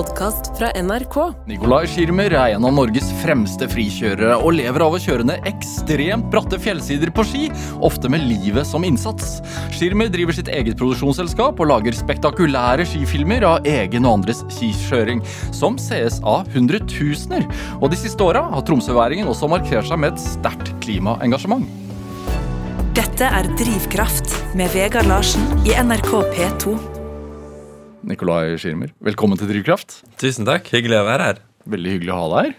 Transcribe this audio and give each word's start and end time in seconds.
podkast 0.00 0.58
fra 0.58 0.70
NRK. 0.82 1.16
Nikolai 1.50 1.82
Schirmer 1.90 2.32
er 2.32 2.54
en 2.54 2.64
av 2.64 2.72
Norges 2.72 3.10
fremste 3.20 3.66
frikjørere 3.68 4.38
og 4.40 4.54
lever 4.56 4.80
av 4.80 4.94
å 4.96 5.00
kjøre 5.02 5.26
ned 5.28 5.48
ekstremt 5.48 6.30
bratte 6.32 6.56
fjellsider 6.62 7.10
på 7.12 7.24
ski, 7.28 7.42
ofte 7.84 8.08
med 8.12 8.24
livet 8.24 8.64
som 8.68 8.86
innsats. 8.86 9.40
Schirmer 9.74 10.08
driver 10.12 10.36
sitt 10.36 10.48
eget 10.48 10.78
produksjonsselskap 10.80 11.60
og 11.60 11.68
lager 11.68 11.96
spektakulære 11.96 12.86
skifilmer 12.88 13.44
av 13.44 13.68
egen 13.68 14.08
og 14.08 14.20
andres 14.20 14.40
skikjøring, 14.56 15.20
som 15.56 15.76
sees 15.80 16.16
av 16.24 16.48
hundretusener. 16.54 17.44
Og 17.82 17.92
de 17.92 17.98
siste 18.00 18.24
åra 18.24 18.46
har 18.54 18.64
tromsøværingen 18.64 19.28
også 19.28 19.50
markert 19.52 19.90
seg 19.90 20.00
med 20.00 20.14
et 20.14 20.22
sterkt 20.22 20.72
klimaengasjement. 20.86 21.68
Dette 22.96 23.28
er 23.28 23.52
Drivkraft 23.60 24.32
med 24.56 24.72
Vegard 24.72 25.12
Larsen 25.12 25.44
i 25.68 25.76
NRK 25.76 26.14
P2. 26.32 26.99
Nikolai 28.06 28.56
Schirmer, 28.58 28.92
velkommen 29.04 29.38
til 29.38 29.50
Drivkraft. 29.50 30.00
Tusen 30.20 30.46
takk. 30.48 30.68
Hyggelig 30.72 31.00
å 31.02 31.06
være 31.06 31.26
her. 31.30 31.40
Veldig 31.70 31.94
hyggelig 31.96 32.12
å 32.14 32.18
ha 32.20 32.28
deg 32.32 32.46
her. 32.48 32.54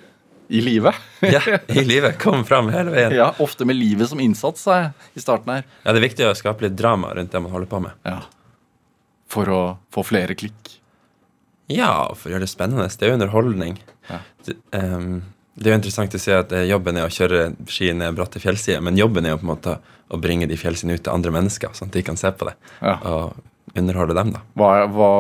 I 0.52 0.60
live. 0.66 0.92
Ja, 1.24 1.40
I 1.72 1.84
livet. 1.88 2.18
Kom 2.20 2.44
fram 2.46 2.68
hele 2.74 2.92
veien. 2.92 3.14
Ja, 3.16 3.30
Ofte 3.42 3.66
med 3.66 3.78
livet 3.80 4.10
som 4.12 4.20
innsats 4.20 4.66
sa 4.68 4.78
jeg, 4.82 4.92
i 5.16 5.24
starten 5.24 5.54
her. 5.54 5.66
Ja, 5.86 5.94
Det 5.94 6.02
er 6.02 6.06
viktig 6.10 6.28
å 6.28 6.34
skape 6.38 6.66
litt 6.66 6.76
drama 6.78 7.14
rundt 7.16 7.32
det 7.32 7.42
man 7.42 7.54
holder 7.56 7.70
på 7.72 7.80
med. 7.86 7.96
Ja. 8.06 8.20
For 9.32 9.50
å 9.50 9.62
få 9.96 10.04
flere 10.06 10.36
klikk. 10.38 10.76
Ja, 11.72 12.12
for 12.20 12.28
å 12.30 12.36
gjøre 12.36 12.46
det 12.46 12.52
spennende. 12.52 12.90
Det 12.92 13.08
er 13.08 13.14
jo 13.14 13.20
underholdning. 13.22 13.80
Ja. 14.10 14.20
Det, 14.46 14.58
um, 14.76 15.22
det 15.56 15.70
er 15.70 15.76
jo 15.78 15.80
interessant 15.80 16.18
å 16.18 16.22
se 16.22 16.36
at 16.36 16.52
eh, 16.56 16.68
jobben 16.68 17.00
er 17.00 17.08
å 17.08 17.14
kjøre 17.14 17.46
ski 17.72 17.94
ned 17.96 18.18
bratte 18.18 18.42
fjellsider, 18.44 18.84
men 18.84 19.00
jobben 19.00 19.26
er 19.28 19.34
jo 19.36 19.40
på 19.40 19.48
en 19.48 19.54
måte 19.54 19.78
å 20.12 20.20
bringe 20.20 20.50
de 20.52 20.60
fjellsidene 20.60 21.00
ut 21.00 21.06
til 21.06 21.14
andre 21.16 21.32
mennesker, 21.38 21.72
sånn 21.78 21.90
at 21.92 21.96
de 21.96 22.04
kan 22.08 22.20
se 22.20 22.32
på 22.36 22.48
det. 22.50 22.58
Ja. 22.84 22.98
Og 23.08 23.40
underholde 23.78 24.18
dem, 24.18 24.34
da. 24.36 24.44
Hva, 24.60 24.72
hva, 24.92 25.12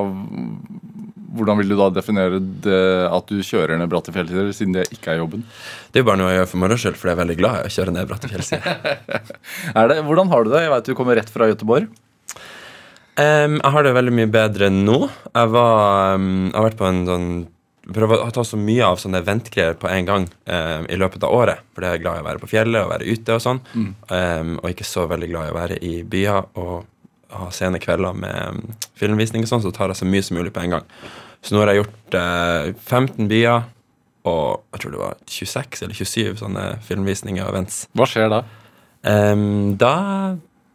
hvordan 1.38 1.62
vil 1.62 1.72
du 1.72 1.78
da 1.80 1.88
definere 1.94 2.42
det 2.66 2.82
at 3.08 3.32
du 3.32 3.40
kjører 3.46 3.80
ned 3.80 3.90
bratte 3.92 4.14
fjellsider, 4.16 4.52
siden 4.56 4.76
det 4.76 4.88
ikke 4.92 5.14
er 5.14 5.22
jobben? 5.22 5.46
Det 5.92 6.02
er 6.02 6.06
jo 6.06 6.10
bare 6.10 6.22
noe 6.22 6.32
jeg 6.34 6.42
gjør 6.42 6.52
for 6.52 6.64
moro 6.64 6.78
skyld, 6.84 7.00
for 7.00 7.12
jeg 7.12 7.18
er 7.18 7.22
veldig 7.24 7.38
glad 7.40 7.60
i 7.60 7.70
å 7.70 7.76
kjøre 7.78 7.96
ned 7.96 8.10
bratte 8.10 8.32
fjellsider. 8.32 9.32
Er 9.82 9.96
hvordan 10.08 10.32
har 10.32 10.44
du 10.44 10.52
det? 10.52 10.66
Jeg 10.66 10.74
vet 10.74 10.92
du 10.92 10.98
kommer 10.98 11.20
rett 11.20 11.32
fra 11.32 11.48
Göteborg. 11.50 11.88
Um, 13.22 13.58
jeg 13.60 13.72
har 13.76 13.84
det 13.84 13.96
veldig 13.96 14.14
mye 14.16 14.30
bedre 14.32 14.70
nå. 14.74 15.00
Jeg, 15.08 15.50
var, 15.54 16.16
um, 16.16 16.48
jeg 16.48 16.56
har 16.56 16.70
vært 16.70 16.80
på 16.80 16.88
en 16.92 17.04
sånn 17.10 17.34
Prøver 17.92 18.22
å 18.22 18.28
ta 18.32 18.44
så 18.46 18.56
mye 18.62 18.86
av 18.86 19.00
sånne 19.02 19.20
eventgreier 19.24 19.74
på 19.82 19.88
en 19.90 20.06
gang 20.06 20.26
um, 20.30 20.84
i 20.86 21.00
løpet 21.02 21.24
av 21.26 21.34
året. 21.34 21.64
For 21.74 21.82
det 21.82 21.88
er 21.90 21.96
jeg 21.98 22.04
glad 22.04 22.20
i 22.20 22.22
å 22.22 22.28
være 22.28 22.42
på 22.44 22.50
fjellet 22.52 22.86
og 22.86 22.92
være 22.92 23.08
ute 23.10 23.36
og 23.36 23.42
sånn. 23.42 23.60
Em, 23.74 24.52
og 24.62 24.68
ikke 24.70 24.86
så 24.86 25.08
veldig 25.10 25.30
glad 25.32 25.50
i 25.50 25.52
å 25.52 25.58
være 25.58 25.80
i 25.90 25.92
byer 26.08 26.46
og 26.62 26.86
ha 27.36 27.50
sene 27.56 27.80
kvelder 27.82 28.16
med 28.18 28.38
em, 28.38 28.64
filmvisning 29.00 29.46
og 29.46 29.52
sånn, 29.52 29.64
så 29.66 29.74
tar 29.76 29.92
jeg 29.92 30.02
så 30.02 30.08
mye 30.10 30.26
som 30.26 30.40
mulig 30.40 30.54
på 30.56 30.64
en 30.64 30.78
gang. 30.78 30.90
Så 31.42 31.56
nå 31.56 31.64
har 31.64 31.72
jeg 31.72 31.84
gjort 31.84 32.18
eh, 32.20 32.72
15 32.86 33.30
byer 33.32 33.64
og 34.30 34.62
jeg 34.76 34.84
tror 34.84 34.94
det 34.94 35.02
var 35.02 35.20
26 35.34 35.84
eller 35.86 35.98
27 35.98 36.42
sånne 36.42 36.66
filmvisninger 36.86 37.44
og 37.44 37.56
events. 37.56 37.86
Hva 37.98 38.08
skjer 38.10 38.30
da? 38.30 38.42
Um, 39.02 39.74
da 39.82 39.96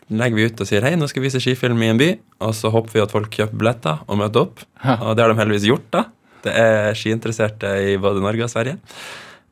legger 0.06 0.38
vi 0.38 0.46
ut 0.50 0.62
og 0.62 0.68
sier 0.68 0.86
hei, 0.86 0.94
nå 0.98 1.06
skal 1.10 1.22
vi 1.22 1.28
vise 1.28 1.42
skifilm 1.42 1.82
i 1.82 1.90
en 1.92 2.00
by. 2.00 2.10
Og 2.46 2.54
så 2.58 2.72
håper 2.74 2.96
vi 2.96 3.04
at 3.04 3.14
folk 3.14 3.30
kjøper 3.30 3.60
billetter 3.60 4.02
og 4.06 4.20
møter 4.22 4.46
opp. 4.46 4.64
Og 4.82 5.14
det 5.14 5.24
har 5.24 5.32
de 5.32 5.38
heldigvis 5.38 5.68
gjort, 5.70 5.86
da. 5.94 6.04
Det 6.46 6.54
er 6.62 6.98
skiinteresserte 6.98 7.70
i 7.92 7.94
både 8.02 8.22
Norge 8.22 8.46
og 8.46 8.52
Sverige. 8.52 8.76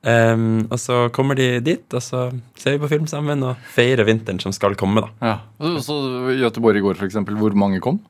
Em, 0.05 0.67
og 0.69 0.77
så 0.81 1.07
kommer 1.17 1.39
de 1.39 1.49
dit, 1.65 1.85
og 1.97 2.03
så 2.05 2.27
ser 2.61 2.77
vi 2.77 2.83
på 2.83 2.91
film 2.93 3.07
sammen 3.09 3.45
og 3.47 3.61
feirer 3.73 4.05
vinteren 4.05 4.41
som 4.43 4.53
skal 4.53 4.77
komme, 4.77 5.01
da. 5.01 5.13
Ja. 5.25 5.37
Så, 5.59 5.79
så 5.87 5.99
i 6.35 6.41
Göteborg 6.43 6.81
i 6.81 6.85
går, 6.85 7.01
eksempel, 7.07 7.39
hvor 7.41 7.57
mange 7.57 7.81
kom? 7.85 8.03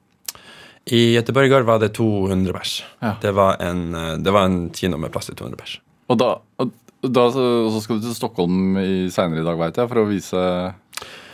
I 0.91 1.15
Göteborg 1.15 1.47
i 1.47 1.53
går 1.53 1.67
var 1.69 1.79
det 1.81 1.95
200 1.97 2.53
bæsj. 2.53 2.81
Ja. 3.01 3.15
Det, 3.23 3.33
var 3.37 3.63
en, 3.63 3.87
eh, 3.95 4.15
det 4.21 4.35
var 4.35 4.51
en 4.51 4.67
kino 4.75 4.99
med 5.01 5.15
plass 5.15 5.31
til 5.31 5.39
200 5.39 5.61
bæsj. 5.61 5.79
Og 6.13 6.19
da, 6.21 6.35
og 6.61 6.73
da 7.15 7.29
så, 7.33 7.47
skal 7.85 8.01
du 8.01 8.09
til 8.09 8.17
Stockholm 8.17 8.77
i 8.83 9.11
seinere 9.13 9.45
i 9.45 9.47
dag, 9.47 9.61
veit 9.61 9.79
jeg, 9.79 9.89
for 9.89 10.03
å 10.03 10.09
vise 10.11 10.45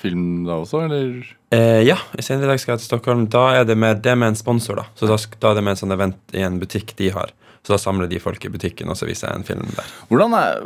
film 0.00 0.44
da 0.46 0.60
også, 0.60 0.84
eller? 0.86 1.24
Eh, 1.56 1.82
ja, 1.88 1.96
i 2.14 2.22
senere 2.22 2.46
i 2.46 2.52
dag 2.52 2.62
skal 2.62 2.76
jeg 2.76 2.84
til 2.84 2.92
Stockholm. 2.92 3.26
Da 3.32 3.48
er 3.58 3.66
det 3.68 3.76
med, 3.80 4.04
det 4.04 4.14
med 4.18 4.34
en 4.34 4.38
sponsor, 4.38 4.84
da. 4.84 4.86
Så 4.98 5.08
da, 5.10 5.18
da 5.40 5.50
er 5.50 5.58
det 5.58 5.66
med 5.66 5.74
en 5.74 5.82
sånn 5.82 5.96
event 5.96 6.36
i 6.36 6.44
en 6.46 6.60
butikk 6.62 6.94
de 7.00 7.10
har. 7.16 7.34
Så 7.66 7.74
da 7.74 7.78
samler 7.80 8.08
de 8.10 8.20
folk 8.22 8.44
i 8.44 8.52
butikken, 8.52 8.88
og 8.88 8.96
så 8.96 9.08
viser 9.08 9.28
jeg 9.28 9.40
en 9.40 9.48
film 9.48 9.66
der. 9.76 9.90
Hvordan 10.08 10.36
er 10.38 10.62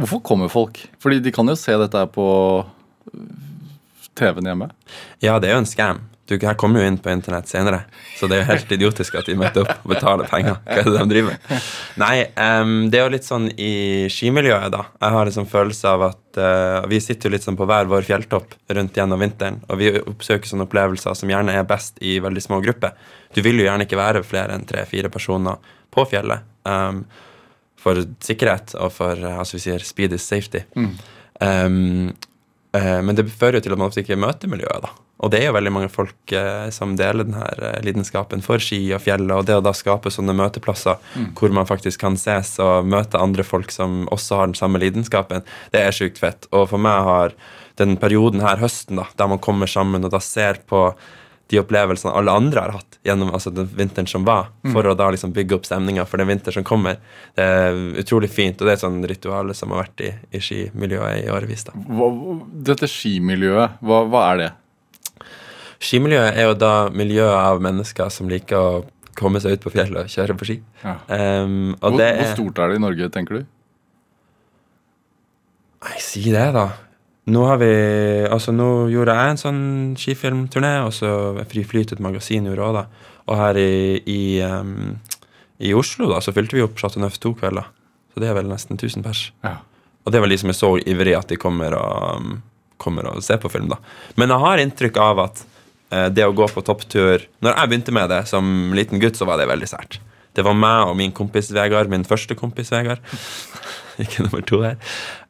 Hvorfor 0.00 0.22
kommer 0.24 0.48
folk? 0.48 0.78
Fordi 1.02 1.18
de 1.20 1.32
kan 1.34 1.48
jo 1.50 1.54
se 1.60 1.74
dette 1.76 2.04
på 2.14 2.26
TV-en 4.16 4.48
hjemme. 4.48 4.70
Ja, 5.20 5.34
det 5.36 5.50
er 5.50 5.58
jo 5.58 5.64
en 5.64 5.68
scam. 5.68 6.00
Du, 6.30 6.36
her 6.46 6.56
kommer 6.58 6.80
jo 6.80 6.88
inn 6.88 6.98
på 7.02 7.10
internett 7.10 7.50
senere, 7.50 7.82
så 8.16 8.28
det 8.30 8.36
er 8.36 8.44
jo 8.44 8.48
helt 8.52 8.74
idiotisk 8.76 9.16
at 9.18 9.26
de 9.26 9.34
møter 9.38 9.64
opp 9.64 9.84
og 9.84 9.94
betaler 9.94 10.30
penger. 10.30 10.60
Hva 10.64 10.76
er 10.78 10.86
det 10.86 10.94
de 10.94 11.06
driver 11.10 11.34
med? 11.34 11.70
Nei, 12.00 12.14
um, 12.38 12.74
det 12.92 13.00
er 13.00 13.06
jo 13.06 13.14
litt 13.16 13.26
sånn 13.26 13.48
i 13.58 13.72
skimiljøet, 14.12 14.68
da. 14.74 14.84
Jeg 15.00 15.16
har 15.16 15.32
sånn 15.34 15.50
følelse 15.50 15.94
av 15.94 16.04
at 16.10 16.40
uh, 16.40 16.88
vi 16.90 17.00
sitter 17.02 17.28
jo 17.28 17.34
litt 17.34 17.46
sånn 17.46 17.58
på 17.58 17.66
hver 17.68 17.90
vår 17.90 18.06
fjelltopp 18.06 18.54
rundt 18.78 19.00
gjennom 19.00 19.24
vinteren, 19.24 19.58
og 19.66 19.80
vi 19.82 19.90
oppsøker 19.98 20.50
sånne 20.52 20.68
opplevelser 20.68 21.18
som 21.18 21.32
gjerne 21.34 21.56
er 21.58 21.66
best 21.68 21.98
i 21.98 22.20
veldig 22.22 22.44
små 22.46 22.62
grupper. 22.62 22.94
Du 23.34 23.42
vil 23.42 23.58
jo 23.58 23.66
gjerne 23.66 23.88
ikke 23.88 23.98
være 23.98 24.22
flere 24.26 24.54
enn 24.54 24.68
tre-fire 24.68 25.10
personer 25.10 25.58
på 25.90 26.06
fjellet. 26.12 26.46
Um, 26.68 27.04
for 27.80 28.02
sikkerhet 28.24 28.74
og 28.78 28.92
for 28.94 29.16
eh, 29.16 29.38
altså 29.40 29.56
vi 29.58 29.64
sier 29.64 29.84
speed 29.86 30.16
is 30.16 30.26
safety. 30.26 30.64
Um, 30.76 32.10
eh, 32.10 32.28
men 32.78 33.16
det 33.18 33.26
fører 33.34 33.58
jo 33.58 33.64
til 33.64 33.74
at 33.74 33.80
man 33.80 33.90
ofte 33.90 34.04
ikke 34.04 34.18
møter 34.20 34.50
miljøet. 34.50 34.84
da. 34.84 34.92
Og 35.20 35.28
det 35.32 35.42
er 35.42 35.50
jo 35.50 35.56
veldig 35.56 35.72
mange 35.74 35.90
folk 35.92 36.32
eh, 36.32 36.68
som 36.72 36.94
deler 36.96 37.26
denne 37.26 37.44
uh, 37.60 37.76
lidenskapen 37.84 38.40
for 38.44 38.62
ski 38.62 38.78
og 38.96 39.02
fjellet, 39.04 39.34
og 39.36 39.48
det 39.48 39.58
å 39.58 39.64
da 39.64 39.74
skape 39.76 40.12
sånne 40.12 40.32
møteplasser 40.38 41.00
hvor 41.36 41.52
man 41.52 41.68
faktisk 41.68 42.00
kan 42.00 42.16
ses 42.20 42.54
og 42.62 42.88
møte 42.88 43.20
andre 43.20 43.44
folk 43.44 43.74
som 43.74 44.06
også 44.14 44.40
har 44.40 44.50
den 44.50 44.58
samme 44.58 44.80
lidenskapen, 44.80 45.44
det 45.74 45.84
er 45.84 45.96
sjukt 45.96 46.20
fett. 46.22 46.48
Og 46.56 46.70
for 46.72 46.80
meg 46.80 47.04
har 47.04 47.36
den 47.80 47.98
perioden 48.00 48.40
her, 48.44 48.60
høsten, 48.60 49.00
da, 49.00 49.08
der 49.16 49.28
man 49.34 49.42
kommer 49.44 49.68
sammen 49.70 50.04
og 50.04 50.14
da 50.14 50.22
ser 50.24 50.62
på 50.68 50.88
de 51.50 51.58
opplevelsene 51.58 52.12
alle 52.14 52.32
andre 52.38 52.62
har 52.62 52.76
hatt 52.76 52.98
gjennom 53.06 53.32
altså 53.34 53.50
den 53.54 53.66
vinteren 53.74 54.06
som 54.10 54.24
var, 54.26 54.52
for 54.70 54.86
å 54.86 54.94
da 54.98 55.08
liksom 55.10 55.32
bygge 55.34 55.56
opp 55.56 55.66
stemninga 55.66 56.04
for 56.06 56.22
den 56.22 56.30
vinteren 56.30 56.60
som 56.60 56.66
kommer. 56.66 57.00
Det 57.34 57.42
er 57.42 57.80
utrolig 58.02 58.30
fint, 58.30 58.60
og 58.60 58.68
det 58.68 58.74
er 58.74 58.78
et 58.78 58.84
sånn 58.84 59.00
ritual 59.10 59.50
som 59.58 59.74
har 59.74 59.82
vært 59.84 60.04
i, 60.06 60.12
i 60.36 60.42
skimiljøet 60.46 61.24
i 61.24 61.30
årevis. 61.34 61.66
da. 61.66 61.74
Hva, 61.74 62.10
dette 62.70 62.88
skimiljøet, 62.90 63.80
hva, 63.82 64.02
hva 64.12 64.24
er 64.30 64.42
det? 64.44 64.50
Skimiljøet 65.80 66.36
er 66.36 66.50
jo 66.50 66.56
da 66.60 66.74
miljøet 66.92 67.38
av 67.40 67.62
mennesker 67.64 68.10
som 68.12 68.28
liker 68.30 68.58
å 68.60 68.82
komme 69.18 69.40
seg 69.42 69.56
ut 69.56 69.64
på 69.64 69.72
fjellet 69.74 70.04
og 70.06 70.12
kjøre 70.12 70.36
på 70.38 70.46
ski. 70.48 70.58
Ja. 70.84 70.98
Um, 71.08 71.72
Hvor, 71.80 71.96
det 71.98 72.12
hvor 72.18 72.30
stort 72.36 72.60
er 72.62 72.70
det 72.70 72.78
i 72.78 72.84
Norge, 72.84 73.08
tenker 73.12 73.40
du? 73.40 73.48
Nei, 75.80 75.96
si 76.04 76.22
det, 76.28 76.46
da. 76.54 76.66
Nå 77.30 77.44
har 77.46 77.60
vi 77.60 77.70
Altså, 78.30 78.52
nå 78.56 78.88
gjorde 78.92 79.14
jeg 79.16 79.32
en 79.32 79.40
sånn 79.40 79.62
skifilmturné, 79.98 80.74
og 80.86 80.94
så 80.96 81.10
Fri 81.50 81.64
Flyt, 81.66 81.94
et 81.94 82.02
magasin, 82.02 82.48
gjorde 82.48 82.66
også 82.66 82.78
da. 82.80 83.10
Og 83.30 83.38
her 83.38 83.60
i, 83.60 83.72
i, 84.10 84.22
um, 84.42 84.96
i 85.62 85.74
Oslo, 85.76 86.08
da, 86.10 86.20
så 86.24 86.34
fylte 86.34 86.58
vi 86.58 86.64
opp 86.64 86.78
Chateau 86.80 87.02
Neuf 87.02 87.18
to 87.22 87.34
kvelder. 87.38 87.68
Så 88.10 88.22
det 88.22 88.30
er 88.30 88.38
vel 88.38 88.50
nesten 88.50 88.78
1000 88.78 89.06
pers. 89.06 89.28
Ja. 89.46 89.60
Og 90.04 90.14
det 90.14 90.22
var 90.22 90.32
de 90.32 90.38
som 90.40 90.50
er 90.50 90.58
så 90.58 90.72
ivrige 90.80 91.20
at 91.20 91.30
de 91.30 91.38
kommer 91.38 91.76
og, 91.78 92.18
um, 92.18 92.40
kommer 92.80 93.06
og 93.10 93.22
ser 93.22 93.40
på 93.42 93.52
film, 93.52 93.68
da. 93.70 93.78
Men 94.18 94.32
jeg 94.32 94.44
har 94.46 94.64
inntrykk 94.64 95.00
av 95.04 95.24
at 95.28 95.42
uh, 95.94 96.08
det 96.10 96.26
å 96.26 96.34
gå 96.34 96.48
på 96.50 96.64
topptur 96.66 97.26
Når 97.44 97.56
jeg 97.56 97.70
begynte 97.70 97.94
med 97.94 98.10
det 98.10 98.24
som 98.30 98.72
liten 98.76 99.02
gutt, 99.02 99.20
så 99.20 99.28
var 99.28 99.38
det 99.38 99.50
veldig 99.50 99.70
sært. 99.70 100.00
Det 100.36 100.44
var 100.46 100.56
meg 100.56 100.90
og 100.90 100.94
min 100.98 101.14
kompis 101.16 101.50
Vegard, 101.54 101.90
min 101.90 102.06
første 102.06 102.36
kompis 102.38 102.70
Vegard, 102.74 103.02
ikke 104.02 104.26
nummer 104.26 104.44
to 104.46 104.62
her, 104.64 104.78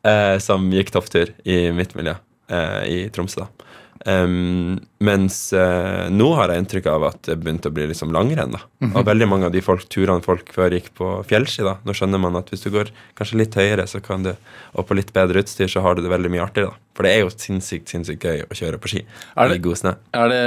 eh, 0.06 0.36
som 0.42 0.68
gikk 0.74 0.92
topptur 0.94 1.32
i 1.44 1.62
mitt 1.76 1.96
miljø 1.98 2.16
eh, 2.52 2.82
i 2.90 3.00
Tromsø. 3.14 3.46
da. 3.46 3.69
Um, 4.08 4.78
mens 5.04 5.34
uh, 5.52 6.06
nå 6.08 6.30
har 6.38 6.48
jeg 6.48 6.62
inntrykk 6.62 6.86
av 6.88 7.02
at 7.10 7.18
det 7.28 7.34
begynte 7.42 7.68
å 7.68 7.74
bli 7.76 7.84
liksom 7.90 8.14
langrenn. 8.16 8.54
da. 8.54 8.62
Og 8.94 9.04
veldig 9.04 9.26
mange 9.28 9.48
av 9.48 9.52
de 9.52 9.60
folk, 9.64 9.84
turene 9.92 10.24
folk 10.24 10.52
før 10.56 10.72
gikk 10.72 10.88
på 10.96 11.08
fjellski, 11.28 11.66
da, 11.66 11.74
nå 11.84 11.92
skjønner 11.96 12.22
man 12.22 12.38
at 12.40 12.48
hvis 12.52 12.64
du 12.64 12.70
går 12.72 12.88
kanskje 13.18 13.40
litt 13.42 13.58
høyere 13.60 13.84
så 13.90 14.00
kan 14.04 14.24
du, 14.24 14.30
og 14.72 14.86
på 14.88 14.96
litt 14.96 15.12
bedre 15.16 15.42
utstyr, 15.44 15.68
så 15.68 15.82
har 15.84 15.98
du 15.98 16.04
det 16.04 16.12
veldig 16.12 16.30
mye 16.32 16.44
artigere. 16.46 16.72
da. 16.72 16.80
For 16.96 17.04
det 17.04 17.12
er 17.12 17.20
jo 17.26 17.32
sinnssykt 17.34 17.92
sinnssykt 17.92 18.24
gøy 18.24 18.44
å 18.46 18.56
kjøre 18.56 18.80
på 18.80 18.92
ski 18.92 19.02
Er 19.36 19.48
det- 19.48 19.58
i 19.60 19.64
god 19.68 19.76
snø. 19.82 19.92
Er 20.16 20.32
det, 20.32 20.40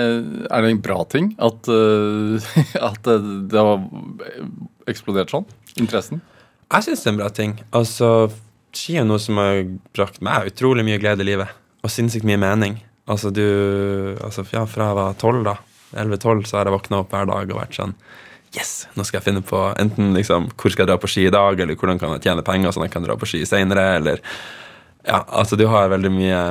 er 0.50 0.62
det 0.66 0.72
en 0.72 0.82
bra 0.88 1.04
ting 1.06 1.36
at, 1.38 1.70
uh, 1.70 2.50
at 2.90 3.02
det, 3.06 3.20
det 3.54 3.60
har 3.70 3.86
eksplodert 4.90 5.30
sånn? 5.34 5.46
Interessen? 5.78 6.22
Jeg 6.74 6.88
syns 6.88 7.04
det 7.04 7.10
er 7.12 7.14
en 7.14 7.22
bra 7.22 7.30
ting. 7.30 7.54
Altså, 7.72 8.10
Ski 8.74 8.96
er 8.98 9.06
noe 9.06 9.22
som 9.22 9.38
har 9.38 9.60
brakt 9.94 10.18
meg 10.26 10.48
utrolig 10.50 10.82
mye 10.88 10.98
glede 10.98 11.22
i 11.22 11.28
livet. 11.28 11.52
Og 11.86 11.92
sinnssykt 11.94 12.26
mye 12.26 12.40
mening. 12.42 12.80
Altså, 13.10 13.30
du 13.36 13.44
altså, 14.24 14.46
ja, 14.54 14.66
Fra 14.70 14.90
jeg 14.92 15.00
var 15.00 15.16
tolv, 15.20 15.44
da, 15.48 15.58
11-12, 15.92 16.46
så 16.48 16.58
har 16.60 16.70
jeg 16.70 16.76
våkna 16.78 17.02
opp 17.04 17.14
hver 17.14 17.28
dag 17.30 17.52
og 17.52 17.60
vært 17.60 17.80
sånn 17.80 17.96
Yes! 18.54 18.84
Nå 18.94 19.02
skal 19.02 19.18
jeg 19.18 19.26
finne 19.32 19.42
på 19.46 19.60
enten 19.82 20.12
liksom, 20.14 20.52
hvor 20.54 20.70
skal 20.70 20.86
jeg 20.86 20.92
dra 20.92 21.00
på 21.02 21.10
ski 21.10 21.24
i 21.26 21.34
dag, 21.34 21.58
eller 21.58 21.78
hvordan 21.80 21.98
kan 22.02 22.14
jeg 22.14 22.28
tjene 22.28 22.46
penger 22.46 22.74
sånn 22.74 22.86
at 22.86 22.92
jeg 22.92 22.96
kan 22.96 23.08
dra 23.08 23.16
på 23.18 23.30
ski 23.30 23.42
seinere, 23.50 23.88
eller 23.98 24.22
Ja, 25.04 25.24
altså, 25.26 25.58
du 25.60 25.66
har 25.68 25.90
veldig 25.92 26.12
mye 26.14 26.44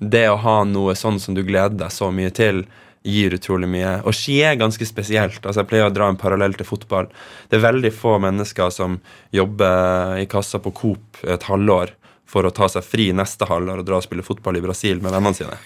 Det 0.00 0.24
å 0.30 0.40
ha 0.40 0.56
noe 0.66 0.96
sånn 0.98 1.20
som 1.22 1.36
du 1.36 1.44
gleder 1.44 1.76
deg 1.84 1.92
så 1.94 2.08
mye 2.12 2.32
til, 2.34 2.64
gir 3.04 3.36
utrolig 3.36 3.68
mye. 3.68 3.98
Og 4.08 4.16
ski 4.16 4.38
er 4.42 4.56
ganske 4.58 4.84
spesielt. 4.88 5.44
altså 5.44 5.60
Jeg 5.60 5.68
pleier 5.70 5.86
å 5.90 5.92
dra 5.92 6.08
en 6.08 6.18
parallell 6.18 6.56
til 6.56 6.66
fotball. 6.66 7.10
Det 7.48 7.58
er 7.58 7.66
veldig 7.66 7.92
få 7.92 8.16
mennesker 8.24 8.72
som 8.72 8.96
jobber 9.32 10.18
i 10.22 10.26
kassa 10.28 10.58
på 10.64 10.72
Coop 10.74 11.20
et 11.22 11.46
halvår 11.48 11.92
for 12.34 12.46
å 12.48 12.52
ta 12.54 12.66
seg 12.70 12.84
fri 12.86 13.08
neste 13.14 13.46
halvår 13.46 13.82
og 13.82 13.88
dra 13.88 14.00
og 14.00 14.06
spille 14.06 14.26
fotball 14.26 14.58
i 14.58 14.62
Brasil 14.64 15.00
med 15.02 15.14
vennene 15.14 15.38
sine. 15.38 15.58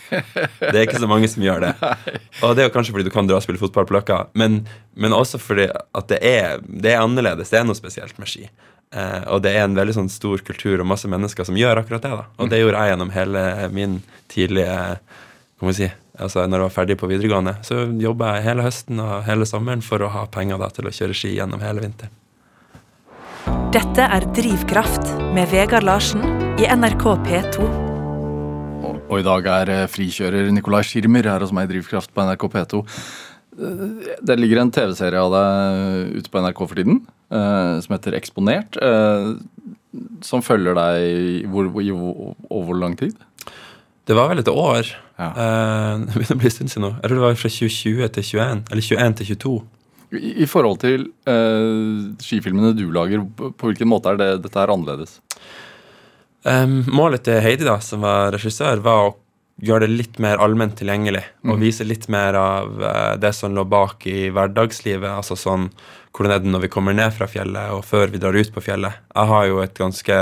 Det 0.61 0.75
er 0.75 0.85
ikke 0.85 1.01
så 1.01 1.09
mange 1.11 1.31
som 1.33 1.45
gjør 1.45 1.65
det. 1.65 1.75
Og 2.45 2.55
det 2.55 2.63
er 2.63 2.69
jo 2.69 2.75
kanskje 2.75 2.93
fordi 2.95 3.09
du 3.09 3.13
kan 3.15 3.27
dra 3.27 3.39
og 3.41 3.43
spille 3.43 3.61
fotball 3.61 3.87
på 3.89 3.97
Løkka, 3.97 4.19
men, 4.39 4.61
men 4.95 5.15
også 5.17 5.41
fordi 5.43 5.67
at 5.73 6.11
det 6.13 6.19
er, 6.23 6.61
det 6.63 6.93
er 6.93 7.03
annerledes. 7.03 7.51
Det 7.51 7.59
er 7.59 7.65
noe 7.67 7.79
spesielt 7.79 8.21
med 8.21 8.31
ski. 8.31 8.45
Eh, 8.95 9.25
og 9.33 9.43
det 9.45 9.55
er 9.57 9.67
en 9.67 9.77
veldig 9.77 9.97
sånn 9.97 10.13
stor 10.13 10.45
kultur 10.47 10.79
og 10.79 10.89
masse 10.89 11.09
mennesker 11.11 11.49
som 11.49 11.59
gjør 11.59 11.83
akkurat 11.83 12.05
det. 12.05 12.13
da. 12.21 12.29
Og 12.39 12.53
det 12.53 12.61
gjorde 12.63 12.85
jeg 12.85 12.95
gjennom 12.95 13.11
hele 13.17 13.43
min 13.75 13.99
tidlige 14.33 14.79
kan 15.59 15.75
si, 15.75 15.89
altså 16.15 16.45
når 16.47 16.61
jeg 16.61 16.69
var 16.69 16.75
ferdig 16.77 16.97
på 17.01 17.09
videregående, 17.11 17.57
så 17.67 17.83
jobba 17.99 18.37
jeg 18.37 18.47
hele 18.47 18.67
høsten 18.67 19.03
og 19.03 19.25
hele 19.27 19.49
sommeren 19.49 19.83
for 19.83 20.05
å 20.05 20.13
ha 20.15 20.25
penger 20.31 20.61
da, 20.63 20.71
til 20.71 20.87
å 20.87 20.95
kjøre 20.95 21.17
ski 21.19 21.35
gjennom 21.35 21.63
hele 21.65 21.83
vinteren. 21.83 22.15
Dette 23.47 24.05
er 24.05 24.25
Drivkraft 24.35 25.05
med 25.37 25.49
Vegard 25.53 25.85
Larsen 25.87 26.23
i 26.59 26.67
NRK 26.67 27.05
P2. 27.27 27.67
Og, 28.89 28.99
og 29.09 29.17
i 29.21 29.25
dag 29.27 29.47
er 29.53 29.73
eh, 29.75 29.85
frikjører 29.91 30.51
Nicolai 30.55 30.83
Schirmer 30.87 31.29
her 31.29 31.45
hos 31.45 31.53
meg 31.55 31.69
i 31.69 31.75
Drivkraft 31.77 32.13
på 32.15 32.25
NRK 32.27 32.49
P2. 32.55 32.81
Eh, 33.59 33.85
Det 34.27 34.39
ligger 34.39 34.63
en 34.65 34.73
TV-serie 34.75 35.23
av 35.23 35.35
deg 35.37 36.19
ute 36.19 36.33
på 36.33 36.43
NRK 36.45 36.65
for 36.65 36.81
tiden 36.81 37.01
eh, 37.31 37.75
som 37.85 37.95
heter 37.97 38.17
Eksponert. 38.19 38.79
som 40.23 40.43
følger 40.45 40.75
deg 40.77 41.01
i 41.09 41.47
hvor, 41.49 41.71
i 41.83 41.91
over 41.95 42.65
hvor 42.73 42.81
lang 42.83 42.97
tid? 42.99 43.17
Det 44.09 44.17
var 44.17 44.31
vel 44.31 44.41
et 44.41 44.49
år. 44.49 44.89
Ja. 45.21 45.31
Eh, 45.33 45.95
det 46.09 46.15
begynner 46.17 46.39
å 46.39 46.43
bli 46.43 46.51
en 46.51 46.57
stund 46.59 46.73
siden 46.73 46.87
nå. 46.89 46.95
Jeg 46.99 47.11
tror 47.11 47.19
det 47.21 47.27
var 47.29 47.43
fra 47.43 47.53
2020 47.53 48.15
til 48.17 48.31
21, 48.33 48.63
eller 48.73 48.89
21 48.93 49.19
til 49.21 49.35
22. 49.37 49.59
I, 50.15 50.45
i 50.45 50.49
forhold 50.49 50.81
til 50.85 51.09
uh, 51.29 52.09
skifilmene 52.23 52.75
du 52.77 52.87
lager, 52.95 53.25
på 53.37 53.53
på 53.53 53.71
hvilken 53.71 53.91
måte 53.91 54.13
er 54.13 54.21
det, 54.21 54.29
dette 54.47 54.61
her 54.61 54.73
annerledes? 54.73 55.19
Um, 56.47 56.81
målet 56.89 57.27
til 57.27 57.41
Heidi, 57.45 57.67
da, 57.67 57.79
som 57.85 58.05
var 58.07 58.33
regissør, 58.37 58.81
var 58.85 59.09
å 59.09 59.17
gjøre 59.59 59.89
det 59.89 59.99
litt 59.99 60.19
mer 60.23 60.41
allment 60.41 60.77
tilgjengelig. 60.79 61.25
Og 61.51 61.59
vise 61.61 61.87
litt 61.87 62.07
mer 62.13 62.39
av 62.39 62.83
uh, 62.83 63.15
det 63.21 63.35
som 63.37 63.55
lå 63.55 63.67
bak 63.69 64.07
i 64.09 64.29
hverdagslivet. 64.35 65.11
Altså 65.11 65.37
sånn 65.39 65.69
hvordan 66.15 66.35
er 66.35 66.43
det 66.43 66.53
når 66.53 66.67
vi 66.67 66.73
kommer 66.73 66.97
ned 66.97 67.13
fra 67.15 67.29
fjellet, 67.31 67.75
og 67.75 67.85
før 67.87 68.11
vi 68.13 68.21
drar 68.23 68.37
ut 68.39 68.53
på 68.55 68.65
fjellet. 68.65 69.03
Jeg 69.13 69.33
har 69.33 69.49
jo 69.51 69.61
et 69.63 69.77
ganske 69.79 70.21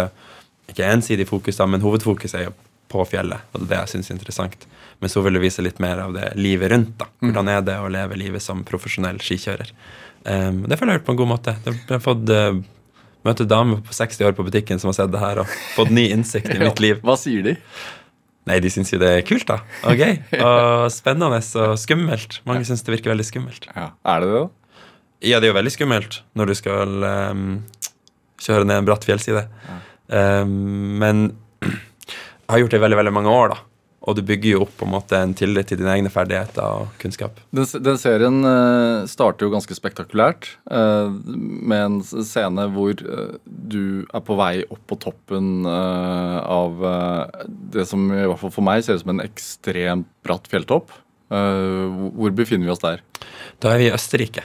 ikke 0.66 0.88
ensidig 0.90 1.28
fokus, 1.28 1.60
da, 1.60 1.68
men 1.70 1.84
hovedfokus 1.84 2.34
er 2.34 2.48
jo 2.48 2.56
på 2.92 3.04
fjellet. 3.08 3.46
Og 3.52 3.60
det 3.60 3.66
er 3.66 3.72
det 3.72 3.80
jeg 3.82 3.92
syns 3.94 4.10
er 4.10 4.16
interessant. 4.16 4.66
Men 5.02 5.12
så 5.12 5.22
vil 5.24 5.36
du 5.36 5.42
vise 5.42 5.64
litt 5.64 5.80
mer 5.82 6.00
av 6.06 6.14
det 6.16 6.30
livet 6.38 6.72
rundt. 6.72 6.94
da. 7.00 7.08
Hvordan 7.24 7.50
er 7.52 7.66
det 7.66 7.76
å 7.82 7.90
leve 7.92 8.18
livet 8.18 8.44
som 8.44 8.64
profesjonell 8.66 9.20
skikjører. 9.22 9.72
Um, 10.26 10.64
det 10.66 10.78
føler 10.80 10.98
jeg 10.98 11.06
på 11.06 11.14
en 11.14 11.20
god 11.20 11.30
måte. 11.34 11.54
Jeg 11.66 11.76
har 11.90 12.02
fått 12.02 12.32
uh, 12.32 12.56
møte 13.26 13.46
damer 13.48 13.82
på 13.84 13.94
60 13.94 14.30
år 14.30 14.34
på 14.38 14.46
butikken 14.46 14.80
som 14.82 14.90
har 14.90 14.98
sett 14.98 15.12
det 15.12 15.22
her 15.22 15.42
og 15.42 15.52
fått 15.76 15.92
ny 15.94 16.08
innsikt 16.14 16.50
i 16.54 16.58
mitt 16.64 16.82
liv. 16.82 17.02
Hva 17.06 17.18
sier 17.20 17.44
de? 17.46 17.56
Nei, 18.46 18.60
de 18.62 18.70
syns 18.70 18.92
jo 18.94 19.00
det 19.02 19.10
er 19.10 19.24
kult, 19.26 19.48
da. 19.48 19.58
Og 19.90 19.98
gøy. 19.98 20.20
Og 20.38 20.86
spennende 20.94 21.40
og 21.42 21.80
skummelt. 21.82 22.40
Mange 22.46 22.66
syns 22.68 22.86
det 22.86 22.94
virker 22.94 23.14
veldig 23.14 23.26
skummelt. 23.26 23.66
Ja. 23.74 23.90
Er 24.06 24.22
det 24.22 24.30
det, 24.30 24.44
da? 24.44 24.84
Ja, 25.26 25.40
det 25.40 25.48
er 25.48 25.54
jo 25.54 25.56
veldig 25.56 25.72
skummelt 25.72 26.20
når 26.38 26.52
du 26.52 26.54
skal 26.58 27.06
um, 27.32 27.46
kjøre 28.42 28.68
ned 28.68 28.82
en 28.82 28.88
bratt 28.88 29.06
fjellside. 29.08 29.46
Em, 30.12 30.52
men 31.00 31.24
jeg 31.62 31.80
har 32.48 32.62
gjort 32.62 32.74
det 32.74 32.78
i 32.78 32.84
veldig, 32.84 33.00
veldig 33.02 33.16
mange 33.16 33.32
år, 33.32 33.54
da. 33.54 33.62
Og 34.06 34.14
du 34.14 34.20
bygger 34.22 34.52
jo 34.52 34.60
opp 34.62 34.74
på 34.78 34.86
en 34.86 34.92
måte 34.92 35.18
en 35.18 35.32
tillit 35.34 35.66
til 35.66 35.80
dine 35.80 35.90
egne 35.96 36.10
ferdigheter 36.12 36.62
og 36.62 36.92
kunnskap. 37.02 37.40
Den, 37.56 37.66
den 37.82 37.98
serien 37.98 38.38
uh, 38.46 39.02
starter 39.10 39.48
jo 39.48 39.54
ganske 39.54 39.74
spektakulært 39.74 40.46
uh, 40.70 41.10
med 41.26 41.80
en 41.80 41.96
scene 42.04 42.68
hvor 42.76 43.02
uh, 43.02 43.34
du 43.50 44.04
er 44.06 44.22
på 44.22 44.36
vei 44.38 44.52
opp 44.68 44.84
på 44.86 45.00
toppen 45.02 45.66
av 45.66 46.78
det 47.74 47.86
som 47.90 48.04
i 48.12 48.22
hvert 48.22 48.40
fall 48.44 48.54
for 48.54 48.66
meg 48.66 48.84
ser 48.86 48.98
ut 48.98 49.02
som 49.02 49.16
en 49.16 49.24
ekstremt 49.24 50.06
bratt 50.26 50.46
fjelltopp. 50.50 50.92
Hvor- 51.26 52.36
befinner 52.36 52.68
vi 52.68 52.74
oss 52.76 52.84
der? 52.84 53.02
Da 53.58 53.72
er 53.72 53.80
vi 53.82 53.88
i 53.88 53.94
Østerrike. 53.96 54.44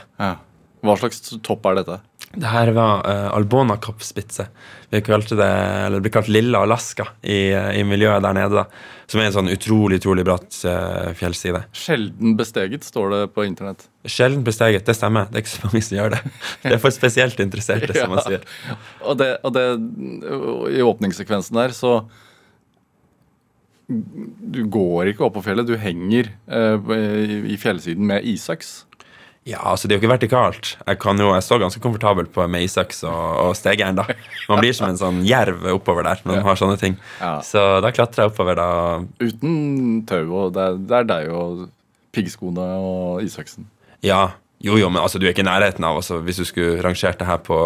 Hva 0.82 0.96
slags 0.98 1.22
topp 1.46 1.68
er 1.70 1.78
dette? 1.78 2.00
Det 2.32 2.48
her 2.48 2.70
var 2.72 3.02
uh, 3.04 3.34
Albona 3.36 3.76
Kappspitze. 3.76 4.46
Vi 4.92 5.00
kalte 5.04 5.36
det, 5.36 5.48
eller 5.86 5.98
det 6.00 6.04
blir 6.06 6.12
kalt 6.14 6.28
Lilla 6.32 6.62
Alaska 6.64 7.06
i, 7.24 7.50
eh, 7.52 7.78
i 7.80 7.82
miljøet 7.84 8.22
der 8.24 8.34
nede. 8.36 8.62
da. 8.62 8.64
Som 9.08 9.20
er 9.20 9.28
en 9.30 9.34
sånn 9.34 9.48
utrolig 9.52 9.98
utrolig 10.00 10.24
bratt 10.24 10.56
uh, 10.68 11.12
fjellside. 11.16 11.62
Sjelden 11.76 12.34
besteget, 12.36 12.84
står 12.84 13.10
det 13.12 13.20
på 13.36 13.44
internett. 13.48 13.86
Sjelden 14.08 14.44
besteget, 14.44 14.84
det 14.88 14.96
stemmer. 14.96 15.28
Det 15.32 15.40
er 15.40 15.44
ikke 15.44 15.52
så 15.54 15.68
mange 15.68 15.82
som 15.84 15.96
gjør 15.98 16.14
det. 16.16 16.20
Det 16.64 16.74
er 16.76 16.82
for 16.84 16.92
spesielt 16.96 17.40
interesserte, 17.44 17.92
som 17.96 18.12
man 18.12 18.20
Ja. 18.20 18.26
sier. 18.28 18.44
Og, 19.04 19.16
det, 19.20 19.30
og 19.44 19.52
det, 19.56 19.66
i 20.76 20.84
åpningssekvensen 20.84 21.56
der, 21.60 21.76
så 21.76 21.98
Du 23.88 24.62
går 24.72 25.10
ikke 25.12 25.26
opp 25.26 25.34
på 25.36 25.42
fjellet, 25.44 25.68
du 25.68 25.76
henger 25.76 26.30
uh, 26.48 26.92
i, 26.96 27.42
i 27.52 27.58
fjellsiden 27.60 28.06
med 28.08 28.24
isøks. 28.24 28.86
Ja, 29.48 29.58
altså 29.72 29.88
Det 29.88 29.94
er 29.94 29.98
jo 29.98 30.04
ikke 30.04 30.12
vertikalt. 30.12 30.68
Jeg 30.86 30.98
kan 31.02 31.18
jo, 31.18 31.32
jeg 31.34 31.42
står 31.42 31.64
ganske 31.64 31.80
komfortabelt 31.82 32.30
på 32.34 32.44
med 32.46 32.62
isøks 32.62 33.02
og, 33.10 33.22
og 33.42 33.56
stegjern. 33.58 33.98
da. 33.98 34.06
Man 34.50 34.62
blir 34.62 34.76
som 34.76 34.86
en 34.92 35.00
sånn 35.00 35.22
jerv 35.26 35.66
oppover 35.72 36.06
der 36.06 36.22
når 36.22 36.38
man 36.38 36.46
har 36.52 36.60
sånne 36.60 36.78
ting. 36.78 36.94
Ja. 37.18 37.40
Så 37.46 37.64
da 37.82 37.90
klatrer 37.94 38.24
jeg 38.24 38.32
oppover. 38.32 38.60
da. 38.60 38.68
Uten 39.18 40.04
tau, 40.06 40.22
og 40.44 40.54
det 40.54 40.68
er, 40.68 40.78
det 40.78 40.98
er 41.00 41.10
deg 41.10 41.34
og 41.34 41.66
piggskoene 42.14 42.68
og 42.78 43.26
isøksen. 43.26 43.66
Ja, 44.06 44.28
jo 44.62 44.78
jo, 44.78 44.88
men 44.92 45.02
altså 45.02 45.18
du 45.18 45.26
er 45.26 45.34
ikke 45.34 45.42
i 45.42 45.48
nærheten 45.48 45.84
av 45.86 45.98
altså, 45.98 46.20
Hvis 46.22 46.38
du 46.38 46.46
skulle 46.46 46.82
rangert 46.84 47.18
det 47.18 47.26
her 47.26 47.40
på 47.42 47.58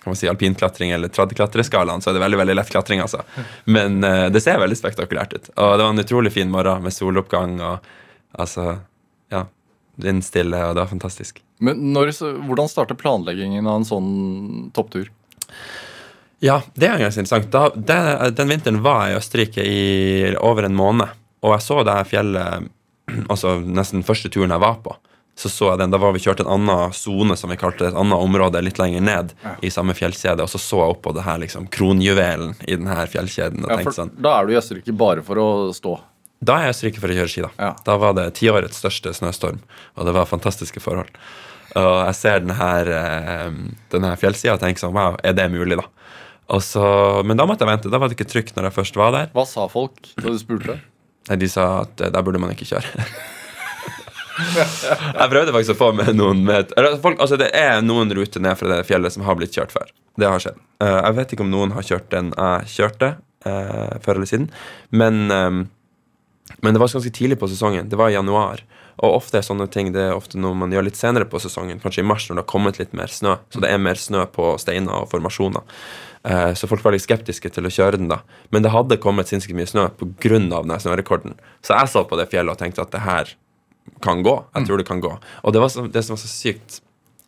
kan 0.00 0.14
man 0.14 0.16
si, 0.16 0.28
alpinklatring 0.30 0.94
eller 0.96 1.10
tradeklatreskalaen, 1.12 2.00
så 2.00 2.08
er 2.08 2.16
det 2.16 2.22
veldig 2.22 2.38
veldig 2.40 2.54
lett 2.56 2.70
klatring. 2.72 3.02
altså. 3.04 3.20
Men 3.68 3.98
uh, 4.00 4.30
det 4.32 4.40
ser 4.40 4.56
veldig 4.62 4.78
spektakulært 4.78 5.34
ut. 5.34 5.50
Og 5.60 5.74
det 5.76 5.84
var 5.84 5.90
en 5.92 6.00
utrolig 6.00 6.32
fin 6.32 6.48
morgen 6.48 6.86
med 6.86 6.94
soloppgang 6.96 7.58
og 7.60 7.90
altså, 8.32 8.78
ja, 9.28 9.42
vindstille, 10.04 10.58
og 10.66 10.74
det 10.76 10.84
var 10.84 10.90
fantastisk. 10.90 11.42
Men 11.60 11.92
når, 11.94 12.12
hvordan 12.48 12.70
starter 12.70 12.98
planleggingen 12.98 13.66
av 13.68 13.80
en 13.80 13.88
sånn 13.88 14.10
topptur? 14.76 15.10
Ja, 16.40 16.62
det 16.74 16.88
er 16.88 17.02
ganske 17.02 17.20
interessant. 17.20 17.50
Da, 17.52 17.68
det, 17.76 18.30
den 18.38 18.48
vinteren 18.48 18.80
var 18.84 19.06
jeg 19.08 19.16
i 19.16 19.20
Østerrike 19.20 19.64
i 19.66 20.34
over 20.40 20.68
en 20.68 20.78
måned, 20.78 21.12
og 21.44 21.54
jeg 21.56 21.66
så 21.66 21.82
det 21.84 21.98
her 21.98 22.08
fjellet 22.08 22.70
altså 23.32 23.58
nesten 23.60 24.04
første 24.06 24.32
turen 24.32 24.54
jeg 24.54 24.62
var 24.62 24.80
på. 24.84 24.96
Så 25.40 25.48
så 25.48 25.70
jeg 25.70 25.80
den, 25.80 25.92
Da 25.94 25.96
var 26.00 26.12
vi 26.12 26.20
kjørt 26.20 26.42
en 26.42 26.50
annen 26.52 26.92
sone, 26.92 27.36
som 27.38 27.48
vi 27.52 27.56
kalte 27.60 27.84
det, 27.86 27.92
et 27.94 28.00
annet 28.00 28.18
område 28.20 28.60
litt 28.64 28.80
lenger 28.80 29.00
ned 29.04 29.30
i 29.64 29.70
samme 29.72 29.94
fjellkjede, 29.96 30.44
og 30.44 30.50
så 30.52 30.60
så 30.60 30.82
jeg 30.82 30.96
opp 30.96 31.00
på 31.06 31.14
det 31.16 31.24
her 31.24 31.38
liksom 31.40 31.68
kronjuvelen 31.72 32.52
i 32.66 32.76
den 32.76 32.90
her 32.90 33.08
fjellkjeden 33.08 33.64
og 33.64 33.70
Ja, 33.72 33.78
tenkte 33.80 33.96
sånn 34.02 34.12
Da 34.20 34.34
er 34.36 34.48
du 34.48 34.52
i 34.52 34.58
Østerrike 34.60 34.92
bare 34.92 35.24
for 35.24 35.40
å 35.40 35.48
stå. 35.76 35.94
Da 36.40 36.56
er 36.56 36.70
jeg 36.70 36.78
stryket 36.78 37.02
for 37.02 37.12
å 37.12 37.16
kjøre 37.18 37.30
ski, 37.30 37.42
da. 37.44 37.50
Ja. 37.60 37.70
Da 37.84 37.96
var 38.00 38.14
det 38.16 38.30
tiårets 38.38 38.80
største 38.80 39.12
snøstorm, 39.16 39.60
og 39.96 40.06
det 40.08 40.14
var 40.16 40.28
fantastiske 40.28 40.80
forhold. 40.80 41.10
Og 41.76 41.96
jeg 42.08 42.16
ser 42.18 42.40
denne, 42.42 42.56
her, 42.58 42.88
eh, 42.90 43.98
her 44.02 44.18
fjellsida 44.18 44.56
og 44.56 44.62
tenker 44.62 44.82
sånn 44.82 44.96
Wow, 44.96 45.18
er 45.22 45.36
det 45.36 45.46
mulig, 45.52 45.76
da? 45.78 45.84
Og 46.50 46.62
så, 46.66 46.82
men 47.22 47.38
da 47.38 47.46
måtte 47.46 47.62
jeg 47.62 47.70
vente. 47.70 47.92
Da 47.92 48.00
var 48.00 48.10
det 48.10 48.16
ikke 48.16 48.30
trygt 48.32 48.56
når 48.56 48.70
jeg 48.70 48.76
først 48.80 48.96
var 48.98 49.12
der. 49.14 49.28
Hva 49.36 49.44
sa 49.46 49.68
folk 49.70 50.00
da 50.16 50.32
du 50.32 50.38
spurte? 50.40 50.80
Nei, 51.28 51.36
De 51.38 51.50
sa 51.50 51.66
at 51.84 52.00
eh, 52.02 52.10
der 52.10 52.24
burde 52.26 52.40
man 52.42 52.56
ikke 52.56 52.66
kjøre. 52.72 53.06
jeg 55.20 55.30
prøvde 55.30 55.54
faktisk 55.54 55.76
å 55.76 55.78
få 55.78 55.90
med 56.00 56.14
noen 56.16 56.40
med 56.48 56.72
folk, 57.04 57.20
altså 57.20 57.38
Det 57.38 57.52
er 57.54 57.84
noen 57.84 58.10
ruter 58.16 58.42
ned 58.42 58.58
fra 58.58 58.72
det 58.72 58.86
fjellet 58.88 59.14
som 59.14 59.28
har 59.28 59.38
blitt 59.38 59.54
kjørt 59.54 59.76
før. 59.76 59.92
Det 60.18 60.26
har 60.26 60.42
skjedd. 60.42 60.58
Eh, 60.82 60.96
jeg 61.04 61.18
vet 61.20 61.36
ikke 61.36 61.46
om 61.46 61.52
noen 61.52 61.76
har 61.76 61.86
kjørt 61.86 62.08
den 62.16 62.32
jeg 62.32 62.72
kjørte 62.78 63.18
før 63.40 64.18
eller 64.18 64.28
siden, 64.28 64.50
men 64.92 65.30
men 66.60 66.74
det 66.74 66.80
var 66.82 66.92
ganske 66.92 67.12
tidlig 67.14 67.38
på 67.40 67.48
sesongen. 67.48 67.88
Det 67.88 67.96
var 67.96 68.12
i 68.12 68.16
januar. 68.16 68.62
Og 69.00 69.16
ofte 69.16 69.38
er 69.40 69.44
sånne 69.46 69.64
ting 69.72 69.94
det 69.94 70.02
er 70.10 70.16
ofte 70.16 70.38
noe 70.40 70.56
man 70.58 70.72
gjør 70.74 70.84
litt 70.90 70.98
senere 70.98 71.24
på 71.28 71.40
sesongen, 71.40 71.80
kanskje 71.80 72.02
i 72.02 72.06
mars 72.06 72.26
når 72.28 72.36
det 72.36 72.42
har 72.42 72.50
kommet 72.52 72.80
litt 72.80 72.92
mer 72.96 73.12
snø. 73.12 73.38
Så 73.48 73.62
det 73.64 73.70
er 73.72 73.80
mer 73.80 74.00
snø 74.00 74.26
på 74.34 74.52
steiner 74.60 74.98
og 74.98 75.08
formasjoner. 75.12 75.64
Eh, 76.28 76.52
så 76.54 76.68
folk 76.68 76.84
var 76.84 76.92
litt 76.92 77.06
skeptiske 77.06 77.48
til 77.54 77.68
å 77.68 77.72
kjøre 77.72 78.00
den 78.00 78.10
da. 78.12 78.20
Men 78.52 78.66
det 78.66 78.74
hadde 78.74 79.00
kommet 79.00 79.30
sinnssykt 79.30 79.56
mye 79.56 79.70
snø 79.70 79.88
pga. 79.96 80.78
snørekorden. 80.84 81.38
Så 81.64 81.78
jeg 81.78 81.88
så 81.88 82.04
på 82.04 82.20
det 82.20 82.28
fjellet 82.28 82.52
og 82.52 82.60
tenkte 82.60 82.84
at 82.84 82.92
det 82.92 83.00
her 83.06 83.34
kan 84.04 84.22
gå. 84.22 84.36
Jeg 84.54 84.66
tror 84.66 84.78
det 84.78 84.88
kan 84.88 85.00
gå. 85.00 85.16
Og 85.42 85.52
det, 85.52 85.60
var 85.60 85.72
så, 85.72 85.86
det 85.88 86.04
som 86.04 86.16
var 86.16 86.20
så 86.20 86.28
sykt 86.28 86.82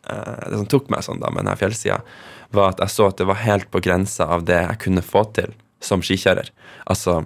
eh, 0.09 0.49
Det 0.49 0.57
som 0.61 0.69
tok 0.69 0.93
meg 0.93 1.01
sånn 1.01 1.21
da 1.23 1.33
med 1.33 1.45
denne 1.45 1.57
fjellsida, 1.57 2.03
var 2.53 2.75
at 2.75 2.85
jeg 2.85 2.93
så 2.93 3.09
at 3.09 3.17
det 3.17 3.25
var 3.25 3.41
helt 3.41 3.71
på 3.73 3.81
grensa 3.81 4.29
av 4.29 4.45
det 4.45 4.61
jeg 4.61 4.81
kunne 4.85 5.01
få 5.01 5.25
til 5.33 5.57
som 5.83 6.05
skikjører. 6.05 6.53
Altså 6.85 7.23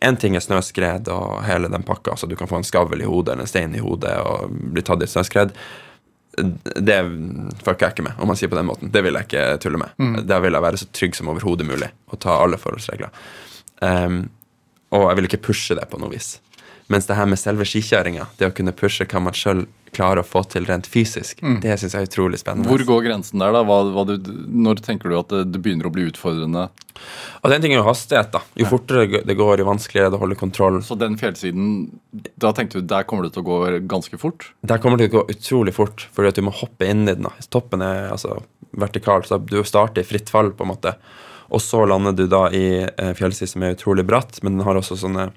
Én 0.00 0.16
ting 0.16 0.36
er 0.36 0.44
snøskred 0.44 1.10
og 1.12 1.42
hele 1.44 1.68
den 1.68 1.84
pakka, 1.84 2.16
så 2.16 2.28
du 2.28 2.36
kan 2.38 2.48
få 2.48 2.60
en 2.60 2.66
skavl 2.66 3.02
i 3.02 3.08
hodet 3.08 3.34
eller 3.34 3.44
en 3.44 3.50
stein 3.50 3.76
i 3.76 3.84
hodet 3.84 4.14
og 4.24 4.52
bli 4.72 4.84
tatt 4.86 5.02
i 5.02 5.08
et 5.08 5.12
snøskred. 5.12 5.54
Det 6.40 6.98
fucker 7.60 7.84
jeg 7.84 7.94
ikke 7.96 8.06
med, 8.06 8.16
om 8.22 8.30
man 8.30 8.38
sier 8.38 8.48
på 8.48 8.56
den 8.56 8.68
måten. 8.70 8.92
Det 8.94 9.02
vil 9.04 9.18
jeg 9.18 9.28
ikke 9.28 9.46
tulle 9.60 9.80
med. 9.82 10.24
Der 10.30 10.40
vil 10.40 10.56
jeg 10.56 10.64
være 10.64 10.80
så 10.80 10.88
trygg 10.96 11.18
som 11.18 11.28
overhodet 11.32 11.68
mulig 11.68 11.90
og 12.08 12.20
ta 12.22 12.38
alle 12.40 12.60
forholdsregler. 12.60 13.12
Um, 13.80 14.22
og 14.94 15.08
jeg 15.08 15.18
vil 15.18 15.28
ikke 15.28 15.44
pushe 15.50 15.76
det 15.76 15.84
på 15.90 16.00
noe 16.00 16.14
vis. 16.14 16.38
Mens 16.90 17.06
det 17.06 17.14
her 17.14 17.28
med 17.30 17.38
selve 17.38 17.66
skikjøringa, 17.68 18.26
det 18.40 18.48
å 18.50 18.54
kunne 18.54 18.74
pushe 18.74 19.06
hva 19.06 19.20
man 19.22 19.36
sjøl 19.36 19.68
klarer 19.94 20.22
å 20.22 20.26
få 20.26 20.42
til 20.46 20.66
rent 20.68 20.86
fysisk, 20.86 21.40
det 21.62 21.74
syns 21.78 21.94
jeg 21.96 22.04
er 22.04 22.08
utrolig 22.08 22.38
spennende. 22.38 22.70
Hvor 22.70 22.82
går 22.86 23.04
grensen 23.08 23.42
der, 23.42 23.54
da? 23.54 23.62
Hva, 23.66 23.78
hva 23.94 24.04
du, 24.06 24.14
når 24.46 24.82
tenker 24.86 25.10
du 25.10 25.16
at 25.18 25.32
det, 25.32 25.40
det 25.50 25.60
begynner 25.62 25.88
å 25.88 25.92
bli 25.94 26.04
utfordrende? 26.10 26.68
Og 27.40 27.50
den 27.50 27.62
ting 27.64 27.74
er 27.74 27.80
jo 27.80 27.86
hastighet, 27.88 28.30
da. 28.34 28.42
Jo 28.58 28.68
fortere 28.70 29.22
det 29.26 29.36
går, 29.38 29.62
jo 29.62 29.68
vanskeligere 29.70 30.10
er 30.10 30.14
det 30.14 30.20
å 30.20 30.22
holde 30.22 30.38
kontroll. 30.38 30.78
Så 30.86 30.98
den 30.98 31.18
fjellsiden, 31.18 31.72
da 32.42 32.52
tenkte 32.54 32.82
du 32.82 32.86
der 32.90 33.06
kommer 33.06 33.26
det 33.26 33.34
til 33.34 33.42
å 33.42 33.48
gå 33.48 33.80
ganske 33.90 34.18
fort? 34.20 34.50
Der 34.66 34.82
kommer 34.82 34.98
det 34.98 35.08
til 35.08 35.14
å 35.14 35.22
gå 35.22 35.34
utrolig 35.34 35.74
fort, 35.78 36.06
fordi 36.14 36.30
at 36.30 36.38
du 36.38 36.46
må 36.46 36.54
hoppe 36.54 36.90
inn 36.90 37.06
i 37.06 37.14
den. 37.14 37.26
da. 37.26 37.34
Toppen 37.50 37.82
er 37.86 38.12
altså 38.12 38.38
vertikal, 38.78 39.26
så 39.26 39.38
du 39.42 39.58
starter 39.66 40.02
i 40.02 40.06
fritt 40.06 40.30
fall, 40.30 40.52
på 40.54 40.66
en 40.66 40.74
måte. 40.74 40.94
Og 41.50 41.62
så 41.62 41.82
lander 41.86 42.14
du 42.14 42.28
da 42.30 42.44
i 42.54 42.86
fjellsiden 43.18 43.54
som 43.56 43.66
er 43.66 43.74
utrolig 43.74 44.06
bratt, 44.06 44.38
men 44.46 44.58
den 44.58 44.66
har 44.66 44.78
også 44.78 44.98
sånne 45.00 45.32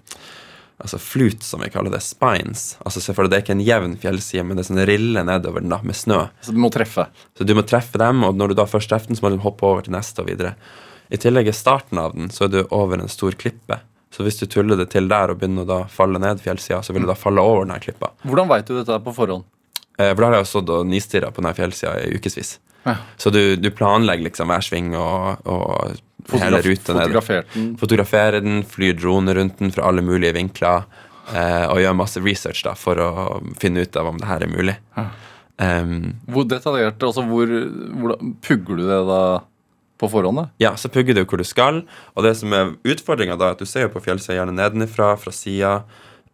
altså 0.84 1.00
flut, 1.00 1.44
som 1.44 1.64
vi 1.64 1.72
kaller 1.74 1.94
det, 1.94 2.02
spines. 2.04 2.76
Altså 2.84 3.02
selvfølgelig, 3.02 3.32
Det 3.32 3.38
er 3.38 3.46
ikke 3.46 3.56
en 3.58 3.66
jevn 3.68 3.96
fjellside, 4.02 4.44
men 4.44 4.58
det 4.58 4.66
er 4.66 4.70
sånn 4.70 4.86
riller 4.90 5.28
nedover 5.28 5.64
den 5.64 5.72
da, 5.74 5.80
med 5.84 5.96
snø. 5.98 6.20
Så 6.44 6.56
du 6.56 6.60
må 6.60 6.70
treffe. 6.74 7.08
Så 7.38 7.48
du 7.48 7.56
må 7.56 7.64
treffe 7.68 8.02
dem, 8.02 8.24
og 8.28 8.36
når 8.36 8.52
du 8.52 8.60
da 8.60 8.68
først 8.70 8.92
treffer 8.92 9.12
den, 9.14 9.20
så 9.20 9.26
må 9.26 9.34
du 9.34 9.42
hoppe 9.46 9.66
over 9.68 9.86
til 9.86 9.96
neste 9.96 10.22
og 10.24 10.30
videre. 10.30 10.54
I 11.14 11.20
tillegg 11.22 11.48
er 11.48 11.56
starten 11.58 12.00
av 12.02 12.14
den, 12.18 12.30
så 12.34 12.46
er 12.46 12.54
du 12.54 12.62
over 12.70 13.00
en 13.00 13.12
stor 13.12 13.36
klippe. 13.40 13.80
Så 14.14 14.22
hvis 14.26 14.38
du 14.38 14.46
tuller 14.46 14.78
det 14.78 14.92
til 14.94 15.08
der 15.10 15.32
og 15.34 15.40
begynner 15.42 15.66
å 15.66 15.70
da 15.72 15.80
falle 15.90 16.20
ned 16.22 16.42
fjellsida, 16.44 16.84
så 16.86 16.94
vil 16.94 17.08
du 17.08 17.10
da 17.10 17.18
falle 17.18 17.42
over 17.42 17.66
den 17.66 17.74
her 17.74 17.82
klippa. 17.82 18.12
Hvordan 18.28 18.52
veit 18.52 18.68
du 18.70 18.76
dette 18.78 19.00
på 19.02 19.14
forhånd? 19.16 19.48
Eh, 19.98 20.12
For 20.14 20.22
da 20.22 20.30
har 20.30 20.38
jeg 20.40 20.46
jo 20.46 20.52
stått 20.54 20.74
og 20.74 20.88
nistirra 20.90 21.32
på 21.32 21.42
den 21.42 21.52
her 21.52 21.58
fjellsida 21.58 21.96
i 22.02 22.18
ukevis. 22.18 22.58
Ja. 22.84 22.98
Så 23.18 23.32
du, 23.32 23.56
du 23.56 23.70
planlegger 23.72 24.28
liksom 24.28 24.52
hver 24.52 24.64
sving 24.66 24.92
og, 25.00 25.46
og 25.48 25.96
hele 26.34 26.60
ruta 26.66 26.96
ned. 26.98 27.16
Fotografere 27.80 28.42
den, 28.44 28.64
flyr 28.68 28.98
droner 29.00 29.40
rundt 29.40 29.60
den 29.62 29.72
fra 29.72 29.88
alle 29.88 30.04
mulige 30.06 30.36
vinkler. 30.36 30.88
Eh, 31.32 31.66
og 31.72 31.80
gjør 31.80 31.96
masse 31.96 32.20
research 32.20 32.66
da 32.66 32.74
for 32.76 33.00
å 33.00 33.40
finne 33.60 33.86
ut 33.86 33.96
av 33.96 34.10
om 34.12 34.20
det 34.20 34.28
her 34.28 34.44
er 34.44 34.52
mulig. 34.52 34.76
Ja. 34.98 35.08
Um, 35.64 36.16
Hvor 36.34 36.48
detaljert, 36.50 37.04
altså 37.06 37.22
hvor, 37.30 37.48
hvor, 37.48 38.16
Pugger 38.42 38.80
du 38.80 38.88
det 38.88 39.02
da 39.08 39.20
på 40.02 40.10
forhånd? 40.10 40.40
da? 40.42 40.46
ja, 40.60 40.72
så 40.76 40.90
pugger 40.92 41.16
du 41.16 41.22
hvor 41.24 41.40
du 41.40 41.46
skal. 41.48 41.84
Og 42.18 42.26
det 42.26 42.34
som 42.40 42.52
er 42.58 42.74
utfordringa, 42.84 43.38
er 43.38 43.54
at 43.54 43.62
du 43.62 43.70
ser 43.70 43.86
jo 43.86 43.94
på 43.94 44.02
fjellsida 44.04 44.40
gjerne 44.42 44.58
nedenfra, 44.58 45.14
fra 45.22 45.32
sida. 45.32 45.84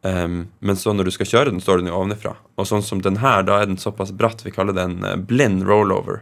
Um, 0.01 0.47
men 0.63 0.77
så 0.79 0.93
når 0.95 1.09
du 1.09 1.11
skal 1.11 1.27
kjøre 1.27 1.51
den, 1.51 1.59
står 1.63 1.81
den 1.81 1.89
jo 1.91 1.97
ovenifra. 1.97 2.37
Og 2.55 2.67
sånn 2.69 2.85
som 2.85 3.01
den 3.03 3.19
her, 3.19 3.43
da 3.43 3.59
er 3.59 3.67
den 3.67 3.79
såpass 3.81 4.13
bratt, 4.15 4.45
vi 4.45 4.53
kaller 4.55 4.75
den 4.77 5.01
eh, 5.03 5.17
blind 5.19 5.65
rollover. 5.67 6.21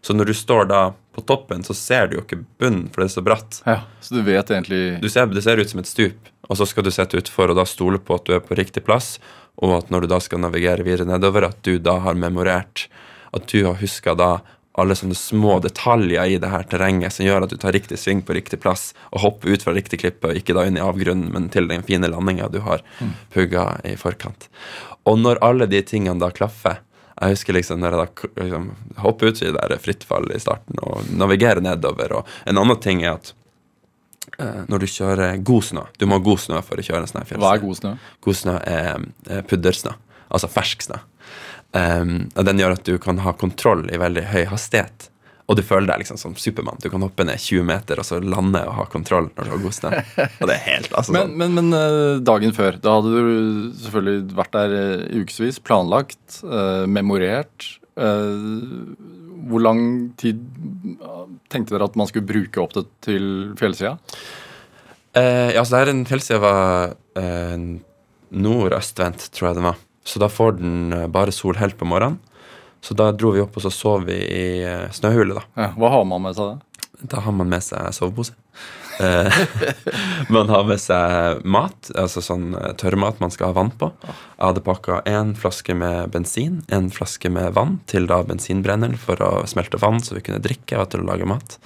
Så 0.00 0.14
når 0.14 0.30
du 0.30 0.34
står 0.36 0.68
da 0.70 0.82
på 1.12 1.24
toppen, 1.28 1.64
så 1.66 1.74
ser 1.74 2.08
du 2.08 2.16
jo 2.16 2.22
ikke 2.22 2.40
bunnen, 2.60 2.86
for 2.92 3.02
det 3.02 3.10
er 3.10 3.16
så 3.16 3.24
bratt. 3.26 3.60
Ja, 3.66 3.80
Så 4.00 4.14
du 4.14 4.22
vet 4.22 4.50
egentlig 4.54 5.00
Du 5.02 5.08
ser, 5.10 5.26
det 5.26 5.42
ser 5.44 5.58
ut 5.58 5.70
som 5.70 5.82
et 5.82 5.90
stup, 5.90 6.30
og 6.48 6.56
så 6.56 6.66
skal 6.70 6.86
du 6.86 6.92
sette 6.94 7.18
utfor 7.18 7.50
og 7.50 7.58
da 7.58 7.66
stole 7.68 7.98
på 7.98 8.16
at 8.16 8.24
du 8.28 8.36
er 8.36 8.44
på 8.44 8.56
riktig 8.56 8.84
plass, 8.86 9.16
og 9.58 9.74
at 9.80 9.90
når 9.90 10.06
du 10.06 10.12
da 10.14 10.20
skal 10.22 10.40
navigere 10.40 10.86
videre 10.86 11.08
nedover, 11.08 11.48
at 11.50 11.58
du 11.66 11.76
da 11.82 11.98
har 12.04 12.14
memorert, 12.14 12.86
at 13.34 13.50
du 13.50 13.64
har 13.66 13.76
huska 13.82 14.14
da 14.16 14.30
alle 14.80 14.96
sånne 14.98 15.16
små 15.18 15.58
detaljer 15.64 16.34
i 16.34 16.40
det 16.42 16.50
her 16.52 16.66
terrenget 16.70 17.14
som 17.14 17.26
gjør 17.26 17.46
at 17.46 17.52
du 17.52 17.58
tar 17.60 17.74
riktig 17.76 17.98
sving 18.00 18.22
på 18.22 18.36
riktig 18.36 18.60
plass 18.62 18.92
og 19.10 19.22
hopper 19.24 19.54
ut 19.54 19.64
fra 19.64 19.74
riktig 19.76 20.00
klippe, 20.02 20.30
og 20.30 20.38
ikke 20.38 20.56
da 20.56 20.66
inn 20.68 20.78
i 20.78 20.84
avgrunnen, 20.84 21.32
men 21.34 21.48
til 21.52 21.70
den 21.70 21.86
fine 21.86 22.10
landinga 22.10 22.50
du 22.52 22.60
har 22.66 22.84
pugga 23.34 23.70
i 23.84 23.96
forkant. 23.98 24.48
Og 25.08 25.18
når 25.18 25.42
alle 25.44 25.68
de 25.70 25.82
tingene 25.82 26.20
da 26.22 26.30
klaffer 26.34 26.82
jeg 27.18 27.34
husker 27.34 27.56
liksom 27.56 27.80
når 27.82 27.94
jeg 27.94 27.98
da 27.98 28.44
liksom, 28.44 28.66
hopper 29.02 29.32
ut 29.32 29.42
i 29.42 29.50
det 29.50 29.58
der 29.58 29.82
frittfall 29.82 30.28
i 30.30 30.38
starten 30.38 30.78
og 30.86 31.08
navigerer 31.18 31.60
nedover. 31.64 32.20
Og 32.20 32.28
en 32.46 32.60
annen 32.60 32.78
ting 32.82 33.02
er 33.02 33.16
at 33.16 33.32
eh, 34.38 34.60
når 34.70 34.84
du 34.84 34.86
kjører 34.92 35.40
god 35.42 35.66
snø 35.66 35.86
Du 35.98 36.06
må 36.06 36.18
ha 36.20 36.24
god 36.28 36.44
snø 36.44 36.62
for 36.62 36.78
å 36.78 36.84
kjøre 36.86 37.02
en 37.02 37.10
sånn 37.10 37.26
Hva 37.34 37.56
er 37.56 37.64
god 37.64 37.80
snø? 37.80 37.94
God 38.24 38.38
snø 38.38 38.54
er 38.62 39.02
eh, 39.26 39.42
puddersnø, 39.50 39.96
altså 40.30 40.50
fersk 40.52 40.86
snø. 40.86 41.00
Um, 41.76 42.28
og 42.34 42.46
den 42.48 42.60
gjør 42.62 42.78
at 42.78 42.86
du 42.88 42.96
kan 43.02 43.20
ha 43.24 43.34
kontroll 43.36 43.84
i 43.92 44.00
veldig 44.00 44.24
høy 44.32 44.44
hastighet. 44.48 45.10
Og 45.48 45.56
du 45.56 45.62
føler 45.64 45.88
deg 45.88 46.02
liksom 46.02 46.18
som 46.20 46.34
Supermann. 46.36 46.76
Du 46.82 46.90
kan 46.92 47.00
hoppe 47.00 47.24
ned 47.24 47.40
20 47.40 47.64
meter 47.64 48.00
og 48.00 48.04
så 48.04 48.18
lande 48.20 48.60
og 48.68 48.74
ha 48.76 48.84
kontroll 48.92 49.30
når 49.32 49.46
du 49.46 49.52
har 49.54 49.62
god 49.62 49.76
snø. 49.78 49.92
Og 50.28 50.42
det 50.50 50.56
er 50.58 50.64
helt 50.66 50.92
altså 50.92 51.14
Men, 51.16 51.30
sånn. 51.30 51.38
men, 51.40 51.54
men 51.56 51.78
eh, 51.78 52.16
dagen 52.28 52.52
før, 52.56 52.76
da 52.84 52.98
hadde 52.98 53.14
du 53.14 53.30
selvfølgelig 53.80 54.36
vært 54.36 54.58
der 54.58 54.74
eh, 54.76 55.06
i 55.08 55.22
ukevis, 55.24 55.60
planlagt, 55.64 56.42
eh, 56.44 56.84
memorert. 56.92 57.70
Eh, 57.96 58.44
hvor 59.48 59.64
lang 59.64 59.82
tid 60.20 60.44
eh, 61.00 61.24
tenkte 61.48 61.78
dere 61.78 61.88
at 61.88 61.96
man 61.96 62.12
skulle 62.12 62.28
bruke 62.28 62.60
opp 62.60 62.76
det 62.76 62.84
til 63.08 63.30
fjellsida? 63.56 63.96
Eh, 65.16 65.56
ja, 65.56 65.64
så 65.64 65.78
der 65.78 65.94
er 65.94 66.04
fjellside 66.12 66.44
var 66.44 66.92
eh, 67.16 67.56
nordøstvendt, 68.36 69.30
tror 69.32 69.48
jeg 69.48 69.62
den 69.62 69.70
var. 69.70 69.80
Så 70.08 70.22
da 70.22 70.30
får 70.32 70.56
den 70.62 70.92
eh, 70.92 71.06
bare 71.12 71.34
sol 71.34 71.58
helt 71.60 71.76
på 71.78 71.88
morgenen. 71.88 72.18
Så 72.80 72.94
da 72.94 73.10
dro 73.12 73.34
vi 73.34 73.42
opp 73.42 73.56
og 73.58 73.64
så 73.64 73.72
sov 73.74 74.06
vi 74.08 74.16
i 74.16 74.48
eh, 74.64 74.88
snøhule, 74.94 75.36
da. 75.36 75.44
Ja, 75.58 75.70
hva 75.76 75.92
har 75.98 76.04
man 76.08 76.24
med 76.24 76.38
seg 76.38 76.54
da? 76.54 76.84
Da 77.12 77.22
har 77.22 77.34
man 77.34 77.50
med 77.50 77.62
seg 77.62 77.90
sovepose. 77.94 78.34
Eh, 79.02 79.40
man 80.34 80.48
har 80.50 80.64
med 80.66 80.80
seg 80.82 81.44
mat, 81.46 81.90
altså 81.98 82.22
sånn 82.24 82.54
tørrmat 82.80 83.20
man 83.22 83.34
skal 83.34 83.52
ha 83.52 83.58
vann 83.58 83.74
på. 83.78 83.90
Jeg 84.06 84.42
hadde 84.42 84.64
pakka 84.66 85.02
én 85.10 85.34
flaske 85.38 85.76
med 85.78 86.14
bensin, 86.14 86.62
en 86.72 86.88
flaske 86.94 87.30
med 87.34 87.52
vann 87.58 87.78
til 87.90 88.08
da 88.10 88.22
bensinbrenneren 88.26 88.98
for 88.98 89.20
å 89.22 89.32
smelte 89.50 89.82
vann 89.82 90.00
så 90.02 90.16
vi 90.16 90.24
kunne 90.26 90.42
drikke 90.42 90.80
og 90.80 90.90
til 90.94 91.04
å 91.04 91.10
lage 91.10 91.28
mat. 91.28 91.58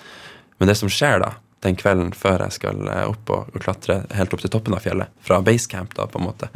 Men 0.59 0.73
det 0.73 0.77
som 0.81 0.91
skjer 0.93 1.23
da, 1.23 1.33
den 1.63 1.77
kvelden 1.79 2.11
før 2.17 2.43
jeg 2.47 2.57
skal 2.59 2.89
eh, 2.91 3.05
opp 3.11 3.31
og, 3.35 3.53
klatre 3.63 4.03
helt 4.17 4.33
opp 4.35 4.43
til 4.43 4.53
toppen 4.53 4.75
av 4.77 4.83
fjellet, 4.85 5.13
fra 5.23 5.43
basecamp, 5.45 5.95
da, 5.99 6.09
på 6.11 6.19
en 6.19 6.27
måte, 6.27 6.51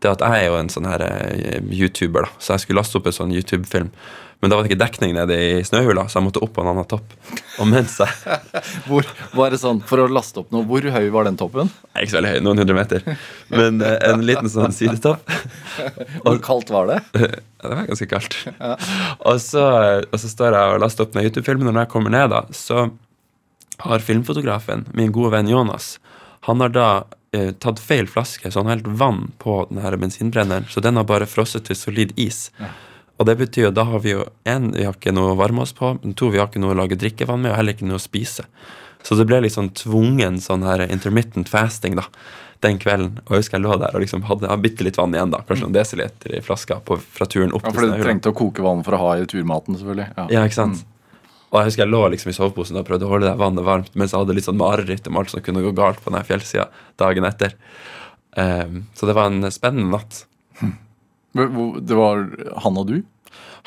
det 0.00 0.08
er 0.08 0.16
at 0.16 0.24
jeg 0.26 0.40
er 0.40 0.50
jo 0.50 0.58
en 0.58 0.72
sånn 0.72 0.88
her 0.90 1.06
eh, 1.06 1.60
YouTuber, 1.70 2.26
da, 2.26 2.42
så 2.42 2.56
jeg 2.56 2.66
skulle 2.66 2.82
laste 2.82 2.98
opp 2.98 3.08
en 3.10 3.20
sånn 3.20 3.36
YouTube-film. 3.36 3.94
Men 4.40 4.48
da 4.48 4.56
var 4.56 4.64
det 4.64 4.70
ikke 4.70 4.80
dekning 4.80 5.10
nede 5.12 5.36
i 5.36 5.48
snøhula, 5.68 6.06
så 6.08 6.16
jeg 6.16 6.24
måtte 6.24 6.40
opp 6.40 6.54
på 6.56 6.62
en 6.64 6.70
annen 6.70 6.86
topp. 6.88 7.12
Og 7.60 7.68
mens 7.68 7.98
jeg 8.00 8.38
Hvor, 8.88 9.04
var 9.36 9.52
det 9.52 9.58
sånn, 9.60 9.82
For 9.84 10.00
å 10.00 10.06
laste 10.08 10.40
opp 10.40 10.54
noe, 10.54 10.64
hvor 10.68 10.86
høy 10.94 11.10
var 11.12 11.28
den 11.28 11.36
toppen? 11.40 11.68
Er 11.92 12.06
ikke 12.06 12.14
så 12.14 12.18
veldig 12.22 12.30
høy, 12.32 12.38
noen 12.46 12.62
hundre 12.62 12.76
meter. 12.78 13.04
Men 13.52 13.84
eh, 13.84 13.98
en 14.08 14.24
liten 14.24 14.48
sånn 14.48 14.72
sidetopp. 14.72 15.28
Hvor 16.24 16.40
kaldt 16.44 16.72
var 16.72 16.88
det? 16.94 17.00
Ja, 17.60 17.68
det 17.68 17.76
var 17.76 17.88
ganske 17.90 18.06
kaldt. 18.08 18.34
Og, 19.28 19.34
så, 19.44 19.62
og 20.00 20.14
så 20.22 20.28
står 20.32 20.54
jeg 20.56 20.72
og 20.72 20.78
laster 20.80 21.04
opp 21.04 21.10
den 21.12 21.26
YouTube-filmen, 21.26 21.68
og 21.68 21.74
når 21.76 21.84
jeg 21.84 21.90
kommer 21.92 22.14
ned, 22.14 22.30
da, 22.32 22.38
så 22.56 22.86
har 23.84 24.04
filmfotografen, 24.04 24.86
min 24.96 25.12
gode 25.14 25.34
venn 25.36 25.48
Jonas, 25.50 25.94
han 26.48 26.60
har 26.64 26.72
da 26.74 26.88
eh, 27.36 27.50
tatt 27.60 27.80
feil 27.82 28.08
flaske, 28.08 28.50
så 28.50 28.60
han 28.60 28.70
har 28.70 28.78
helt 28.78 28.92
vann 29.00 29.32
på 29.38 29.62
den 29.70 29.82
her 29.84 29.96
bensinbrenneren, 30.00 30.68
så 30.68 30.80
den 30.84 30.96
har 31.00 31.08
bare 31.08 31.28
frosset 31.28 31.68
til 31.68 31.78
solid 31.78 32.14
is. 32.20 32.48
Og 33.20 33.26
det 33.28 33.36
betyr 33.36 33.66
jo, 33.68 33.72
da 33.76 33.84
har 33.84 34.00
vi 34.00 34.14
jo 34.14 34.24
en, 34.48 34.70
vi 34.72 34.86
har 34.88 34.96
ikke 34.96 35.12
noe 35.12 35.34
å 35.34 35.40
varme 35.40 35.66
oss 35.66 35.74
på, 35.76 35.92
men 36.00 36.16
to, 36.16 36.30
vi 36.32 36.40
har 36.40 36.48
ikke 36.48 36.62
noe 36.62 36.72
å 36.72 36.78
lage 36.78 36.96
drikkevann 37.00 37.42
med, 37.42 37.52
og 37.52 37.58
heller 37.60 37.76
ikke 37.76 37.88
noe 37.88 38.00
å 38.00 38.02
spise. 38.02 38.46
Så 39.04 39.16
det 39.16 39.26
ble 39.28 39.42
liksom 39.44 39.70
tvungen 39.76 40.40
sånn 40.40 40.64
her 40.64 40.86
intermittent 40.88 41.48
fasting, 41.52 41.96
da, 42.00 42.06
den 42.64 42.80
kvelden. 42.80 43.20
Og 43.26 43.36
jeg 43.36 43.44
husker 43.44 43.58
jeg 43.58 43.64
lå 43.66 43.76
der 43.80 43.96
og 43.96 44.04
liksom 44.04 44.24
hadde, 44.28 44.48
hadde 44.48 44.64
bitte 44.64 44.84
litt 44.84 44.98
vann 45.00 45.16
igjen, 45.16 45.32
da, 45.32 45.42
kanskje 45.44 45.66
noen 45.66 45.76
desiliter 45.76 46.36
i 46.36 46.42
flaska 46.44 46.80
på, 46.84 46.96
fra 47.00 47.28
turen 47.28 47.52
opp 47.56 47.68
Ja, 47.68 47.74
For 47.76 47.88
du 47.88 48.00
trengte 48.04 48.32
å 48.32 48.36
koke 48.36 48.64
vann 48.64 48.84
for 48.86 48.96
å 48.96 49.02
ha 49.04 49.12
i 49.20 49.28
turmaten, 49.28 49.76
selvfølgelig. 49.80 50.08
Ja. 50.16 50.26
Ja, 50.36 50.46
ikke 50.48 50.58
sant? 50.62 50.84
Og 51.50 51.58
jeg 51.58 51.66
husker 51.70 51.82
jeg 51.84 51.90
lå 51.90 52.00
liksom 52.12 52.30
i 52.30 52.34
soveposen 52.36 52.78
og 52.78 52.86
prøvde 52.86 53.06
å 53.08 53.10
holde 53.10 53.26
det 53.26 53.38
vannet 53.40 53.64
varmt 53.66 53.94
mens 53.98 54.12
jeg 54.14 54.20
hadde 54.22 54.34
litt 54.36 54.46
sånn 54.46 54.58
mareritt 54.60 55.08
om 55.10 55.16
alt 55.18 55.32
som 55.32 55.42
kunne 55.42 55.62
gå 55.64 55.72
galt 55.74 55.98
på 56.04 56.12
den 56.14 56.26
fjellsida 56.28 56.68
dagen 57.00 57.26
etter. 57.26 57.56
Um, 58.38 58.84
så 58.94 59.08
det 59.10 59.16
var 59.18 59.26
en 59.32 59.48
spennende 59.50 59.90
natt. 59.96 60.20
Hvor- 61.34 61.80
Det 61.82 61.96
var 61.98 62.22
han 62.62 62.78
og 62.78 62.86
du? 62.86 63.00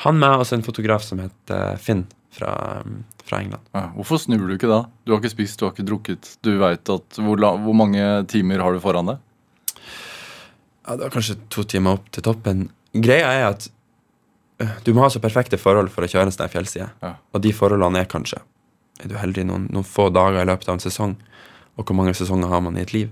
Han 0.04 0.18
med 0.18 0.40
og 0.40 0.52
en 0.52 0.62
fotograf 0.64 1.04
som 1.04 1.18
het 1.22 1.50
eh, 1.54 1.76
Finn 1.76 2.06
fra, 2.34 2.82
fra 3.24 3.38
England. 3.40 3.62
Ja. 3.72 3.90
Hvorfor 3.94 4.18
snur 4.18 4.48
du 4.48 4.54
ikke 4.56 4.68
da? 4.68 4.80
Du 5.06 5.12
har 5.12 5.20
ikke 5.20 5.30
spist, 5.36 5.58
du 5.60 5.66
har 5.66 5.72
ikke 5.72 5.86
drukket. 5.86 6.32
Du 6.42 6.56
vet 6.58 6.88
at 6.90 7.20
hvor, 7.20 7.38
la, 7.40 7.52
hvor 7.56 7.76
mange 7.78 8.02
timer 8.32 8.60
har 8.64 8.72
du 8.74 8.80
foran 8.82 9.06
deg? 9.12 9.20
Ja, 10.84 10.96
det 10.96 11.06
var 11.06 11.14
kanskje 11.14 11.36
to 11.52 11.64
timer 11.64 11.96
opp 12.00 12.10
til 12.12 12.24
toppen. 12.26 12.66
Greia 12.92 13.30
er 13.38 13.46
at 13.52 13.68
du 14.58 14.92
må 14.94 15.02
ha 15.02 15.10
så 15.10 15.20
perfekte 15.22 15.58
forhold 15.58 15.90
for 15.94 16.06
å 16.06 16.10
kjøre 16.10 16.28
en 16.28 16.34
sånn 16.34 16.50
fjellside. 16.52 16.88
Ja. 17.02 17.16
Og 17.34 17.42
de 17.42 17.50
forholdene 17.56 18.04
er 18.04 18.10
kanskje 18.10 18.38
Er 19.02 19.10
du 19.10 19.16
heldig 19.18 19.42
noen, 19.48 19.64
noen 19.74 19.86
få 19.86 20.06
dager 20.14 20.44
i 20.44 20.46
løpet 20.46 20.68
av 20.68 20.76
en 20.76 20.84
sesong. 20.84 21.16
Og 21.74 21.82
hvor 21.82 21.96
mange 21.98 22.14
sesonger 22.14 22.52
har 22.52 22.60
man 22.62 22.76
i 22.78 22.84
et 22.84 22.92
liv? 22.94 23.10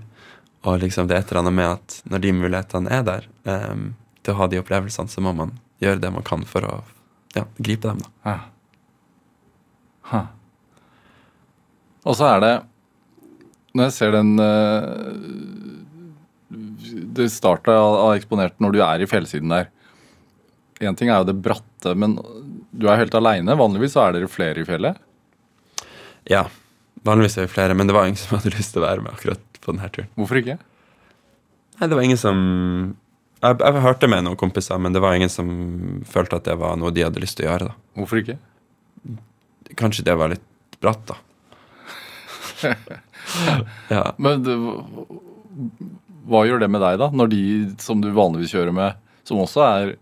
Og 0.63 0.79
liksom 0.79 1.09
det 1.09 1.17
er 1.17 1.25
et 1.25 1.31
eller 1.33 1.41
annet 1.41 1.57
med 1.57 1.67
at 1.73 1.97
når 2.07 2.23
de 2.23 2.31
mulighetene 2.37 2.93
er 2.95 3.03
der, 3.03 3.27
um, 3.43 3.89
til 4.23 4.31
å 4.31 4.37
ha 4.39 4.47
de 4.47 4.61
opplevelsene, 4.61 5.11
så 5.11 5.23
må 5.23 5.33
man 5.35 5.51
gjøre 5.83 5.99
det 5.99 6.13
man 6.15 6.23
kan 6.23 6.45
for 6.47 6.63
å 6.63 6.77
ja, 7.35 7.43
gripe 7.59 7.89
dem. 7.89 7.99
da. 7.99 8.09
Ja. 8.31 8.37
Huh. 10.07 10.29
Og 12.03 12.17
så 12.19 12.27
er 12.27 12.41
det 12.43 12.53
Når 13.71 13.85
jeg 13.87 13.93
ser 13.95 14.11
den 14.11 14.33
uh, 14.35 14.91
Det 17.15 17.29
startet 17.31 17.71
av, 17.71 18.11
eksponert 18.17 18.59
når 18.59 18.75
du 18.75 18.81
er 18.83 19.03
i 19.03 19.07
fjellsiden 19.09 19.53
der. 19.53 19.69
Én 20.83 20.97
ting 20.99 21.11
er 21.11 21.21
jo 21.21 21.29
det 21.31 21.39
bratte, 21.43 21.93
men 21.99 22.17
du 22.73 22.87
er 22.89 22.99
helt 23.01 23.15
aleine. 23.17 23.55
Vanligvis 23.59 23.95
så 23.95 24.07
er 24.07 24.17
dere 24.17 24.31
flere 24.31 24.63
i 24.63 24.67
fjellet. 24.67 24.99
Ja, 26.29 26.45
vanligvis 27.07 27.37
er 27.37 27.47
vi 27.47 27.53
flere, 27.55 27.75
men 27.77 27.89
det 27.89 27.95
var 27.95 28.07
ingen 28.07 28.19
som 28.19 28.37
hadde 28.37 28.53
lyst 28.55 28.75
til 28.75 28.83
å 28.83 28.87
være 28.87 29.05
med 29.05 29.15
akkurat 29.15 29.59
på 29.59 29.71
denne 29.71 29.89
turen. 29.93 30.11
Hvorfor 30.19 30.39
ikke? 30.39 30.57
Nei, 31.79 31.89
det 31.89 31.97
var 31.97 32.05
ingen 32.05 32.21
som 32.21 32.39
jeg, 33.43 33.59
jeg 33.59 33.83
hørte 33.83 34.07
med 34.07 34.23
noen 34.23 34.39
kompiser, 34.39 34.79
men 34.79 34.95
det 34.95 35.01
var 35.03 35.17
ingen 35.17 35.31
som 35.31 35.49
følte 36.07 36.39
at 36.39 36.47
det 36.47 36.55
var 36.61 36.77
noe 36.79 36.93
de 36.95 37.03
hadde 37.03 37.21
lyst 37.23 37.39
til 37.39 37.47
å 37.47 37.51
gjøre. 37.51 37.71
da 37.71 37.99
Hvorfor 37.99 38.21
ikke? 38.21 38.37
Kanskje 39.79 40.05
det 40.07 40.15
var 40.19 40.31
litt 40.31 40.79
bratt, 40.83 41.03
da. 41.09 41.19
ja. 43.97 44.05
Men 44.21 44.45
det, 44.45 44.55
hva 46.29 46.43
gjør 46.47 46.63
det 46.63 46.69
med 46.71 46.83
deg, 46.85 46.99
da? 47.01 47.09
Når 47.11 47.31
de 47.33 47.43
som 47.83 47.99
du 48.03 48.11
vanligvis 48.15 48.53
kjører 48.55 48.75
med, 48.75 49.01
som 49.27 49.41
også 49.43 49.63
er 49.65 49.93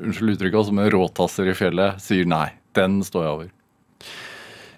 unnskyld 0.00 0.36
uttrykket, 0.36 0.58
altså 0.60 0.76
med 0.76 0.90
råtasser 0.94 1.50
i 1.50 1.56
fjellet, 1.56 2.00
sier 2.02 2.28
nei, 2.28 2.48
den 2.76 3.00
står 3.06 3.24
jeg 3.24 3.36
over. 3.36 3.52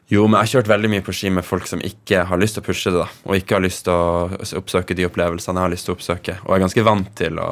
Jo, 0.09 0.23
men 0.25 0.39
jeg 0.39 0.47
har 0.47 0.53
kjørt 0.55 0.71
veldig 0.71 0.91
mye 0.95 1.05
på 1.05 1.13
ski 1.13 1.31
med 1.37 1.45
folk 1.45 1.67
som 1.69 1.83
ikke 1.85 2.23
har 2.31 2.41
lyst 2.41 2.57
til 2.57 2.65
å 2.65 2.67
pushe 2.69 2.93
det, 2.95 3.03
da, 3.03 3.09
og 3.29 3.37
ikke 3.37 3.59
har 3.59 3.65
lyst 3.65 3.85
til 3.85 3.93
å 3.93 4.39
oppsøke 4.63 4.97
de 4.97 5.05
opplevelsene 5.09 5.61
jeg 5.61 5.67
har 5.67 5.75
lyst 5.75 5.89
til 5.89 5.93
å 5.93 5.99
oppsøke. 5.99 6.37
Og 6.45 6.53
jeg 6.53 6.57
er 6.57 6.65
ganske 6.65 6.87
vant 6.89 7.11
til 7.19 7.41
å, 7.43 7.49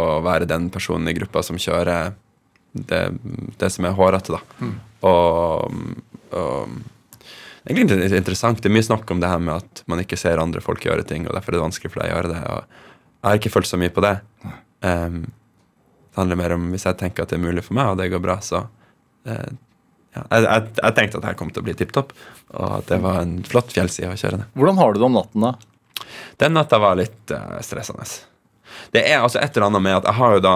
å 0.00 0.06
være 0.26 0.48
den 0.50 0.66
personen 0.74 1.12
i 1.12 1.14
gruppa 1.20 1.44
som 1.46 1.60
kjører 1.60 2.16
det, 2.90 3.02
det 3.60 3.70
som 3.70 3.86
er 3.86 3.94
hårete, 3.98 4.38
da. 4.38 4.72
Og, 5.06 5.76
og 6.34 6.80
Egentlig 7.68 7.98
litt 8.00 8.14
interessant. 8.16 8.60
Det 8.62 8.70
er 8.70 8.72
mye 8.72 8.86
snakk 8.86 9.10
om 9.12 9.20
det 9.20 9.28
her 9.28 9.40
med 9.42 9.60
at 9.60 9.82
man 9.90 10.00
ikke 10.00 10.18
ser 10.18 10.40
andre 10.40 10.62
folk 10.64 10.84
gjøre 10.86 11.04
ting, 11.06 11.26
og 11.28 11.36
derfor 11.36 11.52
er 11.52 11.58
det 11.58 11.66
vanskelig 11.66 11.92
for 11.92 12.02
deg 12.02 12.08
å 12.08 12.14
gjøre 12.14 12.30
det. 12.32 12.38
Og 12.40 12.78
jeg 13.20 13.28
har 13.28 13.40
ikke 13.40 13.52
følt 13.52 13.68
så 13.68 13.78
mye 13.80 13.92
på 13.92 14.04
det. 14.04 14.14
Um, 14.80 15.18
det 16.10 16.18
handler 16.18 16.38
mer 16.40 16.54
om 16.56 16.70
hvis 16.74 16.86
jeg 16.88 16.98
tenker 16.98 17.24
at 17.24 17.32
det 17.32 17.38
er 17.38 17.44
mulig 17.44 17.62
for 17.62 17.78
meg, 17.78 17.92
og 17.92 18.00
det 18.00 18.10
går 18.10 18.22
bra, 18.24 18.40
så 18.42 18.64
eh, 19.30 19.50
ja, 20.16 20.24
jeg, 20.24 20.42
jeg, 20.42 20.64
jeg 20.80 20.96
tenkte 20.96 21.18
at 21.18 21.22
det 21.22 21.30
her 21.30 21.38
kom 21.38 21.52
til 21.54 21.62
å 21.62 21.66
bli 21.68 21.74
tipp 21.78 21.92
topp, 21.94 22.14
og 22.50 22.80
at 22.80 22.90
det 22.90 22.98
var 23.04 23.20
en 23.22 23.36
flott 23.46 23.70
fjellside 23.70 24.10
å 24.10 24.18
kjøre 24.18 24.40
ned. 24.40 24.50
Hvordan 24.58 24.80
har 24.80 24.92
du 24.92 24.98
det 24.98 25.06
om 25.06 25.18
natten, 25.18 25.46
da? 25.46 25.52
Den 26.42 26.56
natta 26.56 26.80
var 26.82 26.98
litt 26.98 27.34
uh, 27.34 27.60
stressende. 27.62 28.06
Det 28.90 29.04
er 29.06 29.20
altså 29.20 29.38
et 29.38 29.54
eller 29.54 29.68
annet 29.68 29.84
med 29.86 29.98
at 30.00 30.08
jeg 30.08 30.18
har 30.18 30.34
jo 30.34 30.42
da 30.42 30.54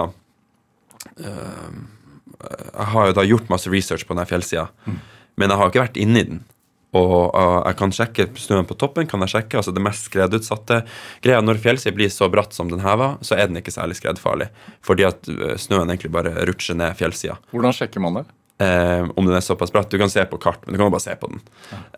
uh, 1.23 1.77
Jeg 2.41 2.87
har 2.91 3.07
jo 3.07 3.15
da 3.15 3.25
gjort 3.25 3.51
masse 3.53 3.71
research 3.71 4.03
på 4.07 4.17
den 4.17 4.27
fjellsida, 4.27 4.67
men 5.39 5.49
jeg 5.49 5.59
har 5.59 5.69
jo 5.69 5.73
ikke 5.73 5.85
vært 5.85 6.01
inni 6.01 6.25
den. 6.27 6.43
Og 6.95 7.35
uh, 7.35 7.59
jeg 7.65 7.77
kan 7.81 7.95
sjekke 7.95 8.27
snøen 8.39 8.67
på 8.69 8.77
toppen. 8.79 9.09
kan 9.09 9.23
jeg 9.25 9.33
sjekke, 9.35 9.59
altså 9.59 9.73
Det 9.75 9.83
mest 9.83 10.07
skredutsatte 10.09 10.81
greia 11.25 11.41
Når 11.43 11.59
fjellsida 11.63 11.95
blir 11.95 12.13
så 12.13 12.29
bratt 12.31 12.55
som 12.55 12.71
den 12.71 12.85
her 12.85 12.97
var, 13.01 13.19
så 13.25 13.35
er 13.35 13.49
den 13.49 13.59
ikke 13.59 13.75
særlig 13.75 13.99
skredfarlig. 13.99 14.49
Fordi 14.85 15.07
at 15.07 15.29
uh, 15.29 15.53
snøen 15.59 15.91
egentlig 15.91 16.13
bare 16.15 16.33
rutsjer 16.47 16.79
ned 16.79 16.97
fjellsida. 16.99 17.37
Hvordan 17.51 17.75
sjekker 17.75 18.03
man 18.03 18.21
det? 18.21 18.27
Um, 18.57 19.09
om 19.15 19.25
den 19.25 19.35
er 19.35 19.43
såpass 19.43 19.71
bratt. 19.71 19.89
Du 19.91 19.97
kan 19.99 20.09
se 20.09 20.23
på 20.25 20.37
kart, 20.39 20.61
men 20.63 20.73
du 20.73 20.79
kan 20.79 20.87
jo 20.87 20.93
bare 20.93 21.03
se 21.03 21.15
på 21.19 21.27
den. 21.27 21.41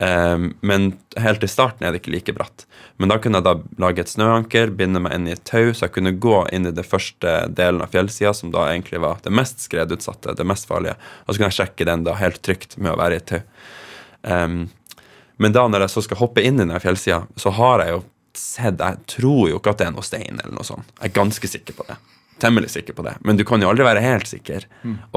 Um, 0.02 0.48
men 0.66 0.88
helt 1.22 1.44
til 1.44 1.52
starten 1.54 1.86
er 1.86 1.94
det 1.94 2.00
ikke 2.02 2.16
like 2.16 2.34
bratt. 2.34 2.66
Men 2.98 3.12
da 3.12 3.20
kunne 3.22 3.38
jeg 3.38 3.46
da 3.46 3.84
lage 3.84 4.02
et 4.02 4.10
snøanker, 4.10 4.74
binde 4.80 5.04
meg 5.06 5.14
inn 5.14 5.28
i 5.30 5.36
et 5.36 5.44
tau, 5.46 5.70
så 5.70 5.86
jeg 5.86 5.94
kunne 6.00 6.16
gå 6.18 6.40
inn 6.58 6.66
i 6.66 6.74
det 6.74 6.88
første 6.88 7.36
delen 7.54 7.84
av 7.86 7.94
fjellsida, 7.94 8.34
som 8.34 8.50
da 8.56 8.66
egentlig 8.72 9.04
var 9.06 9.22
det 9.22 9.36
mest 9.38 9.62
skredutsatte, 9.68 10.34
det 10.40 10.48
mest 10.50 10.66
farlige. 10.70 10.98
Og 11.28 11.30
så 11.30 11.38
kunne 11.38 11.52
jeg 11.52 11.60
sjekke 11.60 11.90
den 11.92 12.08
da 12.10 12.18
helt 12.18 12.42
trygt 12.42 12.74
med 12.82 12.96
å 12.96 13.00
være 13.04 13.20
i 13.20 13.22
et 13.22 13.30
tau. 13.36 13.46
Um, 14.26 14.60
men 15.38 15.56
da 15.56 15.66
når 15.70 15.86
jeg 15.86 15.94
så 15.96 16.04
skal 16.06 16.22
hoppe 16.22 16.44
inn 16.46 16.60
i 16.60 16.66
den 16.66 16.84
fjellsida, 16.84 17.24
så 17.38 17.54
har 17.58 17.84
jeg 17.84 17.96
jo 17.96 18.04
sett 18.38 18.82
Jeg 18.84 18.98
tror 19.10 19.50
jo 19.50 19.58
ikke 19.58 19.72
at 19.74 19.80
det 19.82 19.86
er 19.88 19.94
noe 19.96 20.06
stein 20.06 20.38
eller 20.44 20.54
noe 20.54 20.66
sånt. 20.66 20.90
Jeg 21.00 21.10
er 21.10 21.14
ganske 21.16 21.50
sikker 21.50 21.74
på 21.74 21.86
det. 21.88 21.96
Temmelig 22.38 22.70
sikker 22.70 22.94
på 22.94 23.02
det. 23.06 23.16
Men 23.26 23.38
du 23.38 23.42
kan 23.50 23.62
jo 23.62 23.70
aldri 23.72 23.86
være 23.88 24.04
helt 24.04 24.30
sikker. 24.30 24.68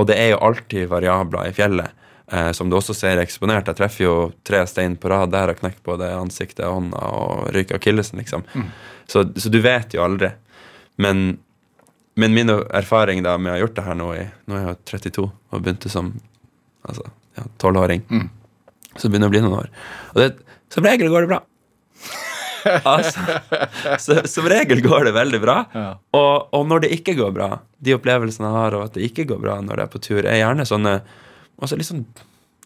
Og 0.01 0.07
det 0.09 0.17
er 0.17 0.31
jo 0.33 0.39
alltid 0.47 0.89
variabler 0.89 1.51
i 1.51 1.53
fjellet. 1.53 1.93
Eh, 2.33 2.53
som 2.53 2.71
du 2.71 2.77
også 2.79 2.95
ser 2.95 3.19
eksponert. 3.19 3.67
Jeg 3.67 3.77
treffer 3.77 4.05
jo 4.05 4.15
tre 4.47 4.63
stein 4.71 4.97
på 4.97 5.11
rad 5.11 5.33
der 5.35 5.51
og 5.51 5.59
knekker 5.59 5.83
både 5.85 6.13
ansiktet, 6.15 6.65
hånda 6.65 6.97
og 6.97 7.49
ryker 7.57 7.81
akillesen, 7.81 8.23
liksom. 8.23 8.45
Så, 9.11 9.25
så 9.37 9.51
du 9.51 9.61
vet 9.61 9.97
jo 9.97 10.05
aldri. 10.05 10.31
Men, 10.97 11.39
men 12.15 12.35
min 12.37 12.49
erfaring 12.49 13.25
da 13.27 13.37
med 13.37 13.51
å 13.51 13.57
ha 13.57 13.63
gjort 13.65 13.77
det 13.77 13.87
her 13.89 13.99
nå 13.99 14.11
i 14.15 14.27
Nå 14.47 14.57
er 14.57 14.67
jeg 14.69 14.79
32 14.93 15.25
og 15.27 15.63
begynte 15.65 15.91
som 15.91 16.13
altså, 16.87 17.09
ja, 17.37 17.45
12-åring. 17.59 18.05
Så 18.97 19.07
det 19.07 19.13
begynner 19.13 19.31
å 19.31 19.35
bli 19.35 19.43
noen 19.45 19.59
år. 19.63 19.71
Og 20.15 20.23
det, 20.23 20.31
som 20.73 20.87
regel 20.87 21.11
går 21.13 21.27
det 21.27 21.33
bra. 21.33 21.41
altså, 22.91 23.39
så, 24.03 24.17
som 24.29 24.49
regel 24.51 24.83
går 24.85 25.09
det 25.09 25.15
veldig 25.17 25.41
bra. 25.43 25.59
Ja. 25.75 25.87
Og, 26.17 26.51
og 26.57 26.67
når 26.69 26.85
det 26.85 26.95
ikke 26.99 27.17
går 27.19 27.33
bra, 27.37 27.51
de 27.81 27.97
opplevelsene 27.97 28.49
jeg 28.51 28.59
har 28.59 28.77
av 28.77 28.89
at 28.89 28.97
det 28.97 29.07
ikke 29.07 29.29
går 29.31 29.41
bra 29.43 29.61
når 29.65 29.81
det 29.81 29.87
er 29.87 29.95
på 29.95 30.03
tur, 30.05 30.21
er 30.25 30.43
gjerne 30.43 30.67
sånne 30.69 30.99
altså 31.61 31.79
sånn 31.85 32.05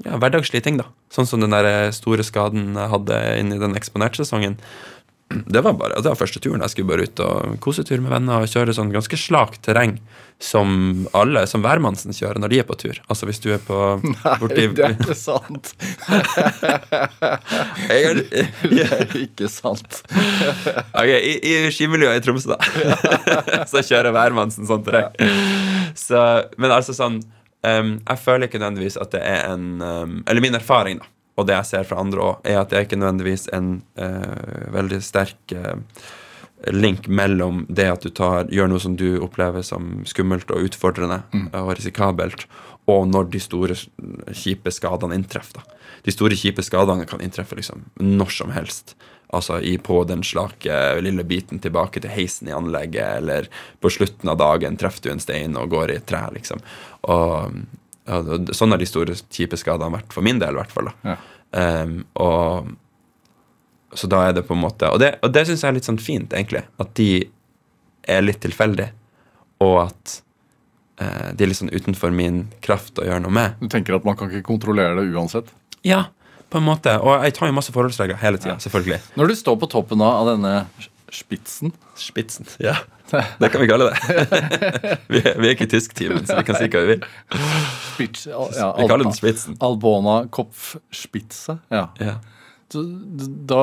ja, 0.03 0.17
hverdagslige 0.19 0.65
ting, 0.67 0.79
da. 0.81 0.89
Sånn 1.15 1.29
som 1.31 1.43
den 1.43 1.55
der 1.55 1.93
store 1.95 2.25
skaden 2.27 2.75
jeg 2.75 2.91
hadde 2.91 3.21
inni 3.39 3.61
den 3.61 3.77
eksponertsesongen. 3.79 4.57
Det 5.47 5.63
var 5.65 5.75
bare, 5.79 5.99
det 6.01 6.11
var 6.11 6.19
første 6.19 6.41
turen. 6.43 6.63
Jeg 6.65 6.75
skulle 6.75 6.91
bare 6.91 7.07
ut 7.09 7.25
og 7.25 7.57
kosetur 7.65 8.03
med 8.05 8.13
venner 8.15 8.45
og 8.45 8.51
kjøre 8.51 8.75
sånn 8.77 8.93
ganske 8.95 9.19
slakt 9.19 9.63
terreng 9.67 9.99
som 10.43 11.07
alle, 11.17 11.45
som 11.49 11.63
hvermannsen 11.65 12.13
kjører 12.15 12.41
når 12.43 12.53
de 12.53 12.59
er 12.61 12.67
på 12.69 12.77
tur. 12.79 12.99
Altså 13.09 13.29
hvis 13.29 13.41
du 13.43 13.49
er 13.55 13.63
på 13.65 13.79
borti 14.43 14.67
det 14.75 14.89
er 14.89 14.97
ikke 14.97 15.17
sant. 15.19 15.75
Det 18.75 18.85
er 18.85 19.15
ikke 19.19 19.49
sant. 19.51 20.03
Ok, 20.95 21.11
I, 21.11 21.35
i 21.39 21.55
skimiljøet 21.75 22.21
i 22.21 22.25
Tromsø, 22.25 22.55
da. 22.55 23.65
så 23.71 23.83
kjører 23.85 24.15
hvermannsen 24.15 24.69
sånn 24.69 24.85
terreng. 24.87 25.11
Så, 25.99 26.21
men 26.59 26.75
altså 26.75 26.95
sånn 26.97 27.21
um, 27.63 27.91
Jeg 28.01 28.21
føler 28.25 28.49
ikke 28.49 28.59
nødvendigvis 28.59 28.99
at 29.01 29.13
det 29.15 29.21
er 29.23 29.45
en 29.53 29.67
um, 29.79 30.17
Eller 30.27 30.43
min 30.43 30.59
erfaring, 30.59 30.99
da, 30.99 31.07
og 31.35 31.49
det 31.49 31.57
jeg 31.59 31.71
ser 31.71 31.89
fra 31.89 32.03
andre 32.03 32.27
òg, 32.29 32.45
er 32.47 32.61
at 32.61 32.71
det 32.71 32.79
er 32.79 32.87
ikke 32.87 33.01
nødvendigvis 33.01 33.49
en 33.57 33.73
uh, 33.99 34.69
veldig 34.75 35.01
sterk 35.03 35.55
uh, 35.57 35.81
link 36.73 37.09
mellom 37.09 37.65
det 37.69 37.89
at 37.91 38.05
du 38.07 38.13
tar, 38.15 38.47
gjør 38.53 38.71
noe 38.71 38.83
som 38.83 38.95
du 38.97 39.19
opplever 39.25 39.65
som 39.67 40.05
skummelt 40.09 40.51
og 40.55 40.71
utfordrende 40.71 41.21
og 41.59 41.75
risikabelt, 41.77 42.47
og 42.91 43.09
når 43.09 43.29
de 43.33 43.41
store, 43.41 43.77
kjipe 44.33 44.73
skadene 44.73 45.17
inntreffer. 45.19 45.65
De 46.05 46.13
store, 46.13 46.37
kjipe 46.37 46.65
skadene 46.65 47.07
kan 47.09 47.23
inntreffe 47.25 47.57
liksom 47.57 47.87
når 48.01 48.33
som 48.33 48.53
helst. 48.53 48.95
Altså 49.35 49.59
i, 49.65 49.77
på 49.81 50.03
den 50.09 50.23
slake 50.25 51.01
lille 51.03 51.25
biten 51.27 51.61
tilbake 51.65 52.03
til 52.03 52.13
heisen 52.13 52.51
i 52.51 52.55
anlegget, 52.55 53.23
eller 53.23 53.49
på 53.81 53.93
slutten 53.93 54.31
av 54.31 54.39
dagen 54.41 54.77
treffer 54.81 55.09
du 55.09 55.15
en 55.15 55.25
stein 55.25 55.57
og 55.59 55.73
går 55.73 55.95
i 55.95 55.97
et 55.99 56.07
tre, 56.09 56.23
liksom. 56.37 56.61
Og, 57.09 57.65
sånn 58.05 58.75
har 58.75 58.81
de 58.81 58.89
store, 58.89 59.17
kjipe 59.33 59.59
skadene 59.61 59.95
vært, 59.97 60.13
for 60.13 60.27
min 60.27 60.41
del 60.43 60.57
i 60.57 60.61
hvert 60.61 60.75
fall. 60.75 60.91
Ja. 61.07 61.17
Um, 61.55 62.03
og 62.21 62.75
så 63.95 64.11
da 64.11 64.25
er 64.27 64.35
det 64.35 64.43
på 64.49 64.57
en 64.57 64.63
måte 64.65 64.89
Og 64.91 64.99
det, 64.99 65.13
og 65.23 65.31
det 65.31 65.45
syns 65.47 65.61
jeg 65.63 65.71
er 65.71 65.77
litt 65.77 65.87
sånn 65.87 66.01
fint, 66.03 66.33
egentlig. 66.35 66.65
At 66.83 66.91
de 66.99 67.09
er 68.11 68.25
litt 68.25 68.41
tilfeldige, 68.43 68.91
og 69.65 69.77
at 69.87 70.17
uh, 71.01 71.31
de 71.33 71.47
er 71.47 71.53
litt 71.53 71.61
sånn 71.61 71.73
utenfor 71.73 72.13
min 72.15 72.45
kraft 72.65 72.99
å 72.99 73.07
gjøre 73.07 73.23
noe 73.25 73.35
med. 73.35 73.55
Du 73.63 73.71
tenker 73.73 73.97
at 73.97 74.09
man 74.09 74.19
kan 74.19 74.33
ikke 74.33 74.49
kontrollere 74.51 74.99
det 74.99 75.07
uansett? 75.15 75.53
Ja, 75.87 76.09
på 76.51 76.61
en 76.61 76.67
måte. 76.67 76.97
Og 77.03 77.25
jeg 77.25 77.37
tar 77.39 77.49
jo 77.51 77.57
masse 77.57 77.73
forholdsregler 77.75 78.21
hele 78.21 78.41
tida, 78.43 78.59
selvfølgelig. 78.63 79.01
Når 79.19 79.31
du 79.31 79.39
står 79.39 79.57
på 79.63 79.71
toppen 79.73 80.03
av 80.05 80.21
av 80.21 80.35
denne 80.35 80.53
spitsen 81.15 81.73
Spitsen, 81.95 82.47
Ja, 82.59 82.75
det 83.39 83.49
kan 83.53 83.61
vi 83.61 83.69
kalle 83.69 83.91
det. 83.91 83.97
vi, 85.13 85.21
er, 85.21 85.35
vi 85.39 85.49
er 85.49 85.55
ikke 85.55 85.67
i 85.69 85.73
tysktimen, 85.75 86.25
så 86.27 86.39
vi 86.41 86.47
kan 86.49 86.59
si 86.59 86.69
hva 86.73 86.85
vi 86.85 86.95
vil. 86.95 87.09
Spitz, 87.93 88.29
ja, 88.31 88.71
Vi 88.79 88.87
kaller 88.91 89.05
den 89.07 89.17
Spitzen. 89.17 89.59
Albona 89.65 90.23
Kopfspitze. 90.33 91.59
Ja. 91.75 91.89
Ja. 92.01 92.17
Da 92.75 93.61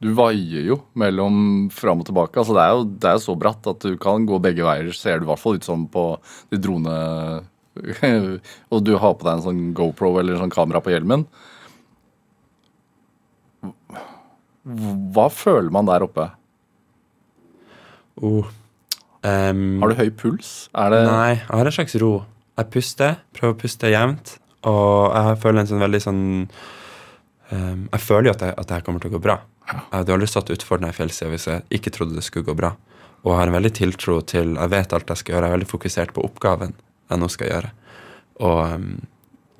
Du 0.00 0.10
vaier 0.16 0.66
jo 0.66 0.80
mellom 0.98 1.68
fram 1.72 2.02
og 2.02 2.08
tilbake. 2.08 2.40
Altså 2.40 2.56
det, 2.56 2.64
er 2.64 2.74
jo, 2.74 2.88
det 3.04 3.12
er 3.12 3.22
så 3.22 3.36
bratt 3.38 3.70
at 3.70 3.86
du 3.86 3.94
kan 4.00 4.26
gå 4.28 4.40
begge 4.42 4.66
veier, 4.66 4.90
ser 4.96 5.20
du 5.20 5.28
i 5.28 5.30
hvert 5.30 5.42
fall 5.42 5.60
ut 5.60 5.70
som 5.70 5.86
på 5.92 6.10
de 6.52 6.60
drone... 6.60 6.98
og 8.72 8.82
du 8.82 8.96
har 8.98 9.14
på 9.14 9.24
deg 9.24 9.36
en 9.36 9.44
sånn 9.44 9.62
GoPro 9.76 10.16
eller 10.18 10.34
en 10.34 10.42
sånn 10.42 10.52
kamera 10.52 10.82
på 10.84 10.92
hjelmen. 10.92 11.24
Hva 15.14 15.30
føler 15.32 15.70
man 15.72 15.88
der 15.88 16.04
oppe? 16.04 16.26
Oh. 18.20 18.48
Um, 19.24 19.80
Har 19.82 19.92
du 19.92 19.98
høy 19.98 20.10
puls? 20.16 20.70
Er 20.72 20.92
det 20.94 21.00
Nei, 21.08 21.32
jeg 21.36 21.48
har 21.48 21.68
en 21.68 21.76
slags 21.76 21.96
ro. 22.00 22.12
Jeg 22.60 22.68
puster, 22.72 23.18
prøver 23.36 23.54
å 23.54 23.60
puste 23.60 23.90
jevnt, 23.92 24.34
og 24.68 25.12
jeg 25.16 25.40
føler 25.40 25.62
en 25.62 25.70
sånn 25.70 25.80
veldig 25.80 26.00
sånn 26.04 26.22
um, 26.44 27.86
Jeg 27.86 28.02
føler 28.04 28.28
jo 28.28 28.34
at, 28.34 28.44
jeg, 28.44 28.56
at 28.60 28.68
det 28.68 28.76
her 28.76 28.84
kommer 28.84 29.00
til 29.02 29.12
å 29.12 29.16
gå 29.16 29.22
bra. 29.24 29.38
Jeg 29.70 29.82
hadde 29.92 30.14
aldri 30.16 30.28
stått 30.28 30.52
utfor 30.52 30.80
denne 30.80 30.96
fjellsida 30.96 31.30
hvis 31.32 31.48
jeg 31.48 31.80
ikke 31.80 31.92
trodde 31.94 32.16
det 32.18 32.24
skulle 32.26 32.48
gå 32.48 32.56
bra. 32.58 32.74
Og 33.20 33.32
jeg 33.32 33.38
har 33.38 33.50
en 33.50 33.56
veldig 33.58 33.72
tiltro 33.76 34.18
til 34.24 34.54
Jeg 34.56 34.72
vet 34.72 34.94
alt 34.96 35.12
jeg 35.12 35.20
skal 35.20 35.34
gjøre. 35.34 35.46
Jeg 35.46 35.52
er 35.52 35.58
veldig 35.58 35.70
fokusert 35.70 36.14
på 36.16 36.24
oppgaven 36.24 36.74
jeg 37.10 37.20
nå 37.20 37.28
skal 37.32 37.50
gjøre. 37.50 37.72
Og 38.46 38.60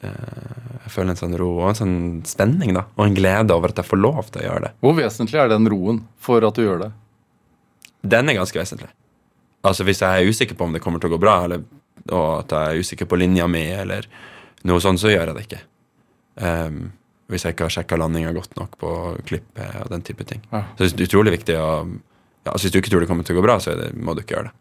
eh, 0.06 0.60
jeg 0.84 0.94
føler 0.94 1.12
en 1.12 1.20
sånn 1.20 1.36
ro 1.40 1.50
og 1.58 1.68
en 1.70 1.78
sånn 1.80 1.98
spenning, 2.28 2.72
da. 2.76 2.86
Og 2.96 3.04
en 3.06 3.16
glede 3.16 3.56
over 3.56 3.74
at 3.74 3.82
jeg 3.82 3.90
får 3.90 4.00
lov 4.00 4.30
til 4.30 4.42
å 4.42 4.46
gjøre 4.46 4.64
det. 4.66 4.72
Hvor 4.80 4.96
vesentlig 4.96 5.42
er 5.42 5.52
den 5.52 5.68
roen 5.70 6.02
for 6.22 6.46
at 6.46 6.56
du 6.56 6.64
gjør 6.64 6.86
det? 6.86 6.90
Den 8.02 8.30
er 8.30 8.38
ganske 8.38 8.58
vesentlig. 8.58 8.90
Altså 9.66 9.84
Hvis 9.84 10.00
jeg 10.00 10.08
er 10.08 10.28
usikker 10.30 10.56
på 10.56 10.64
om 10.64 10.72
det 10.72 10.80
kommer 10.84 11.02
til 11.02 11.10
å 11.10 11.14
gå 11.14 11.20
bra, 11.20 11.42
eller, 11.44 11.64
og 12.08 12.28
at 12.38 12.54
jeg 12.54 12.70
er 12.70 12.84
usikker 12.84 13.08
på 13.10 13.18
linja 13.20 13.48
mi, 13.50 13.66
eller 13.76 14.08
noe 14.68 14.80
sånt, 14.80 15.02
så 15.02 15.12
gjør 15.12 15.30
jeg 15.30 15.36
det 15.36 15.44
ikke. 15.48 15.60
Um, 16.40 16.80
hvis 17.30 17.44
jeg 17.44 17.54
ikke 17.54 17.66
har 17.68 17.74
sjekka 17.74 17.98
landinga 18.00 18.32
godt 18.34 18.56
nok 18.58 18.78
på 18.80 18.92
klippet 19.28 19.82
og 19.84 19.92
den 19.92 20.02
type 20.06 20.24
ting. 20.26 20.40
Ja. 20.50 20.64
Så 20.78 20.88
det 20.88 21.04
er 21.04 21.10
utrolig 21.10 21.36
viktig 21.36 21.58
å 21.60 21.68
ja, 22.40 22.54
altså 22.54 22.66
Hvis 22.66 22.72
du 22.72 22.78
ikke 22.80 22.90
tror 22.94 23.02
det 23.04 23.08
kommer 23.10 23.26
til 23.26 23.36
å 23.36 23.40
gå 23.40 23.44
bra, 23.44 23.58
så 23.60 23.74
det, 23.76 23.90
må 24.00 24.14
du 24.16 24.22
ikke 24.22 24.38
gjøre 24.38 24.48
det. 24.48 24.54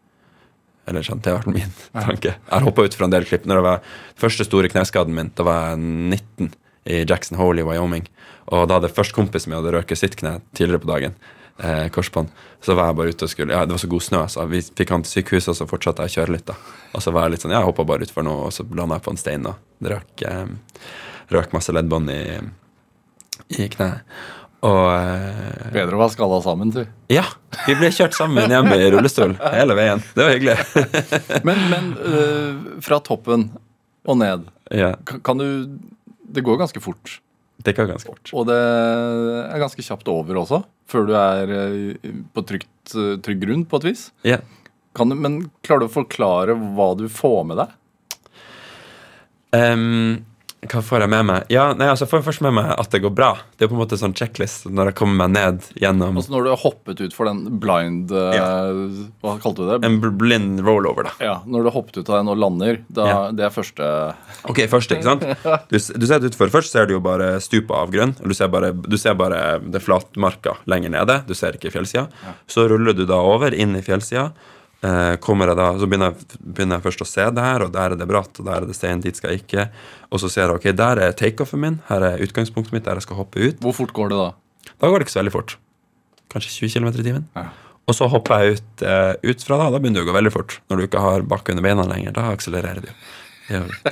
Eller 0.90 1.06
sånn, 1.06 1.22
Det 1.24 1.32
har 1.32 1.38
vært 1.40 1.54
min 1.54 1.70
ja. 1.70 2.02
tanke. 2.02 2.34
Jeg 2.34 2.52
har 2.52 2.66
hoppa 2.66 2.84
ut 2.84 2.96
fra 2.96 3.06
en 3.06 3.14
del 3.14 3.24
klipp. 3.28 3.46
Når 3.48 3.60
det 3.60 3.64
var 3.64 3.86
første 4.20 4.44
store 4.44 4.68
kneskaden 4.68 5.16
min, 5.16 5.30
da 5.38 5.46
var 5.48 5.70
jeg 5.70 5.80
19 5.80 6.50
i 6.92 7.02
Jackson 7.08 7.38
Hole 7.40 7.62
i 7.62 7.66
Wyoming. 7.66 8.04
Og 8.52 8.66
da 8.68 8.76
hadde 8.76 8.92
først 8.92 9.14
kompisen 9.16 9.52
min 9.52 9.60
hadde 9.60 9.72
røket 9.76 10.00
sitt 10.00 10.18
kne 10.20 10.38
tidligere 10.52 10.82
på 10.84 10.90
dagen. 10.90 11.16
Eh, 11.58 11.88
korsbånd. 11.92 12.28
Så 12.64 12.74
var 12.74 12.86
jeg 12.88 12.96
bare 12.96 13.12
ute 13.12 13.26
og 13.26 13.30
skulle 13.32 13.52
Ja, 13.52 13.66
det 13.68 13.74
var 13.74 13.82
så 13.82 13.88
god 13.90 14.04
snø, 14.04 14.22
så 14.32 14.46
vi 14.48 14.62
fikk 14.64 14.90
han 14.94 15.02
til 15.04 15.18
sykehuset, 15.20 15.50
og 15.52 15.58
så 15.58 15.66
fortsatte 15.68 16.06
jeg 16.06 16.12
å 16.12 16.14
kjøre 16.20 16.32
litt. 16.36 16.46
da 16.48 16.54
Og 16.94 17.02
så 17.04 17.12
var 17.12 17.26
jeg 17.26 17.34
litt 17.34 17.44
sånn, 17.44 17.52
jeg 17.52 17.66
hoppa 17.66 17.84
bare 17.84 18.06
utfor 18.06 18.24
nå, 18.24 18.32
og 18.46 18.52
så 18.56 18.64
landa 18.70 18.96
jeg 18.96 19.04
på 19.04 19.12
en 19.12 19.20
stein 19.20 19.48
og 19.50 19.88
røk, 19.92 20.24
eh, 20.24 20.46
røk 21.34 21.52
masse 21.52 21.74
leddbånd 21.76 22.10
i, 22.14 22.22
i 23.60 23.68
kneet. 23.68 24.00
Og 24.64 24.88
eh, 24.92 25.68
Bedre 25.72 25.96
å 25.96 26.00
være 26.02 26.12
skalla 26.16 26.40
sammen, 26.44 26.72
du. 26.72 26.82
ja, 27.12 27.24
vi 27.66 27.76
ble 27.80 27.88
kjørt 27.96 28.16
sammen 28.16 28.52
hjemme 28.52 28.76
i 28.76 28.90
rullestol 28.92 29.36
hele 29.40 29.76
veien. 29.78 30.02
Det 30.16 30.26
var 30.26 30.34
hyggelig. 30.36 30.56
Men, 31.48 31.62
men 31.72 31.86
øh, 31.96 32.58
fra 32.84 32.98
toppen 33.04 33.50
og 34.08 34.18
ned, 34.20 34.48
ja, 34.72 34.94
kan, 35.04 35.20
kan 35.24 35.40
du 35.40 35.78
Det 36.30 36.44
går 36.44 36.60
ganske 36.60 36.80
fort. 36.80 37.20
Det 37.60 37.74
gikk 37.74 37.90
ganske 37.90 38.08
fort. 38.08 38.32
Og 38.36 38.46
det 38.48 38.56
er 38.56 39.60
ganske 39.60 39.84
kjapt 39.84 40.08
over 40.12 40.40
også, 40.42 40.62
før 40.90 41.06
du 41.08 41.12
er 41.18 41.52
øh, 41.56 42.14
på 42.34 42.44
trygt, 42.48 42.94
øh, 42.96 43.18
trygg 43.24 43.42
grunn, 43.44 43.66
på 43.68 43.80
et 43.82 43.90
vis. 43.90 44.06
Yeah. 44.26 44.40
Kan 44.96 45.12
du, 45.12 45.18
men 45.18 45.42
klarer 45.66 45.84
du 45.84 45.90
å 45.90 45.98
forklare 46.00 46.56
hva 46.56 46.92
du 46.98 47.06
får 47.12 47.44
med 47.50 47.60
deg? 47.62 47.76
Ehm, 49.56 50.24
hva 50.68 50.82
får 50.84 51.00
jeg 51.00 51.08
med 51.08 51.24
meg? 51.24 51.44
Ja, 51.48 51.70
nei, 51.72 51.86
altså, 51.88 52.04
jeg 52.04 52.10
får 52.12 52.22
først 52.26 52.42
med 52.44 52.52
meg 52.58 52.66
at 52.74 52.90
det 52.92 52.98
går 53.00 53.12
bra. 53.16 53.30
Det 53.56 53.64
er 53.64 53.70
på 53.70 53.76
en 53.78 53.80
måte 53.80 53.96
sånn 53.96 54.12
checklist 54.12 54.66
når 54.68 54.90
jeg 54.90 54.96
kommer 54.98 55.16
meg 55.22 55.30
ned 55.32 55.68
gjennom 55.80 56.18
Altså 56.20 56.34
Når 56.34 56.44
du 56.44 56.50
har 56.52 56.60
hoppet 56.60 57.00
ut 57.00 57.16
for 57.16 57.30
den 57.30 57.40
blind 57.62 58.12
øh, 58.12 58.34
Ja. 58.36 58.50
Hva 59.24 59.38
kalte 59.40 59.64
du 59.64 59.70
det? 59.72 59.78
en 59.88 59.96
blind 60.20 60.60
rollover, 60.66 61.08
da. 61.08 61.14
Ja, 61.24 61.38
Når 61.48 61.64
du 61.64 61.70
har 61.70 61.76
hoppet 61.78 61.96
ut 62.02 62.12
av 62.12 62.18
den 62.20 62.28
og 62.34 62.36
lander, 62.42 62.82
da, 62.92 63.08
Ja. 63.08 63.16
det 63.32 63.46
er 63.48 63.56
første 63.56 63.88
Ok, 64.52 64.60
første, 64.68 65.00
ikke 65.00 65.08
sant? 65.08 65.24
Du, 65.72 65.78
du 65.80 66.06
ser 66.06 66.20
det 66.20 66.34
utfor. 66.34 66.52
Først 66.52 66.76
ser 66.76 66.86
du 66.90 66.94
jo 66.98 67.00
bare 67.08 67.32
stupet 67.40 67.72
av 67.80 67.90
grunn. 67.96 68.12
Du 68.20 68.36
ser 68.36 68.52
bare, 68.52 68.74
du 68.76 68.98
ser 69.00 69.16
bare 69.16 69.40
det 69.64 69.80
flatmarka 69.80 70.58
lenger 70.68 70.92
nede. 70.92 71.22
Du 71.26 71.32
ser 71.38 71.56
ikke 71.56 71.72
fjellsida. 71.72 72.06
Så 72.50 72.68
ruller 72.68 72.92
du 72.96 73.06
da 73.08 73.16
over 73.16 73.56
inn 73.56 73.76
i 73.80 73.82
fjellsida. 73.86 74.28
Eh, 74.80 75.14
kommer 75.20 75.50
jeg 75.50 75.58
da, 75.58 75.66
så 75.76 75.86
begynner 75.90 76.14
jeg, 76.14 76.38
begynner 76.40 76.78
jeg 76.78 76.86
først 76.86 77.02
å 77.04 77.08
se 77.08 77.24
det 77.36 77.42
her, 77.44 77.66
og 77.66 77.72
der 77.74 77.94
er 77.94 78.00
det 78.00 78.06
bratt, 78.08 78.32
og 78.40 78.46
der 78.46 78.62
er 78.62 78.68
det 78.68 78.76
stein, 78.78 79.02
dit 79.04 79.18
skal 79.18 79.34
jeg 79.34 79.42
ikke. 79.42 79.66
Og 80.08 80.22
så 80.22 80.30
ser 80.32 80.46
jeg 80.46 80.56
ok, 80.56 80.68
der 80.76 81.02
er 81.04 81.16
takeoffen 81.16 81.60
min, 81.60 81.80
her 81.90 82.06
er 82.08 82.22
utgangspunktet 82.24 82.72
mitt, 82.76 82.86
der 82.86 82.96
jeg 82.96 83.04
skal 83.04 83.20
hoppe 83.20 83.42
ut. 83.42 83.60
Hvor 83.60 83.76
fort 83.76 83.92
går 83.96 84.12
det 84.12 84.20
da? 84.22 84.30
Da 84.80 84.88
går 84.88 85.00
det 85.00 85.08
ikke 85.08 85.16
så 85.16 85.20
veldig 85.20 85.34
fort. 85.36 85.56
Kanskje 86.32 86.54
20 86.62 86.78
km 86.78 86.88
i 86.94 87.04
timen. 87.10 87.26
Ja. 87.36 87.50
Og 87.90 87.96
så 87.96 88.06
hopper 88.08 88.44
jeg 88.44 88.60
ut, 88.60 88.84
eh, 88.86 89.14
ut 89.26 89.44
fra 89.44 89.58
da. 89.58 89.70
Da 89.74 89.80
begynner 89.82 90.00
det 90.00 90.06
å 90.06 90.10
gå 90.12 90.16
veldig 90.16 90.32
fort. 90.32 90.60
Når 90.70 90.78
du 90.78 90.86
ikke 90.86 91.02
har 91.02 91.26
bakke 91.26 91.52
under 91.52 91.64
beina 91.66 91.84
lenger. 91.84 92.14
Da 92.16 92.28
akselererer 92.30 92.86
du. 92.86 92.92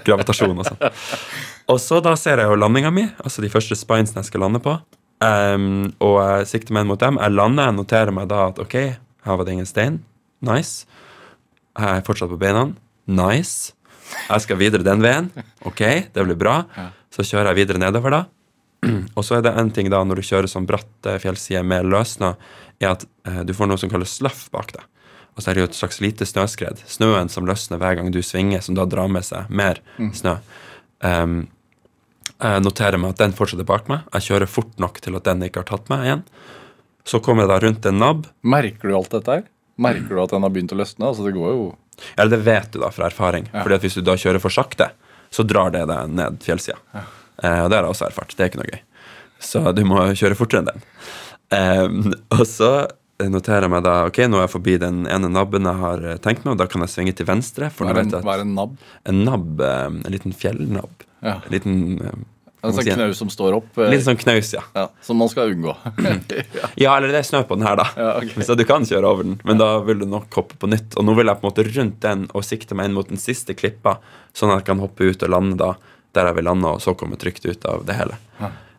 Gravitasjon 0.07 0.55
og 0.55 0.68
sånn. 0.68 0.79
Og 1.72 1.81
så 1.83 1.98
da 2.01 2.14
ser 2.16 2.40
jeg 2.40 2.48
jo 2.48 2.57
landinga 2.57 2.92
mi, 2.94 3.03
altså 3.20 3.42
de 3.44 3.51
første 3.53 3.77
spinesene 3.77 4.22
jeg 4.22 4.31
skal 4.31 4.40
lande 4.46 4.61
på. 4.64 4.72
Um, 5.20 5.90
og 5.98 6.14
jeg 6.22 6.46
sikter 6.48 6.72
meg 6.72 6.87
inn 6.87 6.92
mot 6.92 7.03
dem. 7.03 7.18
Jeg 7.20 7.35
lander, 7.35 7.66
jeg 7.68 7.77
noterer 7.77 8.14
meg 8.14 8.31
da 8.31 8.46
at 8.48 8.61
ok, 8.62 8.77
her 9.27 9.37
var 9.40 9.44
det 9.44 9.57
ingen 9.57 9.68
stein. 9.68 9.98
Nice. 10.44 10.87
Jeg 11.79 12.01
er 12.01 12.07
fortsatt 12.07 12.31
på 12.33 12.40
beina. 12.40 12.68
Nice. 13.09 13.74
Jeg 14.29 14.44
skal 14.44 14.61
videre 14.61 14.87
den 14.87 15.05
veien. 15.05 15.31
Ok, 15.68 15.83
det 16.14 16.24
blir 16.24 16.38
bra. 16.38 16.61
Så 17.14 17.27
kjører 17.27 17.53
jeg 17.53 17.62
videre 17.62 17.83
nedover, 17.83 18.14
da. 18.14 18.22
Og 19.16 19.24
så 19.27 19.38
er 19.38 19.44
det 19.46 19.55
en 19.59 19.72
ting 19.74 19.90
da 19.90 20.01
når 20.07 20.20
du 20.20 20.29
kjører 20.29 20.51
sånn 20.51 20.68
bratt 20.68 21.11
fjellside 21.22 21.64
med 21.66 21.88
løssnø, 21.90 22.35
er 22.79 22.92
at 22.92 23.05
eh, 23.27 23.42
du 23.46 23.51
får 23.57 23.70
noe 23.70 23.81
som 23.81 23.90
kalles 23.90 24.14
slaff 24.20 24.46
bak 24.55 24.70
deg. 24.77 24.87
Og 25.35 25.42
så 25.42 25.51
er 25.51 25.59
det 25.59 25.62
jo 25.62 25.68
et 25.68 25.79
slags 25.79 26.01
lite 26.03 26.27
snøskred. 26.27 26.83
Snøen 26.90 27.31
som 27.31 27.46
løsner 27.46 27.79
hver 27.79 27.98
gang 27.98 28.11
du 28.14 28.18
svinger, 28.27 28.62
som 28.64 28.74
da 28.79 28.87
drar 28.90 29.11
med 29.11 29.27
seg 29.27 29.51
mer 29.55 29.79
snø. 30.18 30.35
Um, 30.98 31.44
jeg 32.38 32.62
noterer 32.64 32.98
meg 32.98 33.14
at 33.14 33.22
den 33.22 33.35
fortsetter 33.38 33.66
bak 33.66 33.87
meg. 33.90 34.07
Jeg 34.16 34.27
kjører 34.31 34.51
fort 34.51 34.74
nok 34.83 34.98
til 35.03 35.18
at 35.18 35.27
den 35.27 35.44
ikke 35.46 35.62
har 35.62 35.68
tatt 35.70 35.90
meg 35.92 36.07
igjen. 36.07 36.24
Så 37.07 37.22
kommer 37.22 37.46
jeg 37.46 37.53
da 37.53 37.61
rundt 37.62 37.87
en 37.87 38.03
nabb. 38.03 38.27
Merker 38.42 38.90
du 38.90 38.96
alt 38.98 39.14
dette 39.14 39.37
her? 39.37 39.46
Merker 39.78 40.16
du 40.16 40.22
at 40.24 40.32
den 40.34 40.42
har 40.46 40.50
begynt 40.54 40.74
å 40.74 40.78
løsne? 40.80 41.06
Altså 41.06 41.24
Det 41.26 41.34
går 41.36 41.52
jo 41.54 41.66
Eller 42.16 42.32
det 42.36 42.40
vet 42.46 42.72
du 42.74 42.80
da 42.82 42.90
fra 42.94 43.06
erfaring. 43.10 43.48
Fordi 43.54 43.78
at 43.78 43.86
hvis 43.86 43.98
du 43.98 44.02
da 44.06 44.16
kjører 44.18 44.42
for 44.42 44.54
sakte, 44.54 44.90
så 45.30 45.44
drar 45.46 45.70
det 45.74 45.84
deg 45.90 46.12
ned 46.18 46.38
fjellsida. 46.44 46.78
Eh, 46.94 47.60
og 47.64 47.70
det 47.70 47.76
har 47.78 47.84
jeg 47.86 47.94
også 47.94 48.06
erfart. 48.08 48.34
Det 48.36 48.44
er 48.44 48.52
ikke 48.52 48.62
noe 48.62 48.70
gøy. 48.70 48.80
Så 49.38 49.62
du 49.76 49.84
må 49.86 50.00
kjøre 50.18 50.38
fortere 50.38 50.62
enn 50.64 50.70
den. 50.72 50.86
Eh, 51.54 52.14
og 52.38 52.44
så 52.46 52.70
noterer 53.26 53.66
jeg 53.66 53.72
meg 53.72 53.82
da 53.86 53.94
ok, 54.06 54.18
nå 54.30 54.38
er 54.38 54.44
jeg 54.46 54.52
forbi 54.54 54.76
den 54.78 55.00
ene 55.10 55.30
nabben 55.32 55.66
jeg 55.66 55.80
har 55.82 56.04
eh, 56.06 56.18
tenkt 56.22 56.44
meg, 56.46 56.54
og 56.54 56.60
da 56.62 56.66
kan 56.70 56.84
jeg 56.86 56.92
svinge 56.94 57.14
til 57.18 57.26
venstre. 57.26 57.70
For 57.74 57.86
Hva 57.88 57.96
er 57.96 58.04
en, 58.04 58.12
hva 58.22 58.34
er 58.36 58.44
en 58.44 58.52
nabb? 58.54 58.76
en 59.10 59.22
nabb, 59.26 59.62
eh, 59.66 59.86
en 60.06 60.14
liten 60.14 60.34
fjellnabb 60.34 61.06
Ja. 61.18 61.40
En 61.42 61.50
liten 61.54 61.78
eh, 61.98 62.18
En 62.62 62.73
sånn 62.75 62.88
knaus 62.88 63.21
som 63.21 63.29
står 63.31 63.55
opp? 63.61 63.68
eh, 63.79 63.90
Litt 63.92 64.03
sånn 64.07 64.18
knaus, 64.18 64.53
ja. 64.57 64.62
ja, 64.75 64.87
Som 65.07 65.21
man 65.23 65.31
skal 65.31 65.53
unngå. 65.55 65.77
Ja, 66.83 66.97
eller 66.97 67.12
det 67.12 67.21
er 67.21 67.27
snø 67.29 67.44
på 67.47 67.55
den 67.59 67.66
her, 67.68 67.77
da. 67.79 67.87
Ja, 67.97 68.09
okay. 68.18 68.42
Så 68.47 68.57
du 68.59 68.64
kan 68.68 68.87
kjøre 68.88 69.12
over 69.12 69.27
den, 69.29 69.37
men 69.47 69.61
da 69.61 69.77
vil 69.87 70.03
du 70.03 70.07
nok 70.11 70.35
hoppe 70.40 70.59
på 70.59 70.71
nytt. 70.71 70.97
Og 70.99 71.07
nå 71.07 71.14
vil 71.18 71.31
jeg 71.31 71.38
på 71.38 71.47
en 71.47 71.51
måte 71.53 71.66
rundt 71.68 72.01
den 72.03 72.27
og 72.35 72.47
sikte 72.47 72.75
meg 72.79 72.90
inn 72.90 72.97
mot 72.99 73.09
den 73.11 73.21
siste 73.23 73.55
klippa, 73.59 73.99
sånn 74.37 74.51
at 74.55 74.62
jeg 74.64 74.71
kan 74.73 74.83
hoppe 74.83 75.07
ut 75.12 75.23
og 75.23 75.31
lande 75.37 75.61
da 75.61 75.75
der 76.16 76.31
jeg 76.31 76.38
vil 76.38 76.47
lande, 76.49 76.71
og 76.73 76.81
så 76.83 76.94
komme 76.99 77.18
trygt 77.21 77.44
ut 77.47 77.66
av 77.68 77.83
det 77.87 77.94
hele. 77.99 78.16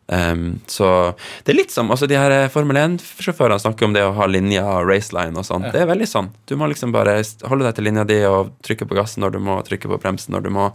Um, 0.10 0.60
så 0.66 1.14
det 1.46 1.52
er 1.54 1.58
litt 1.60 1.70
som 1.72 1.92
altså 1.94 2.08
de 2.10 2.16
her 2.18 2.34
eh, 2.34 2.48
Formel 2.50 2.80
1-sjåførene 2.82 3.62
snakker 3.62 3.86
om 3.86 3.94
det 3.94 4.02
å 4.08 4.16
ha 4.18 4.26
linja 4.26 4.64
og 4.66 4.88
raceline 4.90 5.38
og 5.38 5.46
sånn. 5.46 5.68
Det 5.70 5.84
er 5.84 5.90
veldig 5.92 6.08
sånn. 6.10 6.32
Du 6.50 6.56
må 6.58 6.66
liksom 6.72 6.90
bare 6.96 7.20
holde 7.46 7.68
deg 7.68 7.76
til 7.78 7.86
linja 7.86 8.08
di 8.10 8.18
og 8.26 8.56
trykke 8.66 8.88
på 8.90 8.98
gassen 8.98 9.22
når 9.22 9.36
du 9.38 9.40
må, 9.46 9.60
trykke 9.68 9.92
på 9.92 10.00
bremsen 10.02 10.34
når 10.34 10.48
du 10.48 10.50
må. 10.56 10.72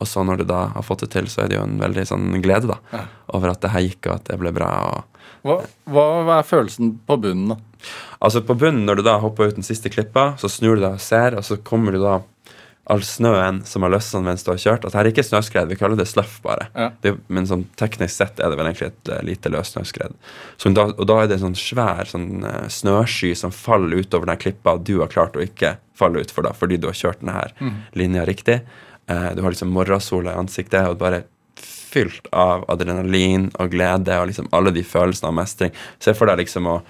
Og 0.00 0.08
så 0.08 0.24
når 0.24 0.40
du 0.40 0.46
da 0.48 0.64
har 0.74 0.84
fått 0.86 1.04
det 1.04 1.10
til, 1.14 1.28
så 1.28 1.44
er 1.44 1.50
det 1.50 1.58
jo 1.58 1.66
en 1.66 1.80
veldig 1.80 2.06
sånn 2.08 2.28
glede 2.40 2.70
da 2.70 3.04
over 3.36 3.52
at 3.52 3.60
det 3.62 3.72
her 3.74 3.84
gikk, 3.84 4.06
og 4.08 4.14
at 4.16 4.30
det 4.30 4.38
ble 4.40 4.52
bra. 4.56 4.70
og 4.88 5.20
Hva, 5.46 5.58
hva, 5.92 6.38
er 6.38 6.48
følelsen 6.48 6.96
på 7.06 7.18
bunnen, 7.20 7.52
da? 7.52 7.86
Altså 8.20 8.42
På 8.44 8.56
bunnen, 8.58 8.86
når 8.88 9.00
du 9.00 9.06
da 9.06 9.18
hopper 9.20 9.52
ut 9.52 9.60
den 9.60 9.66
siste 9.66 9.92
klippa, 9.92 10.34
så 10.40 10.50
snur 10.52 10.76
du 10.76 10.84
deg 10.84 10.98
og 10.98 11.04
ser, 11.04 11.36
og 11.36 11.46
så 11.46 11.60
kommer 11.64 11.96
du 11.96 12.02
da 12.02 12.20
all 12.90 13.02
snøen 13.06 13.60
som 13.68 13.84
har 13.84 13.92
løsnet 13.94 14.24
mens 14.26 14.42
du 14.44 14.50
har 14.50 14.60
kjørt. 14.60 14.86
At 14.88 14.96
her 14.96 15.06
er 15.06 15.12
ikke 15.12 15.24
snøskred, 15.26 15.68
vi 15.70 15.78
kaller 15.78 15.98
det 16.00 16.08
sløff 16.10 16.38
bare. 16.44 16.66
Ja. 16.74 16.88
Det, 17.04 17.14
men 17.30 17.46
sånn 17.46 17.66
teknisk 17.78 18.16
sett 18.16 18.40
er 18.40 18.50
det 18.50 18.58
vel 18.58 18.70
egentlig 18.70 18.90
et 18.90 19.12
eh, 19.12 19.22
lite 19.28 19.52
løst 19.52 19.76
snøskred. 19.76 20.16
Da, 20.64 20.86
og 20.90 21.04
da 21.06 21.20
er 21.20 21.30
det 21.30 21.38
en 21.38 21.46
sånn 21.48 21.60
svær 21.60 22.10
sånn 22.10 22.42
uh, 22.42 22.66
snøsky 22.72 23.32
som 23.38 23.54
faller 23.54 24.02
utover 24.02 24.32
den 24.32 24.40
klippa 24.42 24.74
du 24.82 24.96
har 25.02 25.12
klart 25.12 25.38
å 25.38 25.44
ikke 25.44 25.76
falle 26.00 26.24
utfor, 26.24 26.48
da, 26.48 26.54
fordi 26.56 26.80
du 26.80 26.88
har 26.88 26.96
kjørt 26.96 27.20
denne 27.22 27.36
her 27.36 27.54
linja 27.98 28.24
riktig. 28.28 28.62
Eh, 29.10 29.34
du 29.34 29.42
har 29.42 29.50
liksom 29.50 29.72
morgensola 29.74 30.32
i 30.32 30.40
ansiktet, 30.40 30.86
og 30.86 30.98
bare 31.00 31.24
fylt 31.90 32.28
av 32.32 32.64
adrenalin 32.70 33.48
og 33.58 33.72
glede 33.72 34.14
og 34.20 34.28
liksom 34.30 34.48
alle 34.54 34.70
de 34.74 34.84
følelsene 34.86 35.32
av 35.32 35.38
mestring. 35.40 35.74
Se 35.98 36.14
for 36.14 36.30
deg 36.30 36.44
liksom 36.44 36.68
å 36.70 36.80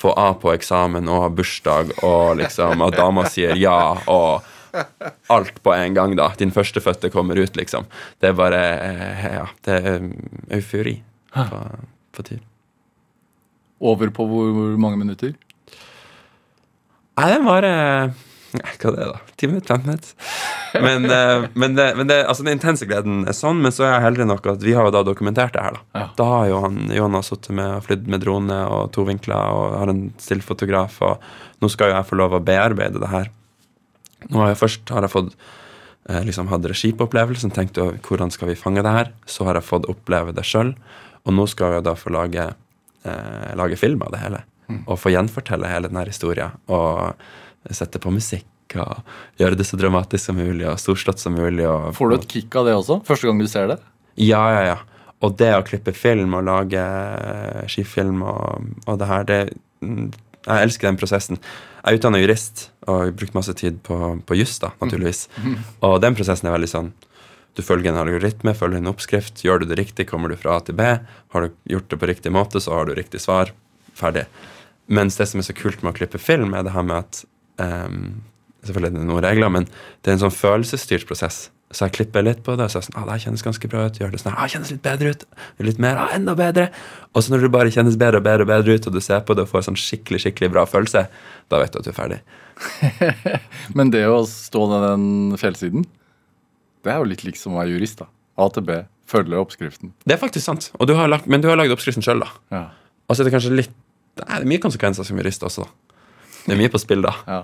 få 0.00 0.12
A 0.16 0.30
på 0.40 0.52
eksamen 0.52 1.08
og 1.08 1.24
ha 1.24 1.30
bursdag, 1.32 1.94
og 2.04 2.40
liksom 2.40 2.84
at 2.84 2.96
dama 2.96 3.26
sier 3.28 3.56
ja, 3.58 3.96
og 4.08 4.44
alt 5.34 5.62
på 5.64 5.74
en 5.74 5.96
gang, 5.96 6.14
da. 6.18 6.30
Din 6.38 6.52
førstefødte 6.54 7.10
kommer 7.10 7.40
ut, 7.40 7.56
liksom. 7.58 7.88
Det 8.20 8.30
er 8.30 8.38
bare 8.38 8.60
eh, 8.76 9.26
Ja, 9.40 9.46
det 9.66 9.80
er 9.80 10.00
um, 10.04 10.12
eufori 10.52 11.00
på, 11.34 11.60
på 12.16 12.26
tur. 12.28 12.40
Over 13.80 14.12
på 14.12 14.26
hvor, 14.28 14.52
hvor 14.54 14.76
mange 14.80 15.00
minutter? 15.00 15.34
Nei, 17.16 17.28
den 17.32 17.44
varer 17.48 18.12
Nei, 18.56 18.72
Hva 18.82 18.90
er 18.90 18.96
det, 18.96 19.04
da? 19.12 19.34
Ti 19.38 19.46
minutter? 19.46 19.76
Fem 19.76 19.84
minutter? 19.86 20.14
Men, 20.82 21.04
eh, 21.06 21.44
men, 21.54 21.76
det, 21.78 21.86
men 21.98 22.08
det, 22.10 22.16
altså, 22.26 22.42
den 22.46 22.56
intense 22.58 22.86
gleden 22.88 23.22
er 23.30 23.36
sånn, 23.36 23.60
men 23.62 23.74
så 23.74 23.84
er 23.86 23.92
jeg 23.94 24.06
heldig 24.08 24.26
nok 24.30 24.48
at 24.54 24.64
vi 24.64 24.74
har 24.74 24.88
jo 24.88 24.94
da 24.94 25.04
dokumentert 25.06 25.54
det 25.54 25.62
her. 25.62 25.78
Da 25.78 26.00
Ja. 26.00 26.06
Da 26.18 26.26
har 26.32 26.48
jo 26.50 26.60
han 26.64 26.80
Jonas 26.94 27.30
sittet 27.30 27.54
med 27.54 27.76
og 27.76 27.84
flydd 27.86 28.10
med 28.10 28.24
drone 28.24 28.58
og 28.66 28.90
to 28.96 29.04
vinkler 29.06 29.54
og 29.54 29.78
har 29.78 29.92
en 29.92 30.02
stillfotograf, 30.18 30.98
og 31.06 31.62
nå 31.62 31.70
skal 31.70 31.92
jo 31.92 31.96
jeg 31.98 32.08
få 32.10 32.18
lov 32.18 32.34
å 32.38 32.42
bearbeide 32.44 33.02
det 33.02 33.10
her. 33.12 33.30
Nå 34.28 34.42
har 34.42 34.52
jeg 34.52 34.60
først 34.60 34.90
har 34.94 35.06
jeg 35.06 35.14
fått 35.14 35.34
eh, 36.10 36.22
liksom 36.26 36.50
hatt 36.50 36.66
regipåopplevelsen, 36.70 37.54
tenkt 37.54 37.78
jo 37.80 37.92
hvordan 38.08 38.34
skal 38.34 38.50
vi 38.50 38.58
fange 38.58 38.82
det 38.84 38.96
her. 38.96 39.12
Så 39.30 39.46
har 39.46 39.58
jeg 39.58 39.68
fått 39.68 39.88
oppleve 39.90 40.34
det 40.36 40.44
sjøl, 40.48 40.74
og 41.24 41.36
nå 41.36 41.46
skal 41.50 41.78
jeg 41.78 41.86
da 41.86 41.94
få 41.98 42.12
lage, 42.14 42.50
eh, 43.06 43.52
lage 43.58 43.78
film 43.78 44.02
av 44.06 44.14
det 44.16 44.24
hele. 44.26 44.42
Og 44.86 45.00
få 45.02 45.10
gjenfortelle 45.10 45.66
hele 45.66 45.88
denne 45.90 46.04
historien. 46.06 46.52
Og 46.70 47.16
sette 47.68 48.00
på 48.02 48.12
musikk 48.14 48.46
og 48.78 49.00
gjøre 49.40 49.58
det 49.58 49.66
så 49.66 49.78
dramatisk 49.80 50.28
som 50.28 50.38
mulig 50.38 50.66
og 50.70 50.78
storslått 50.78 51.18
som 51.22 51.34
mulig. 51.34 51.66
Og, 51.66 51.90
Får 51.96 52.12
du 52.12 52.16
et 52.20 52.28
kick 52.30 52.54
av 52.60 52.68
det 52.68 52.76
også? 52.78 53.00
Første 53.08 53.26
gang 53.26 53.42
du 53.42 53.48
ser 53.50 53.72
det? 53.72 53.80
ja, 54.20 54.44
ja, 54.54 54.62
ja. 54.74 54.78
Og 55.20 55.34
det 55.36 55.50
å 55.52 55.64
klippe 55.66 55.92
film 55.92 56.32
og 56.38 56.46
lage 56.48 56.80
skifilm 57.68 58.22
og, 58.24 58.70
og 58.88 59.00
det 59.00 59.08
her, 59.10 59.26
det 59.28 59.40
mm, 59.84 60.06
Jeg 60.46 60.64
elsker 60.64 60.88
den 60.88 60.96
prosessen. 60.96 61.36
Jeg 61.82 61.90
er 61.90 61.98
utdanna 61.98 62.20
jurist 62.22 62.70
og 62.86 62.94
har 62.94 63.12
brukt 63.12 63.36
masse 63.36 63.52
tid 63.60 63.82
på, 63.84 63.98
på 64.24 64.38
juss, 64.38 64.54
da, 64.62 64.70
naturligvis. 64.80 65.26
Og 65.84 65.98
den 66.00 66.16
prosessen 66.16 66.48
er 66.48 66.54
veldig 66.56 66.70
sånn 66.72 66.88
Du 67.56 67.60
følger 67.60 67.92
en 67.92 68.00
algoritme, 68.00 68.54
følger 68.56 68.80
en 68.80 68.88
oppskrift. 68.88 69.42
Gjør 69.44 69.60
du 69.60 69.68
det 69.68 69.76
riktig, 69.82 70.08
kommer 70.08 70.32
du 70.32 70.38
fra 70.40 70.56
A 70.56 70.64
til 70.64 70.78
B. 70.78 70.86
Har 71.34 71.44
du 71.44 71.52
gjort 71.68 71.92
det 71.92 72.00
på 72.00 72.08
riktig 72.08 72.32
måte, 72.32 72.60
så 72.60 72.78
har 72.78 72.88
du 72.88 72.94
riktig 72.96 73.20
svar. 73.20 73.52
Ferdig. 73.98 74.24
Mens 74.88 75.20
det 75.20 75.28
som 75.28 75.42
er 75.42 75.48
så 75.50 75.56
kult 75.56 75.84
med 75.84 75.92
å 75.92 75.98
klippe 76.00 76.18
film, 76.18 76.56
er 76.56 76.64
det 76.64 76.72
her 76.72 76.86
med 76.86 77.04
at 77.04 77.24
ehm, 77.60 78.02
Selvfølgelig 78.60 78.90
er 78.90 79.00
det 79.00 79.08
noen 79.08 79.24
regler, 79.24 79.48
men 79.48 79.64
det 80.04 80.10
er 80.10 80.18
en 80.18 80.26
sånn 80.26 80.34
følelsesstyrt 80.36 81.06
prosess. 81.08 81.46
Så 81.70 81.86
jeg 81.86 81.94
klipper 81.94 82.24
litt 82.26 82.40
på 82.44 82.56
det, 82.58 82.66
og 82.66 82.72
så 82.72 82.80
er 82.80 82.82
jeg 82.82 82.88
sånn, 82.90 82.96
ah, 82.98 83.06
det 83.06 83.22
kjennes 83.22 83.44
ganske 83.46 83.68
bra 83.70 83.84
ut. 83.86 83.98
Gjør 84.00 84.10
det 84.12 84.18
sånn, 84.20 84.34
ah, 84.34 84.42
det 84.44 84.52
kjennes 84.56 84.72
litt 84.74 84.82
bedre 84.84 85.12
ut. 85.14 85.20
Litt 85.62 85.78
mer, 85.80 86.00
ah, 86.02 86.10
enda 86.16 86.34
bedre. 86.36 86.66
Og 87.14 87.22
så 87.22 87.32
når 87.32 87.46
det 87.46 87.50
bare 87.54 87.72
kjennes 87.72 87.96
bedre 88.00 88.18
og 88.18 88.26
bedre 88.26 88.44
og 88.44 88.50
bedre 88.50 88.74
ut, 88.74 88.88
og 88.90 88.96
du 88.96 89.00
ser 89.04 89.22
på 89.24 89.36
det 89.38 89.46
og 89.46 89.52
får 89.52 89.68
sånn 89.68 89.78
skikkelig 89.78 90.24
skikkelig 90.24 90.50
bra 90.56 90.64
følelse, 90.68 91.04
da 91.48 91.60
vet 91.62 91.72
du 91.72 91.78
at 91.78 91.86
du 91.86 91.92
er 91.92 91.96
ferdig. 91.96 92.18
Men 93.78 93.94
det 93.94 94.02
å 94.10 94.18
stå 94.28 94.64
ned 94.72 94.86
den 94.88 95.38
fjellsiden, 95.40 95.86
det 96.84 96.92
er 96.92 96.98
jo 96.98 97.10
litt 97.12 97.22
liksom 97.24 97.54
å 97.54 97.62
være 97.62 97.76
jurist, 97.76 98.02
da. 98.02 98.10
A 98.40 98.48
til 98.50 98.66
B. 98.66 98.80
Følge 99.10 99.38
oppskriften. 99.38 99.94
Det 100.04 100.16
er 100.16 100.20
faktisk 100.20 100.46
sant. 100.50 100.68
Du 100.74 100.94
har 100.98 101.10
lagt, 101.10 101.30
men 101.30 101.42
du 101.42 101.48
har 101.50 101.58
lagd 101.58 101.72
oppskriften 101.74 102.04
sjøl, 102.04 102.22
da. 102.22 102.30
Ja. 102.54 102.64
Og 103.06 103.14
så 103.14 103.22
er 103.22 103.30
det 103.30 103.36
kanskje 103.36 103.54
litt 103.54 103.78
Nei, 104.20 104.26
det 104.26 104.42
er 104.42 104.48
mye 104.50 104.60
konsekvenser 104.60 105.06
som 105.06 105.16
jurist 105.16 105.44
også, 105.46 105.64
da. 105.64 105.89
Det 106.44 106.54
er 106.54 106.60
mye 106.60 106.72
på 106.72 106.80
spill, 106.82 107.04
da. 107.06 107.14
ja. 107.28 107.42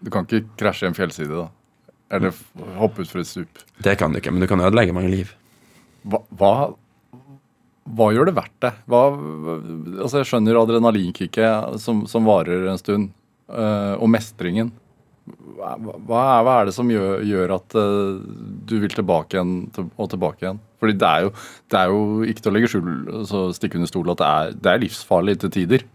Du 0.00 0.10
kan 0.12 0.26
ikke 0.26 0.44
krasje 0.58 0.88
en 0.88 0.96
fjellside, 0.96 1.30
da. 1.30 1.48
Eller 2.14 2.34
hoppe 2.78 3.04
ut 3.04 3.10
for 3.10 3.22
et 3.22 3.28
stup. 3.28 3.60
Det 3.82 3.96
kan 4.00 4.12
du 4.12 4.20
ikke, 4.20 4.32
men 4.34 4.42
du 4.42 4.48
kan 4.50 4.62
ødelegge 4.62 4.94
mange 4.96 5.12
liv. 5.12 5.32
Hva, 6.04 6.20
hva, 6.36 6.52
hva 7.96 8.08
gjør 8.14 8.28
det 8.28 8.36
verdt 8.36 8.56
det? 8.64 8.72
Hva, 8.90 9.02
altså 10.04 10.20
jeg 10.20 10.30
skjønner 10.30 10.60
adrenalinkicket 10.60 11.78
som, 11.82 12.04
som 12.10 12.28
varer 12.28 12.68
en 12.70 12.80
stund, 12.80 13.12
øh, 13.48 13.94
og 13.96 14.10
mestringen. 14.12 14.72
Hva, 15.24 15.72
hva, 15.80 16.20
er, 16.20 16.44
hva 16.44 16.54
er 16.58 16.68
det 16.68 16.76
som 16.76 16.90
gjør, 16.92 17.24
gjør 17.24 17.54
at 17.56 17.76
øh, 17.80 18.20
du 18.68 18.76
vil 18.82 18.92
tilbake 18.92 19.38
igjen 19.38 19.56
til, 19.72 19.88
og 19.96 20.10
tilbake 20.12 20.44
igjen? 20.44 20.60
Fordi 20.82 20.96
det 21.00 21.08
er 21.08 21.24
jo, 21.24 21.34
det 21.72 21.80
er 21.80 21.92
jo 21.94 22.00
ikke 22.28 22.44
til 22.44 22.52
å 22.52 22.54
legge 22.58 22.70
skjul, 22.74 22.90
altså 23.22 23.44
stikke 23.56 23.80
under 23.80 23.88
stol, 23.88 24.12
at 24.12 24.20
det 24.20 24.30
er, 24.30 24.56
det 24.60 24.72
er 24.72 24.82
livsfarlig 24.84 25.38
til 25.40 25.54
tider. 25.56 25.86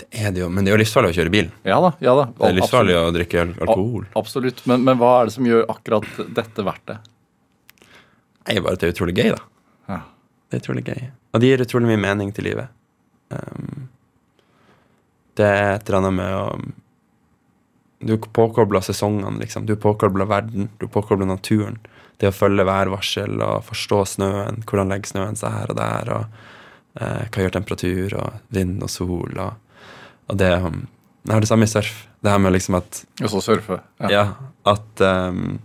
Det 0.00 0.08
er 0.10 0.32
det 0.34 0.42
jo, 0.42 0.50
men 0.50 0.66
det 0.66 0.72
er 0.72 0.76
jo 0.76 0.82
livsfarlig 0.82 1.12
å 1.12 1.16
kjøre 1.16 1.32
bil. 1.32 1.50
Ja 1.68 1.78
da. 1.82 1.90
ja 2.02 2.14
da. 2.18 2.26
Det 2.34 2.48
er 2.48 2.56
livsfarlig 2.56 2.94
å 2.98 3.08
drikke 3.14 3.44
alkohol. 3.46 4.06
Absolutt. 4.18 4.64
Men, 4.70 4.82
men 4.86 4.98
hva 5.00 5.12
er 5.20 5.28
det 5.28 5.34
som 5.36 5.46
gjør 5.46 5.68
akkurat 5.70 6.22
dette 6.34 6.64
verdt 6.66 6.86
det? 6.90 6.96
Nei, 8.44 8.60
bare 8.60 8.76
at 8.76 8.82
det 8.82 8.90
er 8.90 8.94
utrolig 8.96 9.16
gøy, 9.16 9.30
da. 9.32 9.42
Ja. 9.88 10.00
Det 10.48 10.58
er 10.58 10.64
utrolig 10.64 10.84
gøy. 10.88 11.04
Og 11.34 11.42
det 11.42 11.50
gir 11.50 11.64
utrolig 11.64 11.90
mye 11.90 12.02
mening 12.02 12.32
til 12.34 12.48
livet. 12.48 12.72
Um, 13.32 13.86
det 15.38 15.46
er 15.48 15.70
et 15.74 15.88
eller 15.88 16.00
annet 16.02 16.18
med 16.20 16.34
å 16.38 16.44
Du 18.04 18.12
er 18.12 18.26
påkobla 18.36 18.82
sesongene, 18.84 19.40
liksom. 19.40 19.64
Du 19.66 19.72
er 19.72 19.80
påkobla 19.80 20.26
verden. 20.28 20.68
Du 20.78 20.84
er 20.86 20.92
påkobla 20.92 21.24
naturen. 21.30 21.78
Det 22.20 22.28
å 22.28 22.34
følge 22.36 22.66
værvarsel 22.68 23.40
og 23.40 23.64
forstå 23.70 24.00
snøen. 24.12 24.60
Hvordan 24.68 24.92
legger 24.92 25.14
snøen 25.14 25.38
seg 25.40 25.54
her 25.54 25.72
og 25.72 25.78
der. 25.78 26.10
Og 26.12 27.00
uh, 27.00 27.22
hva 27.24 27.46
gjør 27.46 27.54
temperatur 27.56 28.18
og 28.20 28.42
vind 28.52 28.84
og 28.84 28.92
sol. 28.92 29.32
Og, 29.40 29.63
og 30.28 30.38
det 30.40 30.50
er 30.50 31.40
det 31.40 31.48
samme 31.48 31.66
i 31.68 31.70
surf. 31.70 32.06
Det 32.24 32.32
her 32.32 32.40
med 32.40 32.54
liksom 32.56 32.78
at 32.78 33.04
Og 33.22 33.30
så 33.30 33.40
surfe. 33.44 33.80
ja, 34.10 34.34
at 34.64 35.00
um, 35.00 35.58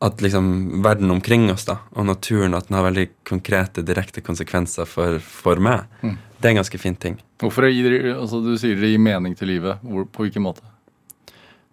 At 0.00 0.20
liksom 0.20 0.82
verden 0.82 1.10
omkring 1.10 1.50
oss 1.52 1.66
da, 1.68 1.76
og 1.92 2.06
naturen 2.06 2.54
at 2.54 2.68
den 2.68 2.76
har 2.78 2.86
veldig 2.86 3.08
konkrete, 3.28 3.82
direkte 3.84 4.22
konsekvenser 4.24 4.88
for, 4.88 5.18
for 5.20 5.60
meg. 5.60 5.84
Mm. 6.02 6.16
Det 6.40 6.48
er 6.48 6.54
en 6.54 6.60
ganske 6.62 6.78
fin 6.80 6.96
ting. 6.96 7.18
Hvorfor 7.38 7.68
gir 7.68 8.14
altså 8.16 8.40
Du 8.40 8.54
sier 8.58 8.80
det 8.80 8.94
gir 8.94 8.98
mening 8.98 9.36
til 9.36 9.48
livet. 9.52 9.78
Hvor, 9.82 10.06
på 10.08 10.24
hvilken 10.24 10.42
måte? 10.42 10.64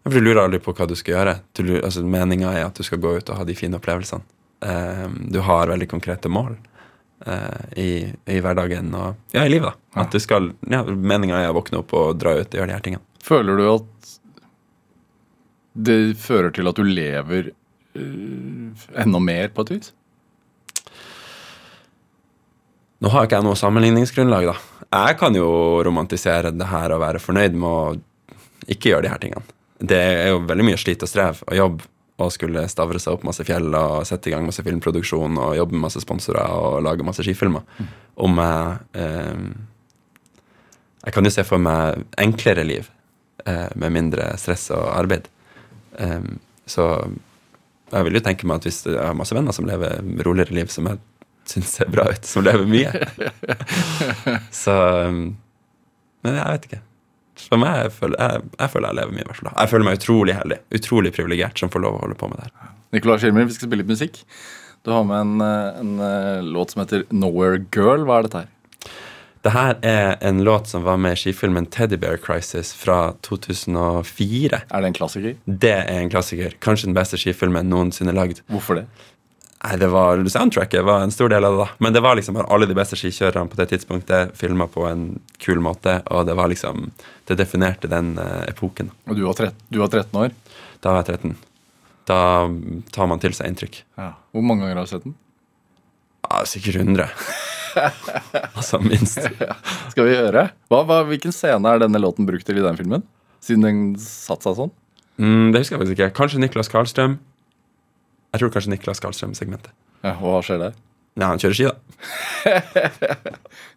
For 0.03 0.12
Du 0.12 0.19
lurer 0.19 0.43
aldri 0.43 0.60
på 0.60 0.73
hva 0.75 0.88
du 0.88 0.95
skal 0.95 1.15
gjøre. 1.15 1.38
Du 1.56 1.63
altså 1.80 2.03
Meninga 2.03 2.51
er 2.51 2.65
at 2.67 2.75
du 2.75 2.84
skal 2.84 2.99
gå 2.99 3.15
ut 3.17 3.30
og 3.30 3.39
ha 3.39 3.47
de 3.47 3.56
fine 3.56 3.80
opplevelsene. 3.80 4.23
Um, 4.60 5.27
du 5.32 5.39
har 5.45 5.69
veldig 5.69 5.88
konkrete 5.88 6.30
mål 6.34 6.56
i, 7.75 8.13
i 8.30 8.39
hverdagen 8.45 8.91
og 8.93 9.34
ja, 9.34 9.41
i 9.45 9.49
livet. 9.49 9.73
da. 9.73 10.01
At 10.03 10.13
du 10.13 10.19
skal, 10.21 10.51
ja, 10.69 10.84
Meninga 10.86 11.39
er 11.41 11.49
å 11.49 11.58
våkne 11.58 11.82
opp 11.82 11.93
og 11.97 12.19
dra 12.21 12.36
ut 12.38 12.51
og 12.51 12.60
gjøre 12.60 12.69
de 12.69 12.75
her 12.75 12.84
tingene. 12.86 13.03
Føler 13.25 13.58
du 13.58 13.65
at 13.71 14.12
det 15.77 15.97
fører 16.21 16.53
til 16.53 16.69
at 16.69 16.77
du 16.77 16.86
lever 16.86 17.51
øh, 17.97 18.86
enda 18.97 19.21
mer, 19.21 19.49
på 19.53 19.65
et 19.65 19.73
vis? 19.75 19.91
Nå 22.97 23.12
har 23.13 23.27
ikke 23.27 23.38
jeg 23.38 23.45
noe 23.45 23.60
sammenligningsgrunnlag, 23.60 24.49
da. 24.49 24.56
Jeg 24.88 25.17
kan 25.19 25.36
jo 25.38 25.49
romantisere 25.86 26.53
det 26.56 26.69
her 26.71 26.95
og 26.95 27.03
være 27.03 27.21
fornøyd 27.21 27.58
med 27.60 27.67
å 27.67 28.71
ikke 28.71 28.93
gjøre 28.93 29.06
de 29.06 29.12
her 29.12 29.21
tingene. 29.21 29.58
Det 29.77 29.99
er 29.99 30.32
jo 30.32 30.41
veldig 30.47 30.65
mye 30.65 30.80
slit 30.82 31.03
og 31.06 31.12
strev 31.12 31.43
og 31.45 31.53
jobb 31.58 31.84
og 32.17 32.34
skulle 32.34 32.65
stavre 32.71 32.99
seg 33.01 33.13
opp 33.13 33.25
masse 33.27 33.45
fjell 33.45 33.69
og 33.77 34.01
sette 34.10 34.32
i 34.32 34.34
gang 34.34 34.45
masse 34.47 34.63
filmproduksjon 34.65 35.38
og 35.38 35.56
jobbe 35.60 35.77
med 35.77 35.86
masse 35.86 36.01
sponsorer 36.01 36.49
og 36.49 36.82
lage 36.86 37.06
masse 37.06 37.25
skifilmer. 37.25 37.65
Om 38.17 38.41
jeg 38.41 38.77
eh, 39.03 39.47
Jeg 41.08 41.13
kan 41.13 41.23
jo 41.23 41.32
se 41.32 41.43
for 41.47 41.62
meg 41.62 42.01
enklere 42.19 42.65
liv 42.65 42.89
eh, 43.45 43.69
med 43.75 43.93
mindre 43.93 44.32
stress 44.38 44.71
og 44.75 44.89
arbeid. 44.97 45.30
Eh, 45.99 46.25
så 46.65 46.88
jeg 47.93 48.03
vil 48.03 48.17
jo 48.17 48.23
tenke 48.25 48.47
meg 48.49 48.60
at 48.60 48.67
hvis 48.67 48.82
jeg 48.89 48.99
har 48.99 49.15
masse 49.15 49.36
venner 49.36 49.56
som 49.56 49.67
lever 49.69 50.01
roligere 50.25 50.58
liv, 50.58 50.73
som 50.73 50.89
jeg 50.89 50.99
syns 51.47 51.77
ser 51.77 51.91
bra 51.91 52.10
ut, 52.12 52.25
som 52.27 52.43
lever 52.43 52.67
mye 52.67 52.91
Så 54.63 54.73
um, 55.08 55.38
Men 56.25 56.36
jeg 56.41 56.51
vet 56.51 56.67
ikke. 56.67 56.82
Meg, 57.58 57.84
jeg 57.86 57.93
føler 57.95 58.19
jeg, 58.21 58.45
jeg, 58.60 58.71
føler 58.73 58.88
jeg 58.89 59.00
lever 59.00 59.15
mye. 59.15 59.23
i 59.23 59.30
hvert 59.30 59.41
fall. 59.41 59.52
Jeg 59.54 59.71
føler 59.73 59.88
meg 59.88 60.00
utrolig 60.02 60.38
heldig. 60.38 60.60
Utrolig 60.80 61.13
privilegert 61.15 61.62
som 61.62 61.73
får 61.73 61.84
lov 61.86 61.97
å 61.97 62.04
holde 62.06 62.19
på 62.19 62.30
med 62.32 62.41
det 62.41 62.50
her. 62.50 62.73
Nicolai 62.95 63.19
Schirmer, 63.21 63.47
vi 63.47 63.56
skal 63.56 63.69
spille 63.69 63.84
litt 63.84 63.91
musikk. 63.91 64.21
Du 64.88 64.93
har 64.93 65.04
med 65.08 65.19
en, 65.19 65.41
øh, 65.41 65.80
en 65.82 66.00
øh, 66.00 66.45
låt 66.56 66.71
som 66.71 66.84
heter 66.84 67.04
Nowhere 67.12 67.65
Girl. 67.76 68.06
Hva 68.08 68.19
er 68.19 68.28
dette 68.28 68.43
her? 68.43 68.54
Det 69.45 69.52
her 69.54 69.78
er 69.86 70.15
en 70.28 70.41
låt 70.43 70.67
som 70.67 70.84
var 70.84 70.97
med 71.00 71.13
i 71.15 71.19
skifilmen 71.21 71.67
Teddy 71.71 71.95
Bear 72.02 72.17
Crisis 72.17 72.73
fra 72.76 73.13
2004. 73.23 74.62
Er 74.67 74.82
det 74.82 74.89
en 74.89 74.97
klassiker? 74.97 75.38
Det 75.45 75.76
er 75.78 76.02
en 76.02 76.10
klassiker. 76.12 76.58
Kanskje 76.63 76.89
den 76.89 76.97
beste 76.97 77.19
skifilmen 77.21 77.69
noensinne 77.71 78.15
lagd. 78.15 78.41
Hvorfor 78.52 78.82
det? 78.82 78.88
Nei, 79.57 79.73
det 79.81 79.87
var 79.89 80.21
Soundtracket 80.29 80.85
var 80.85 81.01
en 81.01 81.11
stor 81.11 81.31
del 81.33 81.45
av 81.45 81.55
det, 81.55 81.63
da. 81.63 81.67
Men 81.81 81.95
det 81.95 82.01
var 82.05 82.17
liksom 82.19 82.37
alle 82.43 82.67
de 82.69 82.75
beste 82.77 82.97
skikjørerne 82.99 83.49
på 83.49 83.57
det 83.57 83.71
tidspunktet 83.71 84.35
filma 84.37 84.67
på 84.69 84.85
en 84.85 85.07
kul 85.41 85.61
måte, 85.65 85.97
og 86.13 86.27
det 86.29 86.35
var 86.37 86.51
liksom 86.51 86.91
Det 87.27 87.35
definerte 87.35 87.89
den 87.91 88.13
eh, 88.21 88.45
epoken. 88.47 88.91
Og 89.09 89.17
du 89.17 89.25
var, 89.25 89.35
trett, 89.35 89.57
du 89.67 89.81
var 89.81 89.89
13 89.89 90.13
år. 90.21 90.35
Da 90.79 90.93
var 90.93 91.03
jeg 91.03 91.17
13. 91.17 91.33
Da 92.07 92.19
tar 92.95 93.09
man 93.11 93.19
til 93.19 93.35
seg 93.35 93.49
inntrykk. 93.51 93.81
Hvor 93.97 94.45
mange 94.45 94.63
ganger 94.63 94.79
har 94.79 94.87
du 94.87 94.93
sett 94.93 95.03
den? 95.03 95.17
Ja, 96.27 96.43
sikkert 96.47 96.79
100. 96.79 97.09
altså 98.57 98.79
minst. 98.83 99.19
Skal 99.91 100.07
vi 100.07 100.15
høre? 100.15 100.47
Hva, 100.71 100.83
hva, 100.87 101.01
hvilken 101.09 101.35
scene 101.35 101.73
er 101.73 101.83
denne 101.83 101.99
låten 101.99 102.27
brukt 102.29 102.47
til 102.47 102.61
i 102.61 102.63
den 102.63 102.79
filmen? 102.79 103.03
Siden 103.43 103.65
den 103.67 103.81
satte 104.01 104.47
seg 104.47 104.61
sånn? 104.61 104.73
Mm, 105.17 105.51
det 105.51 105.63
husker 105.63 105.75
jeg 105.75 105.83
faktisk 105.83 105.97
ikke. 105.97 106.13
Kanskje 106.21 106.41
Niklas 106.43 106.71
Karlstrøm. 106.71 107.17
Jeg 108.33 108.41
tror 108.41 108.51
kanskje 108.53 108.73
Niklas 108.73 109.01
Karlstrøm-segmentet. 109.03 109.71
Ja, 110.03 110.15
og 110.19 110.35
hva 110.35 110.41
skjer 110.45 110.59
der? 110.61 110.77
Nei, 111.17 111.29
han 111.31 111.39
kjører 111.41 111.57
ski, 111.57 111.69
da. 111.71 111.75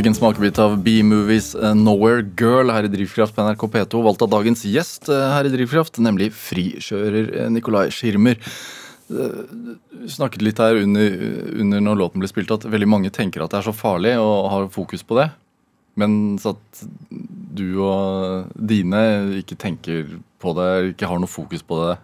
fikk 0.00 0.14
en 0.14 0.16
smakebit 0.16 0.58
av 0.62 0.78
B-movies 0.80 1.50
eh, 1.58 1.74
Nowhere 1.76 2.22
Girl 2.38 2.70
her 2.72 2.86
i 2.86 2.90
Drivkraft 2.92 3.34
på 3.36 3.44
NRK 3.44 3.66
P2, 3.74 3.98
valgt 4.06 4.22
av 4.24 4.30
dagens 4.32 4.62
gjest 4.64 5.10
eh, 5.12 5.26
her 5.34 5.44
i 5.44 5.50
Drivkraft, 5.52 5.98
nemlig 6.00 6.30
frikjører 6.32 7.28
eh, 7.34 7.50
Nikolai 7.52 7.90
Schirmer. 7.92 8.38
Du 9.10 10.06
snakket 10.08 10.46
litt 10.46 10.62
her 10.62 10.78
under, 10.80 11.18
under 11.60 11.84
når 11.84 12.00
låten 12.00 12.22
ble 12.22 12.30
spilt, 12.30 12.52
at 12.54 12.64
veldig 12.64 12.88
mange 12.88 13.12
tenker 13.12 13.44
at 13.44 13.52
det 13.52 13.60
er 13.60 13.66
så 13.66 13.76
farlig 13.76 14.14
og 14.22 14.48
har 14.54 14.70
fokus 14.72 15.04
på 15.04 15.18
det. 15.18 15.28
Mens 16.00 16.48
at 16.48 16.84
du 17.10 17.82
og 17.84 18.48
dine 18.56 19.02
ikke 19.42 19.58
tenker 19.60 20.14
på 20.40 20.56
det, 20.56 20.70
ikke 20.94 21.10
har 21.10 21.20
noe 21.20 21.28
fokus 21.28 21.66
på 21.66 21.82
det. 21.82 21.98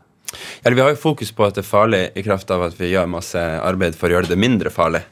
ja, 0.67 0.75
vi 0.75 0.85
har 0.85 0.93
jo 0.93 1.05
fokus 1.07 1.33
på 1.33 1.49
at 1.49 1.57
det 1.57 1.65
er 1.65 1.71
farlig 1.71 2.05
i 2.13 2.27
kraft 2.27 2.53
av 2.53 2.69
at 2.69 2.77
vi 2.77 2.93
gjør 2.93 3.09
masse 3.09 3.41
arbeid 3.41 3.97
for 3.97 4.11
å 4.11 4.19
gjøre 4.19 4.35
det 4.35 4.43
mindre 4.43 4.75
farlig. 4.75 5.07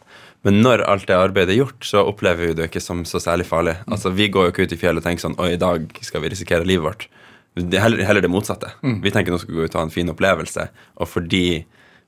Men 0.45 0.61
når 0.61 0.85
alt 0.93 1.07
det 1.09 1.17
arbeidet 1.17 1.55
er 1.55 1.63
gjort, 1.63 1.85
så 1.89 2.03
opplever 2.05 2.51
vi 2.51 2.57
det 2.59 2.69
ikke 2.69 2.83
som 2.85 3.05
så 3.09 3.21
særlig 3.23 3.47
farlig. 3.49 3.79
Altså, 3.89 4.13
Vi 4.13 4.29
går 4.29 4.49
jo 4.49 4.53
ikke 4.53 4.67
ut 4.69 4.75
i 4.77 4.81
fjellet 4.81 5.01
og 5.01 5.07
tenker 5.07 5.25
sånn 5.25 5.39
Oi, 5.41 5.55
i 5.55 5.61
dag 5.61 5.87
skal 6.05 6.21
vi 6.25 6.33
risikere 6.35 6.69
livet 6.69 6.85
vårt. 6.85 7.07
Det 7.55 7.79
er 7.79 7.85
heller, 7.87 8.03
heller 8.05 8.25
det 8.25 8.33
motsatte. 8.33 8.73
Vi 8.83 9.13
tenker 9.15 9.33
nå 9.33 9.39
skal 9.41 9.55
vi 9.55 9.61
gå 9.63 9.69
ut 9.69 9.75
og 9.77 9.81
ha 9.81 9.87
en 9.87 9.95
fin 9.95 10.11
opplevelse. 10.11 10.69
Og 11.01 11.09
fordi 11.09 11.47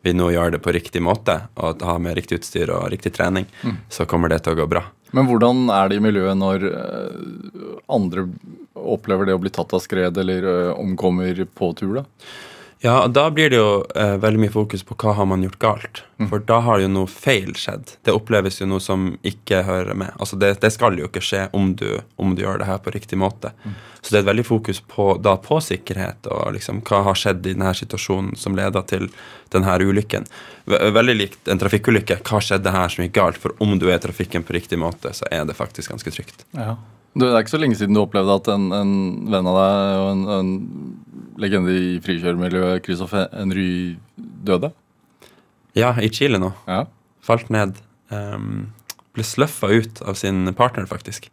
vi 0.04 0.12
nå 0.14 0.28
gjør 0.34 0.52
det 0.54 0.60
på 0.62 0.74
riktig 0.74 1.00
måte, 1.02 1.38
og 1.56 1.82
har 1.82 1.98
med 2.02 2.16
riktig 2.18 2.40
utstyr 2.40 2.70
og 2.74 2.90
riktig 2.92 3.14
trening, 3.16 3.46
så 3.90 4.04
kommer 4.06 4.30
det 4.30 4.42
til 4.44 4.54
å 4.54 4.60
gå 4.60 4.66
bra. 4.70 4.84
Men 5.16 5.26
hvordan 5.30 5.70
er 5.72 5.88
det 5.88 5.96
i 5.98 6.02
miljøet 6.02 6.38
når 6.38 6.66
eh, 6.66 7.78
andre 7.94 8.26
opplever 8.76 9.26
det 9.26 9.36
å 9.36 9.40
bli 9.42 9.52
tatt 9.54 9.72
av 9.74 9.82
skred 9.82 10.18
eller 10.18 10.46
eh, 10.50 10.72
omkommer 10.76 11.40
på 11.56 11.70
tur? 11.78 12.00
da? 12.00 12.04
Ja, 12.86 13.00
og 13.02 13.14
Da 13.16 13.26
blir 13.34 13.50
det 13.50 13.58
jo 13.58 13.70
eh, 13.98 14.16
veldig 14.22 14.44
mye 14.44 14.52
fokus 14.54 14.84
på 14.86 14.94
hva 15.00 15.16
har 15.18 15.26
man 15.26 15.42
gjort 15.42 15.58
galt. 15.62 16.02
For 16.30 16.40
da 16.48 16.62
har 16.64 16.80
jo 16.80 16.88
noe 16.88 17.10
feil 17.10 17.50
skjedd. 17.58 17.96
Det 18.06 18.14
oppleves 18.14 18.60
jo 18.60 18.68
noe 18.70 18.80
som 18.80 19.10
ikke 19.26 19.64
hører 19.66 19.98
med. 19.98 20.14
Altså 20.16 20.38
Det, 20.40 20.54
det 20.62 20.70
skal 20.72 20.96
jo 20.96 21.10
ikke 21.10 21.24
skje 21.24 21.42
om 21.56 21.74
du, 21.76 21.88
om 22.16 22.32
du 22.36 22.44
gjør 22.44 22.62
det 22.62 22.70
her 22.70 22.80
på 22.80 22.94
riktig 22.94 23.18
måte. 23.20 23.52
Så 24.00 24.12
det 24.12 24.20
er 24.20 24.22
et 24.22 24.30
veldig 24.30 24.46
fokus 24.46 24.80
på, 24.80 25.08
da 25.20 25.34
på 25.42 25.58
sikkerhet 25.60 26.28
og 26.30 26.54
liksom 26.54 26.80
hva 26.86 27.02
har 27.08 27.18
skjedd 27.18 27.42
i 27.42 27.56
denne 27.56 27.74
situasjonen 27.74 28.36
som 28.38 28.56
leda 28.56 28.84
til 28.86 29.10
denne 29.52 29.76
ulykken. 29.82 30.28
Veldig 30.70 31.16
likt 31.16 31.50
en 31.50 31.60
trafikkulykke. 31.60 32.20
Hva 32.24 32.40
skjedde 32.40 32.74
her 32.74 32.92
som 32.92 33.04
gikk 33.04 33.16
galt? 33.18 33.40
For 33.42 33.56
om 33.62 33.76
du 33.80 33.90
er 33.90 33.98
i 33.98 34.04
trafikken 34.06 34.46
på 34.46 34.56
riktig 34.56 34.78
måte, 34.80 35.12
så 35.16 35.28
er 35.30 35.44
det 35.44 35.58
faktisk 35.58 35.92
ganske 35.92 36.14
trygt. 36.14 36.46
Ja. 36.56 36.76
Du, 37.16 37.24
det 37.24 37.32
er 37.32 37.42
ikke 37.44 37.54
så 37.54 37.60
lenge 37.62 37.78
siden 37.78 37.96
du 37.96 38.02
opplevde 38.02 38.34
at 38.36 38.48
en, 38.52 38.68
en 38.76 38.94
venn 39.32 39.48
av 39.48 39.56
deg 39.56 40.00
og 40.02 40.08
en, 40.10 40.24
en 40.36 40.50
legende 41.40 41.72
i 41.72 41.94
frikjøremiljøet, 42.04 42.82
Christopher 42.84 43.30
Henry, 43.32 43.96
døde. 44.16 44.70
Ja, 45.76 45.94
i 46.00 46.10
Chile 46.12 46.40
nå. 46.40 46.52
Ja. 46.68 46.84
falt 47.24 47.48
ned. 47.52 47.80
Um, 48.12 48.68
ble 49.16 49.24
sløffa 49.24 49.68
ut 49.72 50.02
av 50.04 50.16
sin 50.20 50.44
partner, 50.56 50.86
faktisk, 50.88 51.30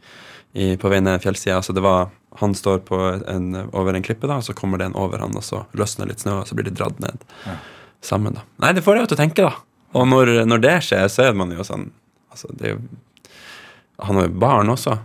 i, 0.56 0.74
på 0.80 0.92
vei 0.92 1.02
ned 1.04 1.24
fjellsida. 1.24 1.60
Så 1.64 1.76
det 1.76 1.84
var, 1.84 2.12
han 2.40 2.56
står 2.56 2.82
på 2.88 3.00
en, 3.20 3.52
over 3.72 3.96
en 3.96 4.06
klippe, 4.06 4.28
da, 4.30 4.40
og 4.40 4.48
så 4.48 4.56
kommer 4.58 4.80
det 4.80 4.90
en 4.90 4.98
over 5.00 5.24
han, 5.24 5.36
og 5.36 5.46
så 5.46 5.66
løsner 5.78 6.10
litt 6.10 6.24
snø, 6.24 6.40
og 6.42 6.50
så 6.50 6.58
blir 6.58 6.68
de 6.70 6.76
dratt 6.80 7.00
ned 7.04 7.28
sammen. 8.04 8.40
da. 8.40 8.48
Nei, 8.64 8.74
det 8.76 8.84
får 8.88 8.98
deg 8.98 9.06
jo 9.06 9.14
til 9.14 9.20
å 9.20 9.24
tenke, 9.24 9.48
da. 9.52 9.56
Og 10.00 10.08
når, 10.10 10.34
når 10.50 10.64
det 10.64 10.78
skjer, 10.88 11.08
så 11.12 11.28
er 11.28 11.36
man 11.38 11.52
jo 11.54 11.66
sånn 11.68 11.92
altså 12.34 12.48
det 12.58 12.66
er 12.66 12.72
jo, 12.72 12.80
Han 14.02 14.18
har 14.18 14.26
jo 14.26 14.40
barn 14.42 14.72
også. 14.74 14.96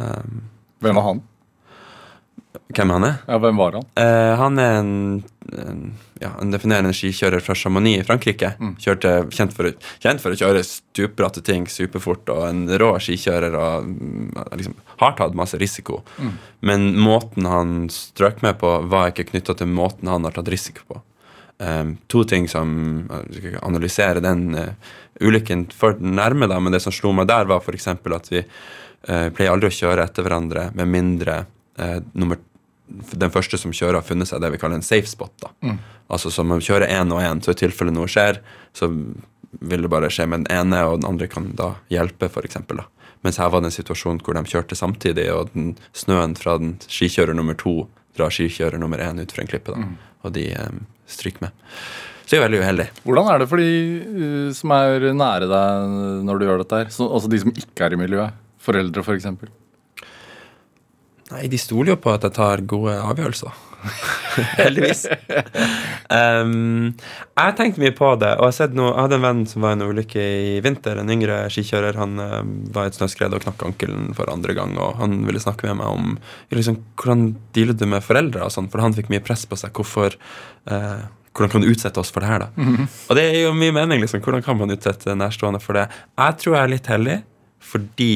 Ehm, 0.00 0.42
Hvem 0.82 0.98
var 0.98 1.08
han? 1.10 1.22
hvem 2.72 2.90
han 2.92 3.04
er? 3.06 3.14
Ja, 3.28 3.38
hvem 3.40 3.58
var 3.60 3.76
han? 3.76 3.84
Eh, 4.00 4.32
han 4.38 4.58
er 4.60 4.78
en, 4.80 4.92
en, 5.52 5.82
ja, 6.20 6.30
en 6.40 6.52
definerende 6.52 6.94
skikjører 6.96 7.42
fra 7.44 7.56
Chamonix 7.58 8.00
i 8.02 8.06
Frankrike. 8.06 8.52
Kjørte, 8.80 9.12
kjent, 9.34 9.54
for, 9.56 9.68
kjent 10.02 10.22
for 10.24 10.34
å 10.34 10.38
kjøre 10.40 10.64
stupbratte 10.66 11.42
ting 11.44 11.66
superfort, 11.70 12.28
og 12.32 12.44
en 12.48 12.64
rå 12.80 12.90
skikjører 13.02 13.56
og 13.58 13.88
mm, 13.88 14.42
liksom, 14.60 14.76
har 15.02 15.16
tatt 15.18 15.36
masse 15.38 15.60
risiko. 15.60 16.00
Men 16.64 16.92
måten 17.00 17.48
han 17.48 17.88
strøk 17.92 18.42
med 18.44 18.60
på, 18.62 18.74
var 18.92 19.12
ikke 19.12 19.28
knytta 19.32 19.56
til 19.60 19.72
måten 19.72 20.12
han 20.12 20.28
har 20.28 20.36
tatt 20.36 20.52
risiko 20.52 20.86
på. 20.92 21.02
Um, 21.62 21.96
to 22.10 22.24
ting 22.26 22.48
som 22.50 22.70
jeg 23.06 23.36
skal 23.38 23.58
analysere 23.68 24.22
den 24.24 24.48
uh, 24.56 24.72
ulykken 25.22 25.68
for 25.76 26.00
nærme, 26.00 26.48
da, 26.50 26.56
men 26.58 26.74
det 26.74 26.80
som 26.82 26.94
slo 26.94 27.12
meg 27.14 27.28
der, 27.30 27.46
var 27.46 27.62
f.eks. 27.62 27.86
at 27.92 28.32
vi 28.32 28.42
eh, 29.08 29.28
pleier 29.34 29.52
aldri 29.52 29.70
å 29.70 29.76
kjøre 29.76 30.06
etter 30.06 30.26
hverandre 30.26 30.70
med 30.78 30.90
mindre 30.90 31.44
eh, 31.78 31.98
nummer 32.12 32.40
den 32.92 33.32
første 33.32 33.56
som 33.56 33.72
kjører, 33.72 34.00
har 34.00 34.06
funnet 34.06 34.28
seg 34.28 34.42
det 34.42 34.50
vi 34.52 34.58
kaller 34.60 34.80
en 34.80 34.84
safe 34.84 35.08
spot. 35.08 35.32
da. 35.40 35.76
Altså 36.12 36.32
som 36.34 36.50
man 36.50 36.60
kjører 36.60 36.90
én 36.92 37.12
og 37.14 37.22
én, 37.24 37.40
så 37.40 37.54
i 37.54 37.60
tilfelle 37.62 37.94
noe 37.94 38.10
skjer, 38.10 38.42
så 38.76 38.90
vil 39.60 39.86
det 39.86 39.90
bare 39.92 40.10
skje 40.12 40.26
med 40.28 40.44
den 40.44 40.58
ene, 40.58 40.82
og 40.88 41.00
den 41.00 41.08
andre 41.08 41.28
kan 41.30 41.50
da 41.56 41.74
hjelpe, 41.92 42.28
for 42.32 42.44
eksempel, 42.44 42.82
da. 42.82 43.08
Mens 43.22 43.38
her 43.38 43.52
var 43.54 43.62
det 43.62 43.70
en 43.70 43.76
situasjon 43.78 44.20
hvor 44.26 44.34
de 44.34 44.42
kjørte 44.50 44.76
samtidig, 44.76 45.28
og 45.32 45.52
den, 45.54 45.74
snøen 45.96 46.34
fra 46.38 46.56
den 46.60 46.74
skikjører 46.90 47.36
nummer 47.38 47.56
to 47.58 47.84
drar 48.16 48.32
skikjører 48.34 48.80
nummer 48.82 49.00
én 49.00 49.22
utfor 49.22 49.44
en 49.44 49.50
klippe, 49.50 49.72
da. 49.72 49.86
og 50.26 50.34
de 50.34 50.48
um, 50.58 50.82
stryker 51.08 51.46
med. 51.46 51.68
Så 52.24 52.34
det 52.34 52.40
er 52.40 52.44
veldig 52.46 52.60
uheldig. 52.62 52.86
Hvordan 53.06 53.28
er 53.28 53.40
det 53.40 53.48
for 53.50 53.62
de 53.62 53.70
uh, 54.02 54.50
som 54.56 54.74
er 54.76 55.06
nære 55.16 55.48
deg 55.50 55.96
når 56.26 56.38
du 56.38 56.46
gjør 56.48 56.62
dette 56.64 56.82
her? 56.82 56.92
Så, 56.94 57.06
altså 57.08 57.30
de 57.32 57.40
som 57.44 57.54
ikke 57.54 57.86
er 57.86 57.96
i 57.96 58.00
miljøet? 58.00 58.41
Foreldre, 58.62 59.04
f.eks. 59.04 59.28
For 59.40 59.58
Nei, 61.32 61.46
de 61.48 61.58
stoler 61.60 61.94
jo 61.94 62.00
på 62.02 62.12
at 62.12 62.24
jeg 62.26 62.34
tar 62.36 62.60
gode 62.68 62.94
avgjørelser. 63.00 63.60
Heldigvis. 64.60 65.06
um, 66.12 66.90
jeg 66.92 67.54
tenkte 67.58 67.82
mye 67.82 67.94
på 67.96 68.10
det, 68.20 68.34
og 68.38 68.52
jeg, 68.52 68.74
noe, 68.76 68.90
jeg 68.90 69.06
hadde 69.06 69.18
en 69.18 69.24
venn 69.24 69.40
som 69.48 69.64
var 69.64 69.72
i 69.74 69.78
en 69.78 69.86
ulykke 69.88 70.26
i 70.50 70.52
vinter. 70.64 71.00
En 71.00 71.14
yngre 71.14 71.38
skikjører. 71.52 71.96
Han 72.00 72.20
uh, 72.20 72.42
var 72.74 72.88
i 72.88 72.92
et 72.92 72.98
snøskred 72.98 73.34
og 73.36 73.46
knakk 73.46 73.64
ankelen 73.70 74.12
for 74.18 74.30
andre 74.32 74.56
gang. 74.58 74.76
Og 74.76 75.00
han 75.00 75.22
ville 75.28 75.42
snakke 75.42 75.70
med 75.70 75.80
meg 75.80 75.96
om 75.96 76.12
liksom, 76.52 76.78
hvordan 77.00 77.26
dealer 77.56 77.78
du 77.78 77.88
med 77.88 78.04
foreldre, 78.04 78.44
og 78.44 78.54
sånn, 78.54 78.70
for 78.72 78.84
han 78.84 78.96
fikk 78.96 79.10
mye 79.12 79.24
press 79.24 79.48
på 79.48 79.58
seg. 79.60 79.74
Hvorfor 79.76 80.18
Uh, 80.62 81.02
hvordan 81.34 81.50
kan 81.50 81.62
du 81.64 81.70
utsette 81.72 81.98
oss 81.98 82.12
for 82.12 82.22
det 82.22 82.28
her, 82.28 82.42
da? 82.44 82.48
Og 83.10 83.16
det 83.16 83.22
er 83.24 83.38
jo 83.46 83.54
mye 83.56 83.72
mening, 83.74 84.02
liksom. 84.02 84.20
Hvordan 84.22 84.44
kan 84.44 84.58
man 84.60 84.70
utsette 84.70 85.16
nærstående 85.16 85.58
for 85.64 85.74
det? 85.74 85.86
Jeg 86.20 86.36
tror 86.38 86.54
jeg 86.54 86.62
er 86.62 86.70
litt 86.70 86.90
heldig, 86.92 87.16
fordi 87.72 88.12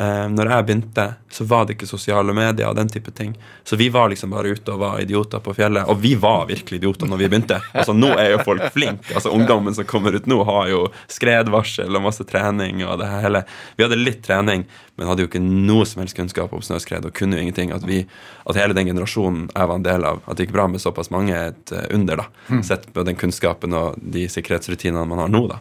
når 0.00 0.48
jeg 0.48 0.64
begynte, 0.64 1.04
så 1.28 1.44
var 1.44 1.66
det 1.66 1.74
ikke 1.74 1.88
sosiale 1.90 2.32
medier 2.32 2.70
og 2.70 2.76
den 2.78 2.88
type 2.88 3.12
ting. 3.12 3.34
Så 3.68 3.76
vi 3.76 3.90
var 3.92 4.08
liksom 4.08 4.32
bare 4.32 4.54
ute 4.54 4.72
og 4.72 4.80
var 4.80 5.00
idioter 5.02 5.42
på 5.44 5.52
fjellet. 5.54 5.88
Og 5.92 6.00
vi 6.00 6.14
var 6.16 6.46
virkelig 6.48 6.80
idioter 6.80 7.10
når 7.10 7.20
vi 7.20 7.28
begynte. 7.28 7.58
Altså 7.74 7.92
Nå 7.92 8.14
er 8.16 8.32
jo 8.32 8.40
folk 8.46 8.64
flinke. 8.72 9.12
Altså 9.14 9.32
Ungdommen 9.36 9.76
som 9.76 9.84
kommer 9.84 10.16
ut 10.16 10.26
nå, 10.30 10.40
har 10.48 10.70
jo 10.72 10.80
skredvarsel 11.12 12.00
og 12.00 12.06
masse 12.06 12.24
trening. 12.24 12.80
og 12.86 12.98
det 13.02 13.10
hele. 13.12 13.44
Vi 13.76 13.84
hadde 13.84 14.00
litt 14.00 14.22
trening, 14.24 14.64
men 14.96 15.10
hadde 15.10 15.26
jo 15.26 15.30
ikke 15.30 15.42
noe 15.44 15.84
som 15.84 16.02
helst 16.02 16.16
kunnskap 16.16 16.52
om 16.56 16.64
snøskred. 16.64 17.04
Og 17.04 17.14
kunne 17.14 17.36
jo 17.36 17.44
ingenting. 17.44 17.72
At, 17.76 17.84
vi, 17.84 18.02
at 18.48 18.58
hele 18.58 18.76
den 18.76 18.88
generasjonen 18.88 19.48
jeg 19.52 19.68
var 19.68 19.76
en 19.76 19.86
del 19.86 20.06
av, 20.08 20.24
at 20.24 20.36
det 20.36 20.48
gikk 20.48 20.56
bra 20.56 20.68
med 20.70 20.82
såpass 20.82 21.12
mange, 21.12 21.36
er 21.36 21.52
et 21.52 21.76
eh, 21.76 21.88
under. 21.94 22.24
da 22.24 22.62
Sett 22.66 22.88
på 22.92 23.04
den 23.04 23.20
kunnskapen 23.20 23.76
og 23.76 24.00
de 24.00 24.26
sikkerhetsrutinene 24.32 25.04
man 25.08 25.26
har 25.26 25.32
nå. 25.32 25.46
da 25.50 25.60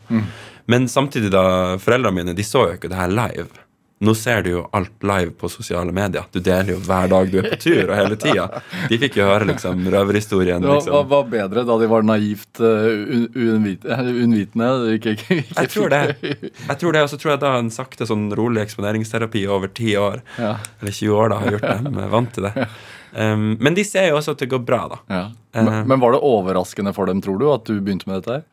Men 0.70 0.88
samtidig, 0.88 1.32
da 1.34 1.78
foreldrene 1.82 2.24
mine 2.24 2.38
de 2.38 2.46
så 2.46 2.70
jo 2.70 2.78
ikke 2.80 2.92
det 2.92 3.00
her 3.00 3.12
live. 3.12 3.68
Nå 4.00 4.14
ser 4.16 4.44
du 4.46 4.50
jo 4.54 4.60
alt 4.72 5.04
live 5.04 5.34
på 5.36 5.50
sosiale 5.52 5.92
medier. 5.92 6.24
Du 6.32 6.40
deler 6.40 6.70
jo 6.72 6.78
hver 6.86 7.10
dag 7.12 7.32
du 7.34 7.34
er 7.42 7.50
på 7.52 7.58
tur, 7.60 7.82
og 7.90 7.96
hele 7.98 8.16
tida. 8.16 8.46
De 8.88 9.00
fikk 9.02 9.18
jo 9.20 9.26
høre 9.28 9.48
liksom 9.50 9.82
røverhistorien. 9.92 10.62
Det 10.64 10.70
var, 10.72 10.78
Liksom. 10.80 11.10
var, 11.12 11.26
bedre 11.34 11.64
da 11.68 11.76
de 11.82 11.90
var 11.92 12.06
naivt 12.08 12.62
uh, 12.64 12.86
un, 13.18 13.26
unnvit, 13.36 13.84
eh, 13.84 14.00
unnvitende? 14.24 14.70
Ikke, 14.96 15.18
ikke, 15.18 15.40
ikke, 15.42 15.58
Jeg 15.58 15.72
tror 15.74 15.92
det. 15.92 16.02
Jeg 16.70 16.78
tror 16.80 16.96
det, 16.96 17.02
Og 17.04 17.12
så 17.12 17.20
tror 17.20 17.34
jeg 17.34 17.42
da 17.44 17.52
en 17.60 17.74
sakte 17.76 18.08
sånn 18.08 18.30
rolig 18.40 18.64
eksponeringsterapi 18.64 19.44
over 19.52 19.68
ti 19.68 19.92
år, 20.00 20.24
Ja. 20.40 20.56
eller 20.80 20.96
20 20.96 21.20
år, 21.20 21.30
da 21.36 21.42
har 21.44 21.58
gjort 21.58 21.68
dem 21.84 22.00
vant 22.16 22.32
til 22.38 22.48
det. 22.48 22.68
Um, 23.10 23.58
men 23.60 23.74
de 23.76 23.84
ser 23.84 24.08
jo 24.14 24.20
også 24.22 24.38
at 24.38 24.46
det 24.46 24.50
går 24.54 24.64
bra, 24.64 24.84
da. 24.96 25.02
Ja. 25.12 25.22
Men, 25.60 25.88
men 25.92 26.00
var 26.00 26.14
det 26.16 26.24
overraskende 26.24 26.94
for 26.96 27.10
dem, 27.10 27.20
tror 27.26 27.40
du, 27.42 27.48
at 27.52 27.68
du 27.68 27.76
begynte 27.82 28.08
med 28.08 28.22
dette 28.22 28.38
her? 28.40 28.48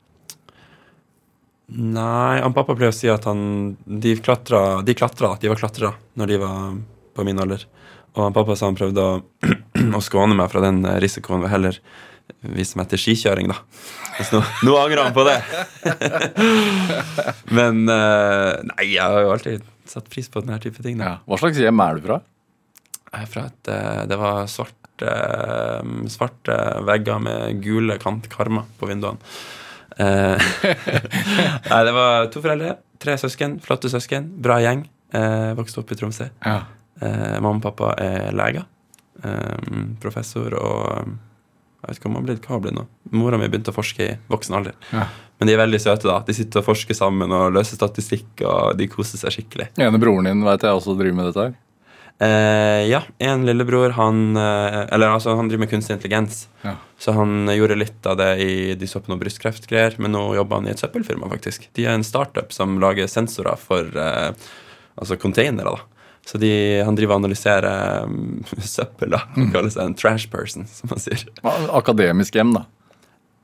Nei, 1.66 2.38
han 2.38 2.54
pappa 2.54 2.76
pleier 2.78 2.92
å 2.92 2.94
si 2.94 3.08
at 3.10 3.24
han 3.26 3.40
De 3.82 4.12
klatra, 4.22 4.82
de 4.86 4.94
klatra, 4.94 5.32
de 5.42 5.50
var 5.50 5.58
klatrere 5.58 5.96
når 6.14 6.30
de 6.30 6.36
var 6.38 6.76
på 7.16 7.24
min 7.26 7.40
alder. 7.42 7.64
Og 8.14 8.22
han 8.22 8.36
pappa 8.36 8.54
sa 8.56 8.68
han 8.70 8.78
prøvde 8.78 9.02
å, 9.02 9.16
å 9.98 10.02
skåne 10.04 10.36
meg 10.38 10.52
fra 10.52 10.62
den 10.64 10.84
eh, 10.86 11.00
risikoen 11.02 11.42
ved 11.42 11.52
heller 11.52 11.80
vise 12.56 12.78
meg 12.78 12.88
til 12.90 13.00
skikjøring, 13.00 13.50
da. 13.50 13.58
Hvis 14.16 14.32
nå, 14.34 14.40
nå 14.66 14.76
angrer 14.80 15.04
han 15.04 15.14
på 15.16 15.24
det! 15.26 15.36
Men 17.56 17.84
eh, 17.92 18.52
nei, 18.70 18.86
jeg 18.94 19.02
har 19.02 19.26
jo 19.26 19.34
alltid 19.34 19.66
satt 19.86 20.08
pris 20.12 20.30
på 20.32 20.42
denne 20.42 20.58
type 20.62 20.82
ting. 20.84 21.02
Ja. 21.02 21.18
Hva 21.28 21.38
slags 21.40 21.60
hjem 21.62 21.82
er 21.84 21.98
du 21.98 22.08
fra? 22.08 22.18
Jeg 23.12 23.22
er 23.22 23.30
fra 23.30 23.44
et 23.50 23.70
eh, 23.72 24.00
Det 24.10 24.18
var 24.20 24.48
svarte, 24.50 25.12
svarte 26.12 26.58
vegger 26.88 27.22
med 27.22 27.62
gule 27.64 27.98
kantkarmer 28.02 28.66
på 28.80 28.90
vinduene. 28.90 29.20
Eh, 29.96 30.48
Nei, 31.70 31.82
det 31.88 31.94
var 31.96 32.28
to 32.32 32.42
foreldre, 32.44 32.76
tre 33.02 33.16
søsken, 33.20 33.58
flotte 33.64 33.90
søsken, 33.92 34.28
bra 34.42 34.58
gjeng. 34.64 34.86
Eh, 35.16 35.52
vokste 35.58 35.82
opp 35.82 35.92
i 35.92 35.98
Tromsø. 35.98 36.28
Ja. 36.44 36.58
Eh, 37.00 37.36
mamma 37.40 37.56
og 37.58 37.64
pappa 37.64 37.94
er 38.02 38.32
leger. 38.36 38.66
Professor 40.02 40.52
og 40.60 41.06
Jeg 41.08 41.86
vet 41.88 41.98
ikke 41.98 42.08
om 42.10 42.16
han 42.18 42.26
blitt 42.26 42.44
hva 42.44 42.58
nå. 42.74 42.82
Mora 43.16 43.38
mi 43.40 43.46
begynte 43.48 43.72
å 43.72 43.76
forske 43.76 44.04
i 44.04 44.16
voksen 44.28 44.56
alder. 44.58 44.74
Ja. 44.92 45.06
Men 45.38 45.48
de 45.48 45.54
er 45.54 45.60
veldig 45.60 45.80
søte, 45.80 46.08
da. 46.08 46.18
De 46.26 46.34
sitter 46.36 46.60
og 46.60 46.66
forsker 46.66 46.96
sammen 46.96 47.32
og 47.32 47.54
løser 47.54 47.78
statistikk, 47.78 48.42
og 48.42 48.76
de 48.78 48.88
koser 48.90 49.20
seg 49.20 49.34
skikkelig. 49.36 49.68
Ene 49.80 50.00
broren 50.00 50.28
din 50.28 50.44
vet 50.44 50.64
jeg 50.66 50.78
også 50.78 50.96
driver 50.98 51.16
med 51.18 51.30
dette 51.30 51.46
her. 51.46 51.54
Eh, 52.18 52.82
ja, 52.88 53.02
en 53.18 53.42
lillebror, 53.44 53.90
han 53.90 54.36
eh, 54.36 54.86
Eller 54.88 55.08
altså, 55.12 55.34
han 55.36 55.50
driver 55.50 55.66
med 55.66 55.70
kunstig 55.70 55.98
intelligens. 55.98 56.46
Ja. 56.62 56.76
Så 56.98 57.12
han 57.12 57.50
gjorde 57.52 57.76
litt 57.76 58.06
av 58.08 58.16
det 58.16 58.30
i 58.40 58.52
De 58.74 58.88
så 58.88 59.02
på 59.04 59.12
noe 59.12 59.20
brystkreftgreier, 59.20 59.98
men 60.00 60.14
nå 60.16 60.22
jobber 60.38 60.62
han 60.62 60.70
i 60.70 60.72
et 60.72 60.80
søppelfirma, 60.80 61.28
faktisk. 61.34 61.68
De 61.76 61.84
er 61.84 61.92
en 61.96 62.06
startup 62.06 62.54
som 62.56 62.78
lager 62.80 63.10
sensorer 63.12 63.60
for 63.60 63.90
eh, 64.00 64.30
altså 64.96 65.18
containere, 65.20 65.76
da. 65.76 65.92
Så 66.26 66.40
de, 66.42 66.50
han 66.82 66.96
driver 66.98 67.14
og 67.14 67.20
analyserer 67.22 68.08
um, 68.08 68.40
søppel, 68.76 69.12
da. 69.14 69.20
Han 69.36 69.52
kaller 69.54 69.70
seg 69.70 69.84
en 69.84 69.98
trash 69.98 70.26
person, 70.32 70.64
som 70.66 70.90
han 70.90 71.02
sier. 71.04 71.22
Akademisk 71.44 72.34
hjem, 72.34 72.56
da. 72.56 72.64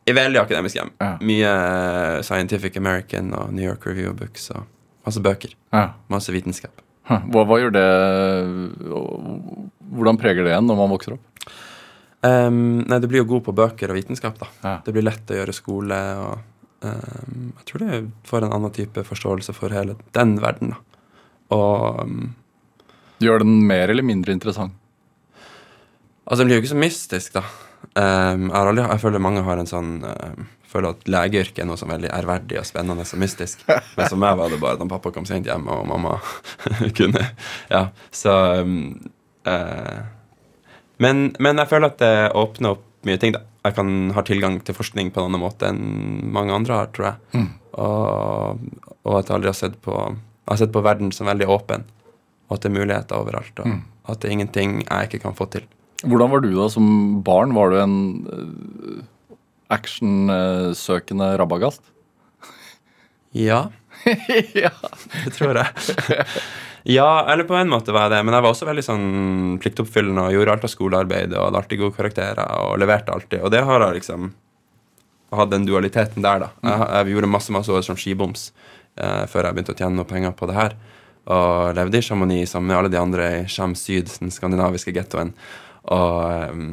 I 0.09 0.17
veldig 0.17 0.41
akademisk 0.41 0.81
hjem. 0.81 0.91
Ja. 0.99 1.13
Mye 1.23 1.51
eh, 1.53 2.23
Scientific 2.27 2.81
American 2.81 3.31
og 3.39 3.53
New 3.55 3.63
York 3.69 3.87
Review 3.87 4.11
of 4.11 4.17
Books 4.19 4.49
og 4.51 4.65
masse 5.07 5.23
bøker. 5.23 5.55
Ja. 5.71 5.93
Masse 6.11 6.35
vitenskap. 6.35 6.83
Hva, 7.33 7.45
hva 7.49 7.59
gjør 7.61 7.75
det 7.75 7.89
Hvordan 9.93 10.19
preger 10.21 10.47
det 10.47 10.55
en 10.57 10.69
når 10.71 10.79
man 10.79 10.93
vokser 10.95 11.17
opp? 11.19 11.29
Um, 12.23 12.85
nei, 12.87 13.01
du 13.03 13.09
blir 13.11 13.25
jo 13.25 13.31
god 13.33 13.43
på 13.49 13.55
bøker 13.59 13.91
og 13.91 13.99
vitenskap, 13.99 14.37
da. 14.39 14.49
Ja. 14.63 14.75
Det 14.87 14.95
blir 14.95 15.05
lett 15.05 15.31
å 15.33 15.41
gjøre 15.41 15.55
skole, 15.57 15.99
og 16.23 16.87
um, 16.87 17.49
jeg 17.59 17.67
tror 17.67 17.83
du 17.83 18.13
får 18.29 18.47
en 18.47 18.55
annen 18.55 18.75
type 18.77 19.03
forståelse 19.09 19.55
for 19.57 19.75
hele 19.75 19.97
den 20.15 20.37
verden, 20.43 20.77
da. 20.77 21.03
Og 21.53 22.07
um, 22.07 22.31
Gjør 23.23 23.43
den 23.45 23.61
mer 23.69 23.91
eller 23.93 24.07
mindre 24.07 24.35
interessant? 24.35 24.75
Altså, 26.23 26.41
den 26.43 26.49
blir 26.49 26.57
jo 26.59 26.63
ikke 26.63 26.73
så 26.73 26.81
mystisk, 26.81 27.35
da. 27.37 27.43
Um, 27.93 28.49
jeg, 28.49 28.57
aldri, 28.57 28.85
jeg 28.87 29.03
føler 29.03 29.21
mange 29.21 29.43
har 29.45 29.61
en 29.61 29.69
sånn 29.69 29.95
um, 30.07 30.45
Føler 30.73 30.95
at 30.95 31.03
legeyrket 31.11 31.59
er 31.61 31.67
noe 31.69 31.77
sånn 31.77 31.91
veldig 31.93 32.09
ærverdig 32.17 32.57
og 32.57 32.65
spennende 32.65 33.05
og 33.05 33.21
mystisk. 33.21 33.61
Men 33.99 34.09
som 34.09 34.23
meg 34.23 34.39
var 34.39 34.49
det 34.49 34.61
bare 34.63 34.79
at 34.79 34.89
pappa 34.89 35.13
kom 35.13 35.27
sent 35.29 35.45
hjem, 35.51 35.67
og 35.69 35.83
mamma 35.91 36.15
kunne 36.99 37.27
Ja, 37.69 37.91
så 38.09 38.37
um, 38.63 38.95
uh, 39.45 40.01
men, 41.03 41.33
men 41.43 41.59
jeg 41.59 41.67
føler 41.67 41.91
at 41.91 41.99
det 41.99 42.15
åpner 42.39 42.77
opp 42.77 42.85
mye 43.09 43.19
ting, 43.19 43.35
da. 43.35 43.43
Jeg 43.67 43.75
kan 43.75 43.89
ha 44.15 44.23
tilgang 44.27 44.59
til 44.63 44.77
forskning 44.77 45.11
på 45.15 45.21
en 45.21 45.29
annen 45.29 45.43
måte 45.43 45.69
enn 45.71 46.31
mange 46.35 46.55
andre 46.55 46.77
har, 46.79 46.91
tror 46.95 47.09
jeg. 47.09 47.43
Og, 47.79 48.63
og 49.03 49.17
at 49.19 49.29
jeg 49.29 49.37
aldri 49.37 49.51
har 49.51 49.59
sett 49.59 49.77
på 49.83 49.95
Jeg 49.97 50.51
har 50.51 50.61
sett 50.61 50.75
på 50.75 50.83
verden 50.85 51.13
som 51.15 51.27
veldig 51.31 51.49
åpen, 51.51 51.85
og 52.49 52.57
at 52.57 52.65
det 52.65 52.71
er 52.71 52.77
muligheter 52.77 53.19
overalt. 53.19 53.63
Og 53.63 54.11
at 54.15 54.23
det 54.23 54.29
er 54.29 54.35
ingenting 54.37 54.81
jeg 54.83 55.09
ikke 55.09 55.23
kan 55.27 55.37
få 55.39 55.47
til. 55.55 55.67
Hvordan 56.03 56.33
var 56.33 56.43
du 56.43 56.51
da 56.55 56.69
som 56.73 56.87
barn? 57.25 57.55
Var 57.57 57.71
du 57.71 57.79
en 57.81 57.97
eh, 58.33 59.37
actionsøkende 59.73 61.33
rabagast? 61.41 61.85
Ja, 63.33 63.71
ja. 64.53 64.71
det 65.25 65.31
tror 65.39 65.57
jeg. 65.57 66.27
ja, 66.99 67.07
eller 67.33 67.47
på 67.49 67.57
en 67.57 67.71
måte 67.73 67.95
var 67.97 68.11
jeg 68.11 68.13
det. 68.13 68.19
Men 68.29 68.37
jeg 68.37 68.45
var 68.45 68.53
også 68.53 68.69
veldig 68.69 68.85
sånn 68.85 69.07
pliktoppfyllende 69.63 70.27
og 70.27 70.37
gjorde 70.37 70.57
alt 70.57 70.67
av 70.69 70.73
skolearbeid 70.75 71.33
og 71.33 71.47
hadde 71.47 71.63
alltid 71.63 71.81
gode 71.81 71.97
karakterer 71.97 72.43
og 72.67 72.77
leverte 72.83 73.15
alltid. 73.15 73.41
Og 73.41 73.55
det 73.55 73.63
har 73.65 73.87
jeg 73.87 74.03
liksom 74.03 74.29
hatt 75.33 75.53
den 75.55 75.65
dualiteten 75.65 76.25
der, 76.25 76.45
da. 76.45 76.51
Jeg, 76.61 76.89
jeg 76.93 77.17
gjorde 77.17 77.33
masse 77.33 77.57
masse 77.57 77.73
år 77.73 77.85
som 77.87 77.97
skiboms 77.97 78.51
eh, 79.01 79.25
før 79.33 79.49
jeg 79.49 79.57
begynte 79.57 79.73
å 79.73 79.81
tjene 79.81 79.97
noe 79.97 80.09
penger 80.13 80.37
på 80.37 80.49
det 80.51 80.59
her. 80.59 80.77
Og 81.33 81.77
levde 81.79 82.01
i 82.01 82.05
Chamonix 82.05 82.53
sammen 82.53 82.73
med 82.73 82.81
alle 82.81 82.93
de 82.93 83.01
andre 83.01 83.29
i 83.39 83.43
Cham 83.51 83.77
Syd, 83.79 84.11
den 84.21 84.35
skandinaviske 84.35 84.93
gettoen. 84.93 85.33
Og 85.91 86.53
um, 86.53 86.67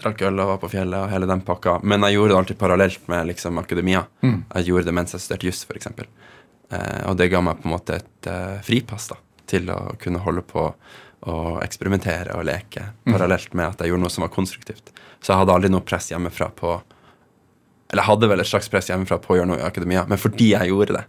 drakk 0.00 0.24
øl 0.28 0.42
og 0.42 0.50
var 0.52 0.60
på 0.62 0.72
fjellet 0.74 1.00
og 1.00 1.12
hele 1.12 1.28
den 1.30 1.44
pakka. 1.46 1.78
Men 1.82 2.04
jeg 2.08 2.18
gjorde 2.18 2.34
det 2.34 2.38
alltid 2.40 2.60
parallelt 2.60 3.08
med 3.08 3.30
liksom, 3.32 3.60
akademia. 3.62 4.04
Jeg 4.56 4.68
gjorde 4.68 4.90
det 4.90 4.96
mens 4.98 5.16
jeg 5.16 5.24
studerte 5.24 5.48
juss, 5.48 5.64
f.eks. 5.64 5.92
Uh, 6.72 7.00
og 7.10 7.16
det 7.20 7.30
ga 7.32 7.40
meg 7.44 7.60
på 7.60 7.68
en 7.68 7.76
måte 7.76 8.00
et 8.00 8.28
uh, 8.28 8.60
fripass 8.66 9.08
da, 9.12 9.20
til 9.48 9.70
å 9.72 9.80
kunne 10.00 10.22
holde 10.24 10.44
på 10.48 10.68
og 11.24 11.62
eksperimentere 11.64 12.34
og 12.36 12.44
leke 12.44 12.90
parallelt 13.06 13.54
med 13.56 13.70
at 13.70 13.80
jeg 13.80 13.92
gjorde 13.92 14.04
noe 14.04 14.12
som 14.12 14.26
var 14.26 14.32
konstruktivt. 14.34 14.90
Så 15.24 15.32
jeg 15.32 15.40
hadde 15.40 15.54
aldri 15.54 15.70
noe 15.72 15.84
press 15.86 16.10
hjemmefra 16.12 16.50
på 16.52 16.74
Eller 17.88 18.02
jeg 18.02 18.08
hadde 18.10 18.28
vel 18.28 18.42
et 18.42 18.48
slags 18.48 18.68
press 18.72 18.90
hjemmefra 18.90 19.18
på 19.22 19.32
å 19.32 19.36
gjøre 19.38 19.48
noe 19.48 19.60
i 19.60 19.64
akademia, 19.64 20.04
men 20.08 20.18
fordi 20.18 20.50
jeg 20.50 20.68
gjorde 20.72 20.96
det, 20.96 21.04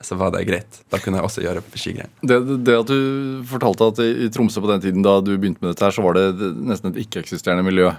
så 0.00 0.16
var 0.16 0.32
det 0.32 0.46
greit. 0.48 0.80
Da 0.92 1.00
kunne 1.00 1.20
jeg 1.20 1.28
også 1.28 1.42
gjøre 1.44 1.62
skigreier. 1.74 2.10
Det, 2.24 2.38
det 2.64 2.76
at 2.78 2.88
du 2.88 3.42
fortalte 3.48 3.90
at 3.92 4.00
i, 4.04 4.28
Tromsø 4.32 4.62
på 4.64 4.70
den 4.70 4.84
tiden 4.84 5.04
da 5.04 5.18
du 5.24 5.34
begynte 5.34 5.60
med 5.60 5.74
dette, 5.74 5.84
her, 5.84 5.94
så 5.96 6.04
var 6.04 6.16
det 6.16 6.52
nesten 6.56 6.92
et 6.92 7.02
ikke-eksisterende 7.04 7.66
miljø. 7.66 7.90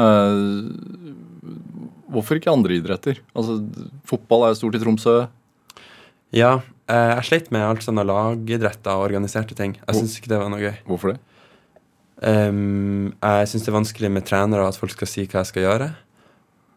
Uh, 0.00 0.70
hvorfor 2.12 2.40
ikke 2.40 2.52
andre 2.52 2.78
idretter? 2.78 3.20
Altså, 3.36 3.58
Fotball 4.08 4.46
er 4.46 4.54
jo 4.54 4.60
stort 4.62 4.78
i 4.78 4.82
Tromsø. 4.82 5.16
Ja, 6.34 6.60
eh, 6.86 7.08
jeg 7.16 7.26
sleit 7.26 7.48
med 7.50 7.64
alt 7.66 7.82
sånne 7.82 8.04
lagidretter 8.06 8.94
og 8.94 9.08
organiserte 9.08 9.56
ting. 9.58 9.74
Jeg 9.82 9.98
syns 9.98 10.14
ikke 10.18 10.30
det 10.30 10.38
var 10.38 10.52
noe 10.52 10.62
gøy. 10.62 10.76
Hvorfor 10.86 11.12
det? 11.12 11.18
Um, 12.20 13.10
jeg 13.16 13.48
syns 13.50 13.64
det 13.64 13.72
er 13.72 13.78
vanskelig 13.78 14.10
med 14.12 14.26
trenere 14.28 14.66
at 14.68 14.78
folk 14.78 14.92
skal 14.92 15.08
si 15.10 15.24
hva 15.24 15.42
jeg 15.42 15.50
skal 15.50 15.66
gjøre. 15.66 15.90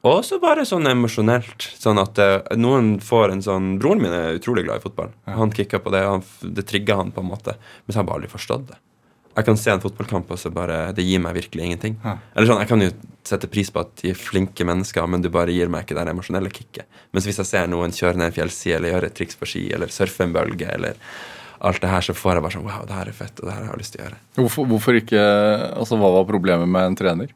Og 0.04 0.20
så 0.28 0.36
bare 0.44 0.66
sånn 0.68 0.88
emosjonelt. 0.90 1.70
Sånn 1.80 2.02
at 2.02 2.20
eh, 2.20 2.40
noen 2.60 2.98
får 3.04 3.32
en 3.32 3.44
sånn 3.46 3.70
Broren 3.80 4.02
min 4.04 4.16
er 4.16 4.36
utrolig 4.36 4.66
glad 4.66 4.82
i 4.82 4.84
fotball. 4.84 5.14
Han 5.32 5.54
kicka 5.56 5.80
på 5.80 5.94
det, 5.96 6.02
han, 6.04 6.26
det 6.44 6.66
trigger 6.68 7.00
han 7.00 7.14
på 7.16 7.24
en 7.24 7.30
måte. 7.30 7.56
Men 7.86 7.94
så 7.94 8.00
har 8.00 8.04
jeg 8.04 8.10
bare 8.10 8.20
aldri 8.20 8.34
forstått 8.34 8.66
det. 8.74 8.80
Jeg 9.34 9.48
kan 9.48 9.58
se 9.58 9.72
en 9.74 9.82
fotballkamp, 9.82 10.30
og 10.30 10.38
så 10.38 10.52
bare 10.54 10.92
Det 10.94 11.02
gir 11.02 11.22
meg 11.24 11.34
virkelig 11.40 11.64
ingenting. 11.66 11.96
Ja. 12.04 12.18
Eller 12.36 12.50
sånn, 12.52 12.60
Jeg 12.62 12.70
kan 12.70 12.84
jo 12.84 12.90
sette 13.26 13.48
pris 13.50 13.72
på 13.74 13.82
at 13.82 13.96
de 14.04 14.12
er 14.12 14.20
flinke 14.20 14.68
mennesker, 14.68 15.08
men 15.10 15.24
du 15.24 15.30
bare 15.34 15.56
gir 15.56 15.72
meg 15.72 15.86
ikke 15.86 15.96
det 15.98 16.12
emosjonelle 16.12 16.52
kicket. 16.54 16.86
Mens 17.16 17.26
hvis 17.26 17.40
jeg 17.42 17.50
ser 17.50 17.72
noen 17.72 17.96
kjøre 17.96 18.20
ned 18.20 18.30
en 18.30 18.36
fjellside, 18.36 18.76
eller 18.78 18.94
gjøre 18.94 19.10
et 19.10 19.16
triks 19.18 19.40
på 19.40 19.48
ski, 19.50 19.64
eller 19.74 19.94
surfe 19.94 20.28
en 20.28 20.36
bølge, 20.36 20.68
eller 20.70 21.00
alt 21.64 21.80
det 21.82 21.90
her, 21.90 22.04
så 22.04 22.14
får 22.14 22.36
jeg 22.36 22.44
bare 22.46 22.56
sånn 22.58 22.68
Wow, 22.68 22.84
det 22.90 22.98
her 23.00 23.10
er 23.10 23.16
fett, 23.16 23.40
og 23.40 23.48
det 23.48 23.56
her 23.56 23.64
har 23.64 23.72
jeg 23.72 23.82
lyst 23.86 23.96
til 23.96 24.04
å 24.04 24.06
gjøre. 24.10 24.20
Hvorfor, 24.42 24.68
hvorfor 24.74 25.00
ikke 25.00 25.24
Altså, 25.80 25.98
Hva 26.02 26.12
var 26.18 26.28
problemet 26.30 26.70
med 26.70 26.92
en 26.92 27.00
trener? 27.00 27.32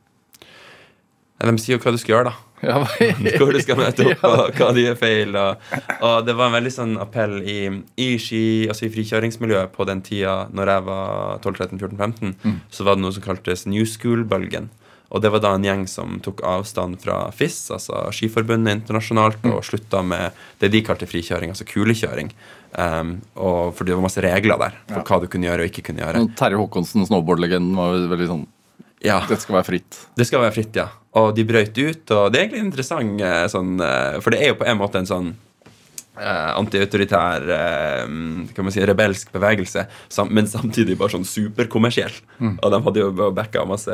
Hvem 1.37 1.59
sier 1.61 1.77
jo 1.77 1.81
hva 1.83 1.93
du 1.93 1.99
skal 2.01 2.15
gjøre, 2.17 2.33
da. 2.33 2.46
Ja, 2.65 2.79
hvor 3.37 3.53
du 3.53 3.59
skal 3.61 3.77
møte 3.79 4.07
opp, 4.09 4.23
og 4.31 4.57
hva 4.57 4.71
de 4.73 4.87
gjør 4.87 4.97
feil. 4.99 5.37
Og, 5.37 5.69
og 5.99 6.17
det 6.25 6.35
var 6.37 6.49
en 6.49 6.57
veldig 6.57 6.73
sånn 6.73 6.97
appell 7.01 7.37
i, 7.43 7.59
i 8.01 8.09
ski, 8.21 8.41
altså 8.71 8.87
i 8.87 8.91
frikjøringsmiljøet 8.95 9.75
på 9.75 9.87
den 9.89 10.01
tida 10.05 10.39
når 10.55 10.73
jeg 10.73 10.87
var 10.89 11.45
12-13-14-15, 11.45 12.35
så 12.73 12.87
var 12.87 12.97
det 12.97 13.05
noe 13.05 13.15
som 13.15 13.25
kaltes 13.27 13.67
New 13.69 13.85
School-bølgen. 13.85 14.71
Og 15.07 15.21
det 15.23 15.31
var 15.31 15.39
da 15.39 15.53
en 15.55 15.63
gjeng 15.63 15.85
som 15.87 16.17
tok 16.23 16.41
avstand 16.43 16.99
fra 16.99 17.29
FIS, 17.35 17.61
altså 17.71 18.01
Skiforbundet 18.11 18.81
internasjonalt, 18.81 19.45
og 19.47 19.63
slutta 19.63 20.01
med 20.03 20.35
det 20.59 20.71
de 20.73 20.81
kalte 20.83 21.07
frikjøring, 21.07 21.53
altså 21.53 21.67
kulekjøring. 21.69 22.33
Um, 22.77 23.13
og 23.39 23.71
fordi 23.77 23.93
det 23.93 23.97
var 23.97 24.03
masse 24.03 24.21
regler 24.21 24.59
der 24.59 24.75
for 24.91 25.07
hva 25.07 25.21
du 25.23 25.29
kunne 25.31 25.47
gjøre 25.47 25.63
og 25.63 25.71
ikke 25.71 25.85
kunne 25.87 26.03
gjøre. 26.03 26.25
Terje 26.37 26.59
Håkonsen, 26.59 27.07
snowboardlegenden, 27.07 27.77
var 27.79 27.95
veldig 28.11 28.27
sånn 28.33 28.45
Ja. 29.05 29.21
Det 29.29 29.39
skal 29.41 29.59
være 29.59 29.67
fritt. 29.67 29.99
Det 30.17 30.25
skal 30.27 30.41
være 30.41 30.55
fritt, 30.55 30.77
ja. 30.77 30.87
Og 31.17 31.33
de 31.37 31.45
brøyt 31.47 31.77
ut, 31.77 32.11
og 32.13 32.31
det 32.31 32.39
er 32.39 32.47
egentlig 32.47 32.63
interessant, 32.65 33.21
eh, 33.21 33.43
sånn, 33.51 33.77
eh, 33.81 34.19
for 34.21 34.33
det 34.33 34.41
er 34.41 34.53
jo 34.53 34.61
på 34.61 34.65
en 34.69 34.79
måte 34.79 35.01
en 35.01 35.09
sånn 35.09 35.35
eh, 36.17 36.51
antiautoritær, 36.57 37.43
eh, 37.53 38.05
kan 38.55 38.65
man 38.65 38.73
si, 38.73 38.81
rebelsk 38.81 39.31
bevegelse, 39.31 39.85
sam 40.09 40.31
men 40.33 40.47
samtidig 40.49 40.97
bare 40.97 41.13
sånn 41.13 41.27
superkommersiell. 41.29 42.15
Og 42.63 42.71
de 42.73 42.81
hadde 42.87 43.03
jo 43.03 43.31
backa 43.37 43.65
masse 43.69 43.93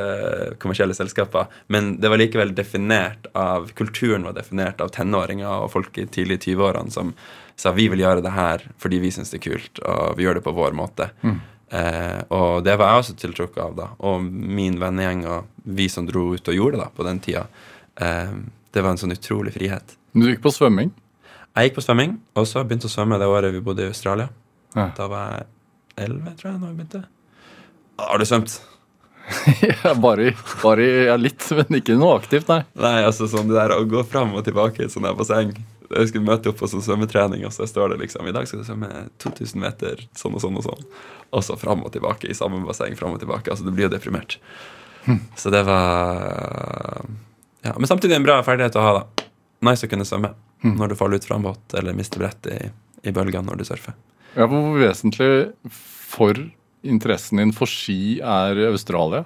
kommersielle 0.57 0.95
selskaper, 0.95 1.47
men 1.67 1.97
det 1.99 2.09
var 2.09 2.17
likevel 2.17 2.55
definert 2.55 3.27
av 3.35 3.71
Kulturen 3.75 4.23
var 4.23 4.33
definert 4.33 4.79
av 4.79 4.89
tenåringer 4.95 5.65
og 5.65 5.71
folk 5.71 5.97
i 5.97 6.05
tidlig 6.05 6.39
20-årene 6.47 6.91
som 6.91 7.13
sa 7.55 7.71
vi 7.71 7.89
vil 7.91 7.99
gjøre 7.99 8.23
det 8.23 8.31
her 8.31 8.63
fordi 8.79 8.99
vi 9.03 9.11
syns 9.11 9.29
det 9.29 9.41
er 9.41 9.49
kult, 9.51 9.79
og 9.83 10.15
vi 10.17 10.23
gjør 10.23 10.39
det 10.39 10.45
på 10.47 10.55
vår 10.55 10.71
måte. 10.71 11.11
Eh, 11.73 12.19
og 12.29 12.63
det 12.65 12.75
var 12.77 12.91
jeg 12.91 13.03
også 13.03 13.15
tiltrukket 13.17 13.61
av, 13.63 13.71
da. 13.77 13.87
Og 14.05 14.25
min 14.25 14.77
vennegjeng 14.81 15.23
og 15.25 15.47
vi 15.63 15.87
som 15.89 16.05
dro 16.05 16.29
ut 16.35 16.51
og 16.51 16.57
gjorde 16.57 16.77
det 16.77 16.83
da, 16.83 16.89
på 16.93 17.07
den 17.07 17.21
tida. 17.23 17.47
Eh, 17.97 18.35
det 18.73 18.83
var 18.83 18.93
en 18.93 19.01
sånn 19.01 19.15
utrolig 19.15 19.55
frihet. 19.55 19.95
Du 20.13 20.27
gikk 20.27 20.43
på 20.43 20.53
svømming? 20.53 20.91
Jeg 21.53 21.69
gikk 21.69 21.79
på 21.79 21.85
svømming, 21.85 22.17
og 22.37 22.45
så 22.49 22.61
begynte 22.65 22.89
å 22.89 22.93
svømme 22.93 23.17
det 23.21 23.29
året 23.29 23.53
vi 23.53 23.61
bodde 23.65 23.85
i 23.85 23.89
Australia. 23.89 24.29
Ja. 24.73 24.87
Da 24.97 25.09
var 25.09 25.33
jeg 25.35 26.07
elleve, 26.07 26.35
tror 26.37 26.51
jeg, 26.51 26.61
da 26.61 26.69
vi 26.69 26.77
begynte. 26.79 27.03
Har 28.01 28.21
du 28.21 28.25
svømt? 28.25 28.55
ja, 29.63 29.93
bare, 30.03 30.33
bare 30.61 30.87
ja, 31.07 31.17
litt, 31.17 31.45
men 31.55 31.79
ikke 31.79 31.95
noe 31.97 32.17
aktivt, 32.19 32.49
nei. 32.51 32.63
Nei, 32.77 32.97
altså 33.05 33.29
sånn 33.31 33.49
det 33.49 33.57
der 33.57 33.75
å 33.77 33.85
gå 33.89 34.01
fram 34.09 34.33
og 34.37 34.45
tilbake 34.45 34.81
i 34.83 34.87
et 34.87 34.93
sånt 34.93 35.09
basseng. 35.17 35.53
Jeg 35.97 36.09
skulle 36.11 36.27
møte 36.27 36.49
opp 36.51 36.59
på 36.59 36.69
sånn 36.69 36.83
svømmetrening, 36.85 37.45
og 37.47 37.53
så 37.55 37.67
står 37.69 37.93
det 37.93 38.01
liksom 38.03 38.27
I 38.29 38.33
dag 38.35 38.47
skal 38.49 38.61
du 38.61 38.67
svømme 38.67 38.89
2000 39.23 39.61
meter 39.61 40.05
sånn 40.17 40.37
og 40.37 40.43
sånn 40.43 40.57
og 40.59 40.65
sånn. 40.65 40.85
Og 41.33 41.43
så 41.45 41.57
fram 41.57 41.83
og 41.85 41.91
tilbake 41.95 42.29
i 42.29 42.37
samme 42.37 42.61
basseng. 42.67 42.95
Fram 42.99 43.15
og 43.15 43.21
tilbake. 43.23 43.49
Altså, 43.51 43.65
du 43.65 43.71
blir 43.73 43.87
jo 43.87 43.93
deprimert. 43.93 44.37
Så 45.35 45.51
det 45.53 45.63
var 45.67 47.05
Ja, 47.63 47.73
Men 47.77 47.87
samtidig 47.87 48.15
en 48.15 48.25
bra 48.25 48.41
ferdighet 48.43 48.75
å 48.75 48.83
ha, 48.83 48.93
da. 48.99 49.27
Nice 49.63 49.87
å 49.87 49.91
kunne 49.91 50.07
svømme 50.07 50.33
når 50.63 50.91
du 50.91 50.95
faller 50.99 51.19
ut 51.19 51.25
fra 51.27 51.35
en 51.35 51.43
båt 51.43 51.73
eller 51.79 51.95
mister 51.95 52.19
brettet 52.19 52.51
i, 52.55 52.69
i 53.07 53.11
bølgene 53.15 53.47
når 53.47 53.59
du 53.59 53.65
surfer. 53.67 53.95
Ja, 54.35 54.47
Hvor 54.47 54.75
vesentlig 54.79 55.51
for 55.69 56.39
interessen 56.83 57.39
din 57.39 57.51
for 57.55 57.67
ski 57.69 58.19
er 58.19 58.59
Australia? 58.69 59.25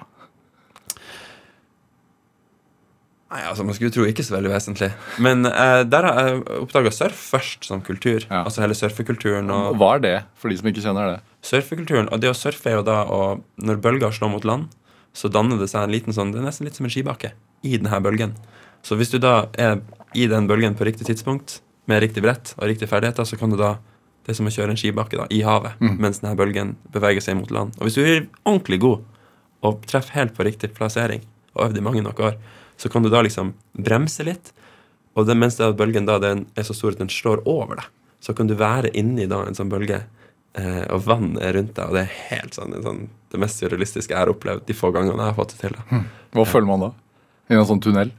Nei, 3.27 3.41
altså 3.43 3.65
Man 3.67 3.75
skulle 3.75 3.91
tro 3.91 4.05
ikke 4.07 4.23
så 4.23 4.37
veldig 4.37 4.51
vesentlig. 4.53 4.87
Men 5.23 5.43
eh, 5.49 5.81
der 5.87 6.07
har 6.07 6.19
jeg 6.29 6.43
oppdaga 6.61 6.91
surf 6.95 7.23
først 7.33 7.67
som 7.67 7.81
kultur. 7.83 8.23
Ja. 8.23 8.45
Altså 8.45 8.63
hele 8.63 8.77
surfekulturen. 8.77 9.51
og 9.51 9.75
Hva 9.79 9.97
er 9.97 10.03
det, 10.05 10.15
for 10.39 10.51
de 10.51 10.59
som 10.59 10.69
ikke 10.71 10.83
kjenner 10.85 11.11
det? 11.11 11.17
Surfekulturen, 11.47 12.07
og 12.11 12.23
det 12.23 12.31
å 12.31 12.37
surfe 12.37 12.71
er 12.71 12.79
jo 12.79 12.85
da 12.87 13.01
å 13.03 13.21
Når 13.59 13.81
bølger 13.83 14.15
slår 14.15 14.31
mot 14.31 14.47
land, 14.47 14.71
så 15.17 15.31
danner 15.33 15.59
det 15.59 15.67
seg 15.71 15.83
en 15.87 15.93
liten 15.95 16.15
sånn 16.15 16.31
Det 16.31 16.39
er 16.39 16.47
nesten 16.47 16.67
litt 16.67 16.79
som 16.79 16.87
en 16.87 16.93
skibakke 16.93 17.33
i 17.67 17.75
denne 17.75 17.99
bølgen. 18.05 18.35
Så 18.85 18.95
hvis 18.95 19.11
du 19.11 19.17
da 19.19 19.49
er 19.59 19.81
i 20.15 20.27
den 20.31 20.47
bølgen 20.47 20.77
på 20.77 20.85
riktig 20.87 21.09
tidspunkt, 21.09 21.59
med 21.87 22.03
riktig 22.03 22.23
brett 22.23 22.53
og 22.57 22.67
riktige 22.69 22.87
ferdigheter, 22.91 23.27
så 23.27 23.39
kan 23.39 23.51
du 23.51 23.59
da 23.59 23.77
Det 24.27 24.33
er 24.33 24.39
som 24.41 24.47
å 24.49 24.51
kjøre 24.51 24.73
en 24.73 24.79
skibakke 24.79 25.15
da, 25.15 25.25
i 25.31 25.39
havet 25.39 25.79
mens 25.79 26.17
denne 26.19 26.35
bølgen 26.35 26.73
beveger 26.91 27.23
seg 27.23 27.37
mot 27.39 27.51
land. 27.51 27.75
Og 27.79 27.87
hvis 27.87 27.95
du 27.95 28.01
er 28.03 28.25
ordentlig 28.43 28.79
god 28.83 29.05
og 29.63 29.85
treffer 29.87 30.19
helt 30.19 30.35
på 30.35 30.43
riktig 30.43 30.73
plassering, 30.75 31.21
og 31.55 31.69
øvd 31.69 31.79
i 31.79 31.83
mange 31.85 32.03
nok 32.03 32.19
år, 32.19 32.35
så 32.77 32.89
kan 32.93 33.05
du 33.05 33.09
da 33.13 33.23
liksom 33.25 33.53
bremse 33.73 34.25
litt. 34.27 34.53
Og 35.17 35.25
det, 35.25 35.35
mens 35.39 35.57
det 35.57 35.71
bølgen 35.79 36.05
da 36.05 36.19
den 36.21 36.45
er 36.57 36.67
så 36.67 36.75
stor 36.77 36.93
at 36.93 37.01
den 37.01 37.09
slår 37.11 37.41
over 37.49 37.79
deg, 37.81 37.89
så 38.21 38.35
kan 38.37 38.49
du 38.49 38.53
være 38.57 38.91
inni 38.97 39.25
da 39.29 39.43
en 39.47 39.57
sånn 39.57 39.71
bølge, 39.71 40.03
eh, 40.57 40.83
og 40.93 41.03
vann 41.07 41.35
er 41.41 41.57
rundt 41.57 41.73
deg, 41.77 41.89
og 41.89 41.97
det 41.97 42.03
er 42.05 42.15
helt 42.29 42.57
sånn, 42.57 42.75
en 42.77 42.85
sånn 42.85 43.01
det 43.33 43.41
mest 43.41 43.59
surrealistiske 43.61 44.13
jeg 44.13 44.19
har 44.21 44.31
opplevd 44.31 44.67
de 44.69 44.75
få 44.77 44.91
gangene 44.95 45.17
jeg 45.17 45.31
har 45.33 45.37
fått 45.37 45.55
det 45.55 45.59
til. 45.65 45.75
da. 45.75 46.03
Hva 46.37 46.45
føler 46.47 46.69
man 46.69 46.85
da? 46.85 46.93
I 47.49 47.57
en 47.57 47.67
sånn 47.67 47.81
tunnel? 47.83 48.13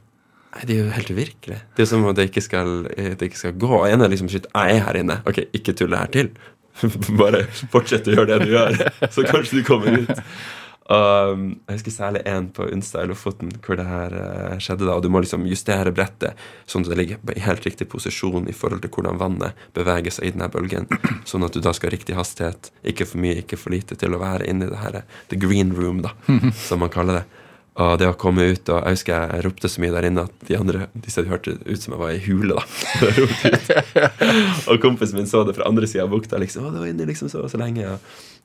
Nei, 0.49 0.65
Det 0.65 0.75
er 0.75 0.83
jo 0.83 0.93
helt 0.93 1.11
uvirkelig. 1.13 1.57
Det 1.77 1.83
er 1.85 1.89
som 1.89 2.05
om 2.05 2.15
det 2.15 2.29
ikke 2.29 2.41
skal, 2.41 2.71
det 2.89 3.21
ikke 3.29 3.37
skal 3.41 3.57
gå. 3.61 3.73
En 3.87 4.01
er 4.01 4.09
liksom 4.11 4.29
shit, 4.31 4.47
jeg 4.49 4.77
er 4.79 4.85
her 4.87 4.97
inne. 4.97 5.19
Ok, 5.29 5.43
ikke 5.53 5.75
tull 5.77 5.93
det 5.93 5.99
her 6.01 6.13
til. 6.13 6.31
Bare 7.21 7.43
fortsett 7.73 8.07
å 8.09 8.15
gjøre 8.15 8.31
det 8.39 8.47
du 8.47 8.53
gjør, 8.55 8.79
så 9.13 9.25
kanskje 9.27 9.59
du 9.59 9.67
kommer 9.67 9.99
ut. 10.03 10.23
Og, 10.89 11.33
um, 11.37 11.49
jeg 11.67 11.77
husker 11.77 11.93
særlig 11.93 12.21
en 12.25 12.47
på 12.53 12.65
Unstad 12.73 13.05
i 13.05 13.09
Lofoten 13.11 13.51
hvor 13.61 13.77
det 13.77 13.85
her 13.85 14.15
eh, 14.17 14.55
skjedde. 14.57 14.87
da, 14.87 14.95
og 14.97 15.03
Du 15.05 15.09
må 15.13 15.21
liksom 15.21 15.45
justere 15.45 15.93
brettet 15.93 16.39
sånn 16.65 16.81
at 16.85 16.89
det 16.93 16.97
ligger 16.97 17.35
i 17.35 17.43
helt 17.45 17.67
riktig 17.67 17.85
posisjon 17.91 18.49
i 18.49 18.55
forhold 18.57 18.81
til 18.81 18.93
hvordan 18.95 19.19
vannet 19.21 19.59
beveger 19.77 20.15
seg 20.15 20.29
i 20.29 20.33
denne 20.33 20.49
bølgen. 20.49 20.89
Sånn 21.29 21.45
at 21.45 21.53
du 21.53 21.61
da 21.61 21.75
skal 21.77 21.91
ha 21.91 21.93
riktig 21.93 22.17
hastighet, 22.17 22.71
ikke 22.81 23.05
for 23.05 23.21
mye, 23.21 23.43
ikke 23.43 23.59
for 23.61 23.75
lite, 23.75 23.99
til 24.01 24.17
å 24.17 24.21
være 24.23 24.49
inni 24.49 24.69
det 24.71 24.81
her, 24.81 25.03
the 25.29 25.37
green 25.37 25.75
room, 25.77 26.01
da, 26.05 26.15
som 26.67 26.81
man 26.81 26.93
kaller 26.93 27.21
det. 27.21 27.27
Og 27.79 27.93
det 28.01 28.09
å 28.09 28.15
komme 28.19 28.43
ut 28.49 28.69
og 28.73 28.81
Jeg 28.81 28.97
husker 28.97 29.13
jeg 29.29 29.43
ropte 29.45 29.69
så 29.71 29.79
mye 29.79 29.93
der 29.93 30.07
inne 30.09 30.25
at 30.27 30.41
de 30.49 30.57
andre 30.57 30.89
de 30.91 31.13
hadde 31.13 31.29
hørt 31.29 31.47
ut 31.47 31.79
som 31.79 31.93
jeg 31.93 32.01
var 32.01 32.11
i 32.11 32.23
hule. 32.25 32.57
da. 32.57 32.65
Og 34.73 34.81
kompisen 34.83 35.19
min 35.19 35.29
så 35.29 35.45
det 35.47 35.55
fra 35.55 35.69
andre 35.69 35.87
sida 35.87 36.03
av 36.03 36.11
bukta. 36.11 36.41
liksom, 36.41 36.67
å, 36.67 36.73
det 36.73 36.81
var 36.81 36.91
inne 36.91 37.07
liksom 37.07 37.31
så 37.31 37.45
så 37.47 37.61
lenge. 37.61 37.85
Og 37.87 38.38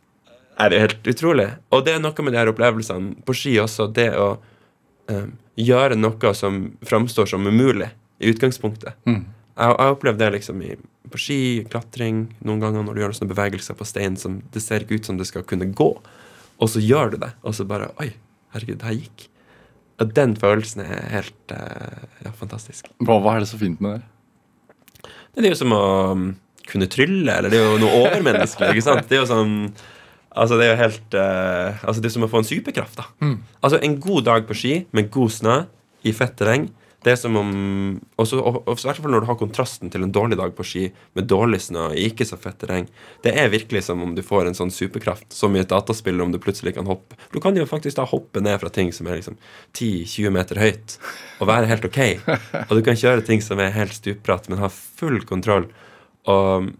Nei, 0.55 0.69
det 0.71 0.77
er 0.77 0.85
helt 0.87 1.09
utrolig. 1.11 1.49
Og 1.75 1.85
det 1.87 1.95
er 1.95 2.03
noe 2.03 2.27
med 2.27 2.35
de 2.35 2.41
her 2.41 2.51
opplevelsene 2.53 3.25
på 3.27 3.35
ski 3.37 3.57
også. 3.63 3.89
Det 3.95 4.11
å 4.19 4.29
um, 5.11 5.33
gjøre 5.59 5.99
noe 5.99 6.35
som 6.39 6.67
framstår 6.87 7.31
som 7.33 7.47
umulig 7.47 7.91
i 8.23 8.31
utgangspunktet. 8.31 8.95
Jeg 9.07 9.25
jeg 9.55 9.71
har 9.71 9.93
opplevd 9.95 10.19
det 10.19 10.31
liksom 10.35 10.63
i, 10.67 10.73
på 11.13 11.21
ski, 11.21 11.39
klatring, 11.71 12.25
noen 12.43 12.63
ganger 12.63 12.83
når 12.83 12.97
du 12.97 13.01
gjør 13.05 13.13
sånne 13.15 13.31
bevegelser 13.31 13.77
på 13.79 13.87
stein 13.87 14.17
som 14.19 14.41
det 14.55 14.63
ser 14.65 14.83
ikke 14.83 14.99
ut 14.99 15.07
som 15.07 15.21
det 15.21 15.29
skal 15.29 15.45
kunne 15.47 15.69
gå, 15.71 15.91
og 16.59 16.71
så 16.71 16.83
gjør 16.83 17.15
du 17.15 17.21
det, 17.23 17.31
og 17.47 17.55
så 17.55 17.67
bare 17.69 17.93
Oi, 18.03 18.09
herregud, 18.55 18.81
det 18.81 18.89
her 18.89 18.99
gikk. 18.99 19.29
Og 20.03 20.11
den 20.17 20.35
følelsen 20.39 20.83
er 20.83 21.07
helt 21.13 21.55
uh, 21.55 22.03
ja, 22.25 22.33
fantastisk. 22.35 22.91
Hva, 22.99 23.21
hva 23.23 23.37
er 23.37 23.45
det 23.45 23.51
så 23.53 23.61
fint 23.61 23.79
med 23.85 24.01
det? 24.01 25.13
Det 25.35 25.47
er 25.47 25.55
jo 25.55 25.61
som 25.63 25.75
å 25.75 25.85
um, 26.15 26.29
kunne 26.67 26.91
trylle, 26.91 27.31
eller 27.31 27.53
det 27.53 27.61
er 27.61 27.69
jo 27.69 27.79
noe 27.83 28.01
overmenneskelig. 28.09 28.75
ikke 28.75 28.87
sant? 28.89 29.07
Det 29.07 29.21
er 29.21 29.23
jo 29.23 29.31
sånn 29.31 29.55
Altså, 30.35 30.59
det 30.59 30.67
er 30.67 30.73
jo 30.73 30.81
helt 30.83 31.17
uh, 31.19 31.85
Altså, 31.85 32.01
det 32.03 32.11
er 32.11 32.15
som 32.17 32.27
å 32.27 32.31
få 32.31 32.43
en 32.43 32.49
superkraft, 32.49 32.99
da. 32.99 33.07
Altså, 33.63 33.79
en 33.81 33.99
god 34.03 34.27
dag 34.31 34.49
på 34.49 34.57
ski 34.59 34.75
med 34.97 35.13
god 35.15 35.35
snø 35.35 35.59
i 36.05 36.13
fett 36.13 36.35
terreng, 36.37 36.69
det 37.05 37.13
er 37.13 37.19
som 37.21 37.37
om 37.37 37.51
også, 38.21 38.39
og, 38.41 38.63
og, 38.65 38.79
I 38.81 38.87
hvert 38.89 39.01
fall 39.03 39.13
når 39.13 39.25
du 39.25 39.29
har 39.29 39.37
kontrasten 39.37 39.91
til 39.93 40.07
en 40.07 40.13
dårlig 40.15 40.39
dag 40.41 40.55
på 40.57 40.65
ski 40.65 40.85
med 41.17 41.27
dårlig 41.29 41.61
snø 41.67 41.91
i 41.93 42.07
ikke 42.09 42.25
så 42.25 42.39
fett 42.41 42.57
terreng. 42.63 42.87
Det 43.25 43.35
er 43.41 43.53
virkelig 43.53 43.85
som 43.91 44.01
om 44.05 44.15
du 44.17 44.23
får 44.25 44.49
en 44.49 44.57
sånn 44.57 44.73
superkraft, 44.73 45.29
som 45.37 45.53
i 45.53 45.61
et 45.61 45.69
dataspill, 45.69 46.23
om 46.25 46.33
du 46.33 46.41
plutselig 46.41 46.75
kan 46.79 46.89
hoppe. 46.89 47.19
Du 47.35 47.43
kan 47.45 47.57
jo 47.57 47.69
faktisk 47.69 47.99
da 47.99 48.07
hoppe 48.09 48.41
ned 48.45 48.57
fra 48.63 48.73
ting 48.73 48.93
som 48.97 49.11
er 49.11 49.21
liksom 49.21 49.37
10-20 49.77 50.33
meter 50.33 50.63
høyt, 50.63 50.97
og 51.43 51.51
være 51.53 51.69
helt 51.69 51.85
ok. 51.91 52.01
Og 52.71 52.79
du 52.79 52.85
kan 52.87 52.97
kjøre 52.97 53.27
ting 53.27 53.45
som 53.45 53.61
er 53.61 53.75
helt 53.77 53.97
stupbratt, 53.97 54.49
men 54.49 54.63
ha 54.65 54.73
full 54.73 55.21
kontroll. 55.29 55.69
Og 56.31 56.73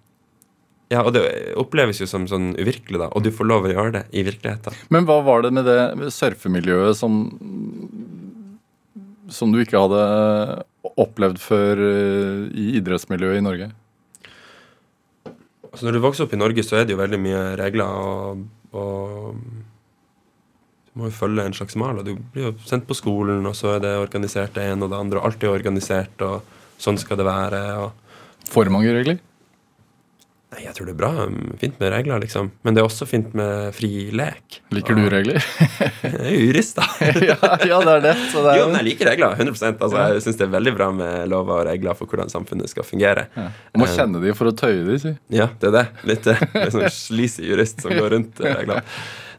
ja, 0.95 1.03
og 1.03 1.15
det 1.17 1.25
oppleves 1.59 1.99
jo 1.99 2.07
som 2.07 2.29
sånn 2.31 2.53
uvirkelig, 2.55 3.01
da. 3.03 3.11
Og 3.17 3.25
du 3.25 3.33
får 3.35 3.49
lov 3.51 3.67
å 3.67 3.73
gjøre 3.73 3.95
det 3.97 4.05
i 4.15 4.23
virkeligheten. 4.27 4.77
Men 4.95 5.09
hva 5.09 5.19
var 5.27 5.43
det 5.43 5.51
med 5.57 5.67
det 5.67 6.13
surfemiljøet 6.15 6.99
som 6.99 7.25
som 9.35 9.53
du 9.53 9.61
ikke 9.63 9.81
hadde 9.81 10.01
opplevd 11.01 11.41
før 11.41 11.81
eh, 11.81 12.41
i 12.61 12.67
idrettsmiljøet 12.79 13.41
i 13.41 13.45
Norge? 13.45 13.71
Altså 15.71 15.89
Når 15.89 15.97
du 15.97 16.03
vokser 16.05 16.27
opp 16.27 16.35
i 16.37 16.39
Norge, 16.39 16.63
så 16.63 16.79
er 16.79 16.87
det 16.87 16.95
jo 16.95 17.01
veldig 17.01 17.19
mye 17.19 17.41
regler, 17.59 17.89
og, 17.89 18.45
og 18.77 19.39
du 20.93 21.01
må 21.01 21.09
jo 21.09 21.17
følge 21.17 21.49
en 21.49 21.57
slags 21.57 21.75
mal. 21.81 21.99
og 21.99 22.07
Du 22.07 22.13
blir 22.35 22.51
jo 22.51 22.55
sendt 22.69 22.87
på 22.87 22.95
skolen, 22.95 23.43
og 23.49 23.57
så 23.59 23.75
er 23.75 23.83
det 23.83 23.95
organisert 23.99 24.55
det 24.55 24.69
ene 24.71 24.87
og 24.87 24.93
det 24.93 25.01
andre, 25.01 25.19
og 25.19 25.31
alt 25.31 25.43
er 25.43 25.57
organisert, 25.57 26.23
og 26.23 26.45
sånn 26.79 27.01
skal 27.01 27.19
det 27.19 27.27
være. 27.27 27.65
og 27.83 28.53
For 28.53 28.71
mange 28.71 28.93
regler? 28.95 29.19
Nei, 30.55 30.69
jeg 30.69 30.75
tror 30.77 30.87
det 30.87 30.93
er 30.95 30.99
bra, 31.01 31.09
fint 31.59 31.81
med 31.83 31.91
regler, 31.91 32.21
liksom. 32.23 32.53
Men 32.63 32.77
det 32.77 32.83
er 32.83 32.87
også 32.87 33.09
fint 33.11 33.33
med 33.35 33.73
fri 33.75 33.89
lek. 34.15 34.61
Liker 34.77 34.95
du 34.95 35.03
regler? 35.11 35.43
Jeg 36.05 36.21
er 36.21 36.37
jurist, 36.45 36.77
da. 36.79 36.85
ja, 37.31 37.35
ja, 37.67 37.79
det 37.83 37.95
er 37.97 38.05
det. 38.05 38.13
Så 38.31 38.45
det 38.45 38.53
er 38.53 38.61
Jo, 38.61 38.69
men 38.71 38.79
jeg 38.79 38.87
liker 38.93 39.11
regler. 39.11 39.35
100% 39.41 39.83
Altså, 39.83 40.05
Jeg 40.15 40.23
syns 40.29 40.39
det 40.39 40.47
er 40.47 40.53
veldig 40.53 40.75
bra 40.77 40.89
med 40.95 41.27
lover 41.33 41.65
og 41.65 41.67
regler 41.73 41.99
for 41.99 42.07
hvordan 42.11 42.31
samfunnet 42.31 42.71
skal 42.71 42.87
fungere. 42.87 43.27
ja. 43.35 43.49
Du 43.75 43.81
må 43.83 43.89
kjenne 43.91 44.23
de 44.23 44.35
for 44.39 44.53
å 44.53 44.55
tøye 44.55 44.85
de, 44.87 44.99
si. 45.03 45.15
Ja, 45.35 45.49
det 45.59 45.73
er 45.73 45.77
det. 45.81 45.85
Litt, 46.13 46.29
eh, 46.31 46.45
litt 46.55 46.77
sånn 46.77 46.87
sleazy 46.95 47.49
jurist 47.51 47.83
som 47.83 47.91
går 47.97 48.15
rundt 48.15 48.39
eh, 48.45 48.55
reglene. 48.61 48.85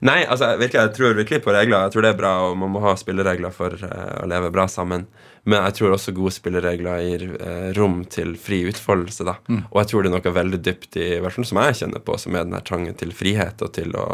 Nei, 0.05 0.19
altså, 0.27 0.51
virkelig, 0.59 0.81
jeg 0.89 0.95
tror 0.97 1.15
virkelig 1.21 1.39
på 1.45 1.53
regler. 1.55 1.85
Jeg 1.87 1.95
tror 1.95 2.03
det 2.03 2.11
er 2.11 2.19
bra, 2.19 2.33
og 2.49 2.59
man 2.59 2.73
må 2.75 2.83
ha 2.83 2.97
spilleregler 2.99 3.55
for 3.55 3.77
eh, 3.87 4.11
å 4.19 4.27
leve 4.27 4.51
bra 4.53 4.67
sammen. 4.67 5.07
Men 5.45 5.67
jeg 5.67 5.77
tror 5.77 5.93
også 5.93 6.13
gode 6.17 6.33
spilleregler 6.33 7.03
gir 7.05 7.25
eh, 7.37 7.67
rom 7.77 7.99
til 8.09 8.33
fri 8.41 8.63
utfoldelse. 8.69 9.27
da. 9.27 9.35
Og 9.69 9.77
jeg 9.81 9.91
tror 9.91 10.03
det 10.03 10.09
er 10.09 10.15
noe 10.15 10.35
veldig 10.39 10.61
dypt 10.65 10.97
i 10.97 11.09
hvert 11.21 11.35
fall 11.35 11.45
som 11.45 11.61
jeg 11.61 11.77
kjenner 11.81 12.01
på, 12.05 12.17
som 12.21 12.35
er 12.35 12.47
den 12.47 12.57
her 12.57 12.65
trangen 12.65 12.97
til 12.97 13.13
frihet 13.13 13.61
og 13.61 13.73
til 13.77 13.93
å, 13.99 14.07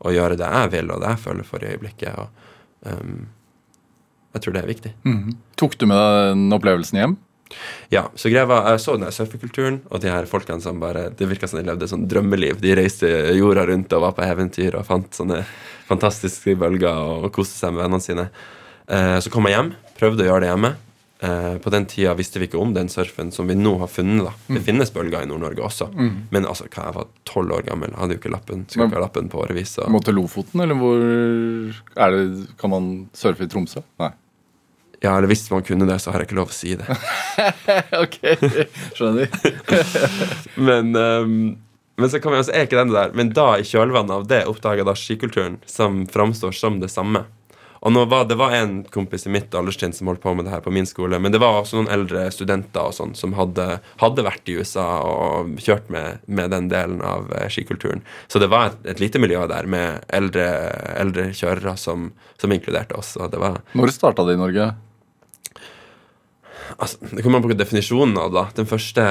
å 0.00 0.14
gjøre 0.14 0.38
det 0.40 0.48
jeg 0.48 0.72
vil, 0.76 0.94
og 0.94 1.04
det 1.04 1.12
jeg 1.12 1.24
føler 1.26 1.48
for 1.48 1.64
i 1.64 1.74
øyeblikket. 1.74 2.16
og 2.16 2.88
um, 2.88 3.26
Jeg 4.32 4.46
tror 4.46 4.56
det 4.56 4.62
er 4.62 4.72
viktig. 4.72 4.94
Tok 5.60 5.76
du 5.76 5.86
med 5.90 6.00
deg 6.00 6.32
den 6.32 6.56
opplevelsen 6.56 7.02
hjem? 7.02 7.18
Ja, 7.92 8.06
så 8.16 8.30
greia 8.32 8.46
var, 8.48 8.70
Jeg 8.72 8.80
så 8.80 8.96
den 8.96 9.04
her 9.04 9.12
surfekulturen, 9.12 9.82
og 9.92 10.00
de 10.00 10.08
her 10.08 10.24
folkene 10.30 10.64
som 10.64 10.80
bare 10.80 11.10
Det 11.12 11.28
virka 11.28 11.48
som 11.50 11.60
de 11.60 11.66
levde 11.68 11.88
sånn 11.90 12.08
drømmeliv. 12.08 12.62
De 12.64 12.72
reiste 12.78 13.08
jorda 13.36 13.66
rundt 13.68 13.92
og 13.92 14.06
var 14.06 14.16
på 14.16 14.24
eventyr 14.24 14.78
og 14.78 14.88
fant 14.88 15.12
sånne 15.12 15.42
fantastiske 15.88 16.56
bølger 16.56 16.96
og 16.96 17.28
koste 17.34 17.58
seg 17.58 17.74
med 17.74 17.84
vennene 17.84 18.04
sine. 18.04 18.28
Eh, 18.88 19.18
så 19.20 19.30
kom 19.32 19.46
jeg 19.48 19.58
hjem, 19.58 19.74
prøvde 20.02 20.26
å 20.26 20.32
gjøre 20.32 20.44
det 20.44 20.50
hjemme. 20.50 20.72
Eh, 21.22 21.52
på 21.62 21.70
den 21.70 21.84
tida 21.86 22.16
visste 22.18 22.40
vi 22.42 22.48
ikke 22.48 22.58
om 22.58 22.72
den 22.74 22.88
surfen 22.90 23.28
som 23.30 23.46
vi 23.46 23.54
nå 23.54 23.76
har 23.78 23.90
funnet. 23.90 24.26
da 24.26 24.56
Det 24.56 24.64
finnes 24.66 24.90
bølger 24.90 25.22
i 25.22 25.28
Nord-Norge 25.30 25.62
også. 25.62 25.92
Men 26.34 26.48
altså, 26.50 26.66
hva 26.66 26.88
jeg 26.88 26.96
var 26.96 27.12
tolv 27.28 27.54
år 27.58 27.68
gammel, 27.68 27.94
hadde 27.94 28.16
jo 28.16 28.22
ikke 28.22 28.32
lappen. 28.34 28.66
Skulle 28.66 28.90
ikke 28.90 28.98
ha 28.98 29.04
lappen 29.06 29.30
på 29.30 29.44
årevis. 29.44 29.76
Og... 29.78 29.92
Må 29.94 30.02
til 30.02 30.18
Lofoten, 30.18 30.64
eller 30.64 30.80
hvor 30.80 30.98
er 30.98 32.16
det, 32.16 32.26
Kan 32.58 32.74
man 32.74 32.90
surfe 33.14 33.46
i 33.46 33.52
Tromsø? 33.52 33.84
Nei. 34.02 34.10
Ja, 35.02 35.16
eller 35.16 35.26
hvis 35.30 35.48
man 35.50 35.64
kunne 35.66 35.86
det, 35.86 35.98
så 35.98 36.12
har 36.14 36.22
jeg 36.22 36.30
ikke 36.30 36.38
lov 36.38 36.52
å 36.52 36.54
si 36.54 36.76
det. 36.78 36.86
ok, 38.04 38.18
skjønner. 38.94 39.30
Men, 40.68 40.94
um, 40.94 41.38
men 41.98 42.10
så 42.10 42.20
kan 42.22 42.32
vi 42.32 42.38
også, 42.40 42.54
er 42.54 42.64
ikke 42.66 42.78
den 42.78 42.92
det 42.92 42.96
der. 42.96 43.10
Men 43.18 43.32
da, 43.36 43.48
i 43.60 43.66
kjølvannet 43.66 44.14
av 44.14 44.28
det, 44.30 44.40
oppdaga 44.48 44.86
da 44.86 44.94
skikulturen, 44.96 45.58
som 45.68 46.04
framstår 46.10 46.54
som 46.56 46.78
det 46.82 46.88
samme. 46.90 47.26
Og 47.82 47.90
nå 47.90 48.04
var, 48.06 48.28
Det 48.30 48.36
var 48.38 48.54
en 48.54 48.84
kompis 48.94 49.26
i 49.26 49.32
mitt 49.34 49.54
alderstrinn 49.58 49.94
som 49.96 50.06
holdt 50.10 50.22
på 50.22 50.34
med 50.38 50.46
det 50.46 50.52
her 50.54 50.62
på 50.62 50.70
min 50.74 50.86
skole, 50.86 51.18
men 51.18 51.34
det 51.34 51.40
var 51.42 51.58
også 51.60 51.80
noen 51.80 51.90
eldre 51.90 52.28
studenter 52.30 52.86
og 52.86 52.94
sånn 52.94 53.16
som 53.18 53.34
hadde, 53.34 53.80
hadde 54.02 54.26
vært 54.26 54.52
i 54.52 54.54
USA 54.60 54.86
og 55.02 55.56
kjørt 55.62 55.90
med, 55.90 56.22
med 56.26 56.54
den 56.54 56.70
delen 56.70 57.02
av 57.02 57.32
eh, 57.34 57.48
skikulturen. 57.50 58.04
Så 58.30 58.38
det 58.42 58.52
var 58.52 58.70
et, 58.70 58.78
et 58.94 59.02
lite 59.02 59.18
miljø 59.22 59.42
der 59.50 59.66
med 59.66 60.06
eldre, 60.14 60.46
eldre 60.94 61.30
kjørere 61.34 61.74
som, 61.80 62.12
som 62.38 62.54
inkluderte 62.54 62.94
oss. 62.98 63.16
Og 63.18 63.34
det 63.34 63.42
var 63.42 63.58
Når 63.74 63.94
starta 63.96 64.26
det 64.28 64.38
i 64.38 64.42
Norge? 64.44 64.70
altså, 66.78 66.98
Det 67.10 67.22
kommer 67.22 67.40
an 67.40 67.48
på 67.48 67.56
definisjonen 67.58 68.18
av 68.20 68.32
da. 68.34 68.46
Den 68.56 68.70
første 68.70 69.04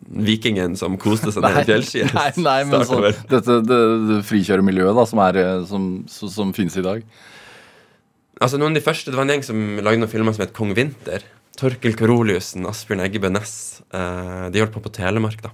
vikingen 0.00 0.76
som 0.78 0.96
koste 1.00 1.32
seg 1.34 1.44
ned 1.44 1.62
i 1.62 1.66
fjellskiet. 1.68 2.14
nei, 2.16 2.30
nei, 2.44 2.60
men 2.68 2.86
så, 2.88 3.00
dette 3.30 3.60
det, 3.66 3.80
det 4.08 4.20
frikjøremiljøet 4.28 4.96
da, 4.96 5.04
som, 5.08 5.20
er, 5.24 5.40
eh, 5.42 5.66
som, 5.68 5.90
som, 6.10 6.32
som 6.32 6.54
finnes 6.56 6.76
i 6.76 6.86
dag. 6.86 7.04
Altså 8.40 8.56
noen 8.56 8.72
av 8.72 8.80
de 8.80 8.84
første, 8.84 9.10
Det 9.10 9.18
var 9.18 9.26
en 9.26 9.34
gjeng 9.34 9.44
som 9.44 9.58
lagde 9.84 10.00
noen 10.00 10.10
filmer 10.10 10.32
som 10.32 10.46
het 10.46 10.56
Kong 10.56 10.72
Vinter. 10.76 11.24
Torkel 11.60 11.92
Karoliussen, 11.98 12.64
Asbjørn 12.66 13.02
Eggebø 13.04 13.28
Næss. 13.28 13.82
Eh, 13.92 14.48
de 14.50 14.62
holdt 14.62 14.72
på 14.72 14.80
på 14.80 14.92
Telemark, 14.96 15.42
da. 15.42 15.50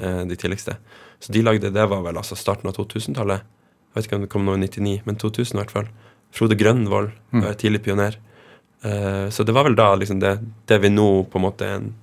Eh, 0.00 0.24
de 0.24 0.36
tidligste. 0.36 0.76
Så 1.20 1.32
de 1.32 1.42
lagde, 1.42 1.70
Det 1.72 1.88
var 1.88 2.02
vel 2.02 2.16
altså 2.16 2.36
starten 2.36 2.68
av 2.68 2.74
2000-tallet. 2.74 3.40
Jeg 3.40 3.94
vet 3.94 4.06
ikke 4.06 4.16
om 4.16 4.22
det 4.22 4.30
kom 4.30 4.44
noe 4.44 4.56
i 4.56 4.66
99, 4.66 5.02
men 5.04 5.16
2000 5.16 5.54
i 5.54 5.64
hvert 5.64 5.70
fall. 5.70 5.88
Frode 6.32 6.56
Grønvoll, 6.56 7.10
mm. 7.32 7.42
var 7.42 7.54
tidlig 7.54 7.82
pioner. 7.82 8.16
Eh, 8.82 9.28
så 9.28 9.44
det 9.44 9.52
var 9.52 9.64
vel 9.64 9.74
da 9.74 9.94
liksom 9.94 10.20
det, 10.20 10.38
det 10.66 10.80
vi 10.80 10.88
nå 10.88 11.24
på 11.28 11.36
en 11.36 11.44
måte 11.44 11.66
er 11.66 11.74
en 11.80 11.94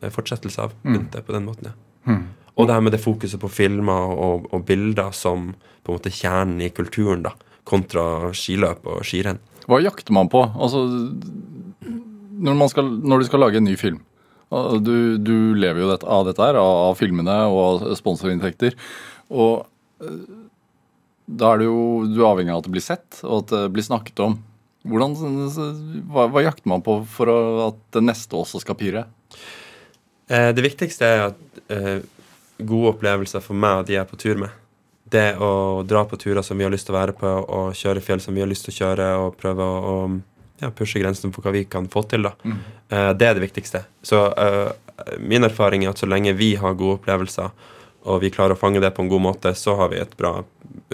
eh, 0.00 0.08
fortsettelse 0.08 0.62
av. 0.62 0.72
Mm. 0.84 1.10
På 1.10 1.32
den 1.32 1.44
måten, 1.44 1.72
ja. 1.72 1.72
Og 2.56 2.66
det 2.66 2.72
her 2.72 2.80
med 2.80 2.92
det 2.92 3.02
fokuset 3.02 3.40
på 3.40 3.50
filmer 3.52 4.14
og, 4.16 4.46
og 4.54 4.64
bilder 4.64 5.10
som 5.12 5.50
på 5.84 5.92
en 5.92 5.98
måte 5.98 6.10
kjernen 6.14 6.62
i 6.64 6.70
kulturen, 6.70 7.26
da, 7.26 7.34
kontra 7.64 8.32
skiløp 8.32 8.86
og 8.86 9.04
skirenn. 9.04 9.42
Hva 9.66 9.80
jakter 9.82 10.14
man 10.14 10.30
på? 10.30 10.42
Altså, 10.54 10.84
når, 11.82 12.58
man 12.58 12.70
skal, 12.70 12.90
når 13.02 13.22
du 13.22 13.28
skal 13.28 13.42
lage 13.42 13.58
en 13.60 13.66
ny 13.66 13.74
film 13.80 14.02
Du, 14.84 15.18
du 15.18 15.36
lever 15.58 15.82
jo 15.82 15.90
dette, 15.90 16.06
av 16.06 16.26
dette 16.28 16.42
her, 16.42 16.58
av, 16.60 16.90
av 16.90 16.98
filmene 16.98 17.38
og 17.50 17.62
av 17.64 17.94
sponsorinntekter. 17.98 18.76
Og 19.34 19.64
eh, 20.04 20.20
da 21.26 21.52
er 21.52 21.62
det 21.62 21.66
jo 21.66 21.80
du 22.06 22.20
er 22.20 22.28
avhengig 22.28 22.54
av 22.54 22.60
at 22.62 22.68
det 22.68 22.74
blir 22.76 22.84
sett, 22.84 23.22
og 23.24 23.40
at 23.40 23.54
det 23.54 23.64
blir 23.74 23.86
snakket 23.86 24.22
om. 24.22 24.36
Hvordan, 24.86 25.16
hva, 26.14 26.28
hva 26.30 26.44
jakter 26.44 26.70
man 26.70 26.84
på 26.86 27.00
for 27.10 27.32
å, 27.32 27.38
at 27.72 27.80
det 27.96 28.04
neste 28.06 28.38
også 28.38 28.62
skal 28.62 28.78
pire? 28.78 29.02
Eh, 30.30 30.52
det 30.54 30.62
viktigste 30.62 31.08
er 31.10 31.24
at 31.32 31.60
eh, 31.74 32.06
gode 32.62 32.94
opplevelser 32.94 33.42
for 33.42 33.58
meg 33.58 33.82
og 33.82 33.90
de 33.90 33.96
jeg 33.96 34.04
er 34.04 34.08
på 34.10 34.20
tur 34.20 34.38
med. 34.44 34.54
Det 35.06 35.36
å 35.38 35.82
dra 35.86 36.02
på 36.08 36.18
turer 36.18 36.42
som 36.42 36.58
vi 36.58 36.66
har 36.66 36.72
lyst 36.74 36.88
til 36.88 36.96
å 36.96 36.98
være 36.98 37.14
på, 37.14 37.28
og 37.30 37.76
kjøre 37.78 38.02
fjell 38.02 38.22
som 38.22 38.34
vi 38.34 38.42
har 38.42 38.50
lyst 38.50 38.66
til 38.66 38.74
å 38.74 38.78
kjøre, 38.80 39.10
og 39.22 39.36
prøve 39.38 39.62
å, 39.62 39.92
å 39.92 40.62
ja, 40.62 40.72
pushe 40.74 40.98
grensen 41.02 41.34
for 41.34 41.46
hva 41.46 41.54
vi 41.54 41.62
kan 41.70 41.86
få 41.92 42.02
til, 42.10 42.26
da. 42.26 42.34
Eh, 42.88 43.12
det 43.18 43.28
er 43.28 43.38
det 43.38 43.44
viktigste. 43.44 43.84
Så 44.02 44.22
uh, 44.32 44.72
min 45.22 45.46
erfaring 45.46 45.84
er 45.84 45.92
at 45.92 46.02
så 46.02 46.08
lenge 46.10 46.34
vi 46.38 46.54
har 46.58 46.74
gode 46.78 47.00
opplevelser, 47.00 47.54
og 48.06 48.20
vi 48.22 48.32
klarer 48.34 48.54
å 48.54 48.60
fange 48.60 48.82
det 48.82 48.92
på 48.96 49.04
en 49.04 49.10
god 49.10 49.24
måte, 49.24 49.54
så 49.58 49.76
har 49.78 49.90
vi 49.92 50.00
et 50.02 50.16
bra 50.18 50.40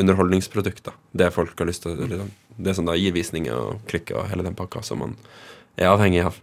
underholdningsprodukt. 0.01 0.85
da. 0.89 0.97
Det 1.13 1.33
folk 1.35 1.59
har 1.59 1.69
lyst 1.69 1.85
til 1.85 1.97
liksom, 2.01 2.31
Det 2.57 2.75
som 2.77 2.85
da 2.85 2.95
gir 2.97 3.13
visninger 3.13 3.57
og 3.57 3.81
klikker 3.89 4.19
og 4.21 4.29
hele 4.29 4.45
den 4.45 4.55
pakka 4.55 4.83
som 4.85 5.01
man 5.01 5.15
er 5.81 5.93
avhengig 5.93 6.27
av. 6.27 6.41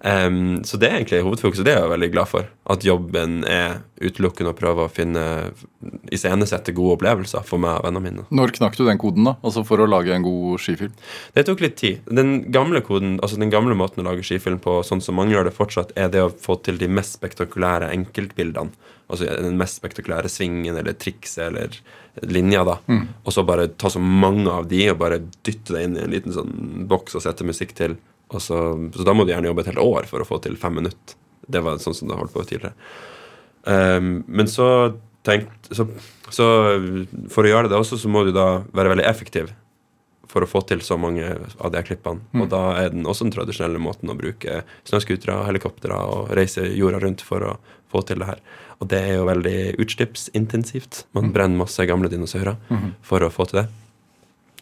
Em, 0.00 0.62
så 0.64 0.78
det 0.80 0.88
er 0.88 0.94
egentlig 0.96 1.20
hovedfokuset. 1.26 1.64
Det 1.66 1.74
er 1.74 1.82
jeg 1.82 1.92
veldig 1.92 2.08
glad 2.14 2.28
for. 2.30 2.46
At 2.72 2.84
jobben 2.86 3.42
er 3.44 3.82
utelukkende 4.00 4.54
å 4.54 4.56
prøve 4.56 4.86
å 4.86 4.92
finne 4.92 5.24
iscenesette 6.12 6.72
gode 6.76 6.96
opplevelser 6.96 7.44
for 7.44 7.60
meg 7.60 7.76
og 7.78 7.84
vennene 7.84 8.04
mine. 8.06 8.24
Når 8.32 8.54
knakk 8.56 8.78
du 8.78 8.86
den 8.86 9.00
koden, 9.00 9.28
da? 9.28 9.34
Altså 9.44 9.64
for 9.68 9.82
å 9.82 9.88
lage 9.88 10.14
en 10.16 10.24
god 10.24 10.62
skifilm? 10.64 10.94
Det 11.36 11.44
tok 11.48 11.60
litt 11.66 11.76
tid. 11.80 12.00
Den 12.08 12.46
gamle 12.52 12.80
koden, 12.86 13.18
altså 13.20 13.36
den 13.40 13.52
gamle 13.52 13.76
måten 13.76 14.00
å 14.00 14.08
lage 14.08 14.24
skifilm 14.24 14.60
på, 14.64 14.78
sånn 14.88 15.04
som 15.04 15.20
mange 15.20 15.36
gjør 15.36 15.50
det 15.50 15.56
fortsatt, 15.58 15.92
er 16.00 16.08
det 16.14 16.24
å 16.24 16.32
få 16.32 16.56
til 16.64 16.80
de 16.80 16.88
mest 16.88 17.18
spektakulære 17.20 17.92
enkeltbildene. 17.92 18.72
Altså 19.10 19.26
den 19.26 19.56
mest 19.58 19.80
spektakulære 19.80 20.30
svingen 20.30 20.76
eller 20.78 20.94
trikset 20.94 21.48
eller 21.48 21.74
linja, 22.30 22.62
da. 22.64 22.76
Og 23.26 23.34
så 23.34 23.42
bare 23.44 23.68
ta 23.74 23.90
så 23.90 24.00
mange 24.00 24.48
av 24.48 24.68
de 24.70 24.84
og 24.92 25.00
bare 25.02 25.18
dytte 25.44 25.74
det 25.74 25.82
inn 25.84 25.96
i 25.98 26.04
en 26.04 26.14
liten 26.14 26.32
sånn 26.32 26.86
boks 26.88 27.18
og 27.18 27.24
sette 27.26 27.44
musikk 27.44 27.74
til. 27.76 27.98
Og 28.30 28.42
så, 28.42 28.58
så 28.94 29.06
da 29.06 29.14
må 29.16 29.26
du 29.26 29.32
gjerne 29.34 29.50
jobbe 29.50 29.64
et 29.64 29.72
helt 29.72 29.82
år 29.82 30.08
for 30.10 30.22
å 30.22 30.28
få 30.28 30.38
til 30.44 30.58
fem 30.60 30.76
minutter. 30.78 31.16
Det 31.50 31.62
var 31.64 31.80
sånn 31.82 31.96
som 31.96 32.10
det 32.10 32.18
holdt 32.18 32.34
på 32.34 32.44
tidligere. 32.46 32.74
Um, 33.66 34.20
men 34.30 34.48
så 34.48 34.68
tenkt 35.26 35.68
så, 35.74 35.84
så 36.32 36.46
for 37.32 37.44
å 37.44 37.50
gjøre 37.50 37.68
det 37.68 37.76
også, 37.76 37.98
så 38.00 38.08
må 38.12 38.22
du 38.24 38.30
da 38.32 38.62
være 38.72 38.94
veldig 38.94 39.08
effektiv 39.08 39.50
for 40.30 40.46
å 40.46 40.48
få 40.48 40.62
til 40.68 40.82
så 40.86 40.96
mange 41.00 41.26
av 41.26 41.72
de 41.74 41.82
klippene. 41.82 42.22
klippene. 42.22 42.44
Og 42.44 42.50
da 42.52 42.62
er 42.78 42.92
den 42.94 43.08
også 43.08 43.26
den 43.26 43.34
tradisjonelle 43.34 43.82
måten 43.82 44.12
å 44.12 44.16
bruke 44.18 44.62
snøscootere, 44.88 45.42
helikoptre 45.48 45.98
og 46.06 46.30
reise 46.38 46.68
jorda 46.70 47.02
rundt 47.02 47.24
for 47.26 47.46
å 47.46 47.54
få 47.90 48.04
til 48.06 48.22
det 48.22 48.30
her. 48.30 48.42
Og 48.80 48.88
det 48.92 49.00
er 49.08 49.16
jo 49.18 49.26
veldig 49.28 49.58
utslippsintensivt. 49.82 51.04
Man 51.18 51.32
brenner 51.34 51.64
masse 51.64 51.84
gamle 51.88 52.08
dinosaurer 52.12 52.60
for 53.04 53.26
å 53.26 53.32
få 53.34 53.48
til 53.50 53.64
det. 53.64 53.66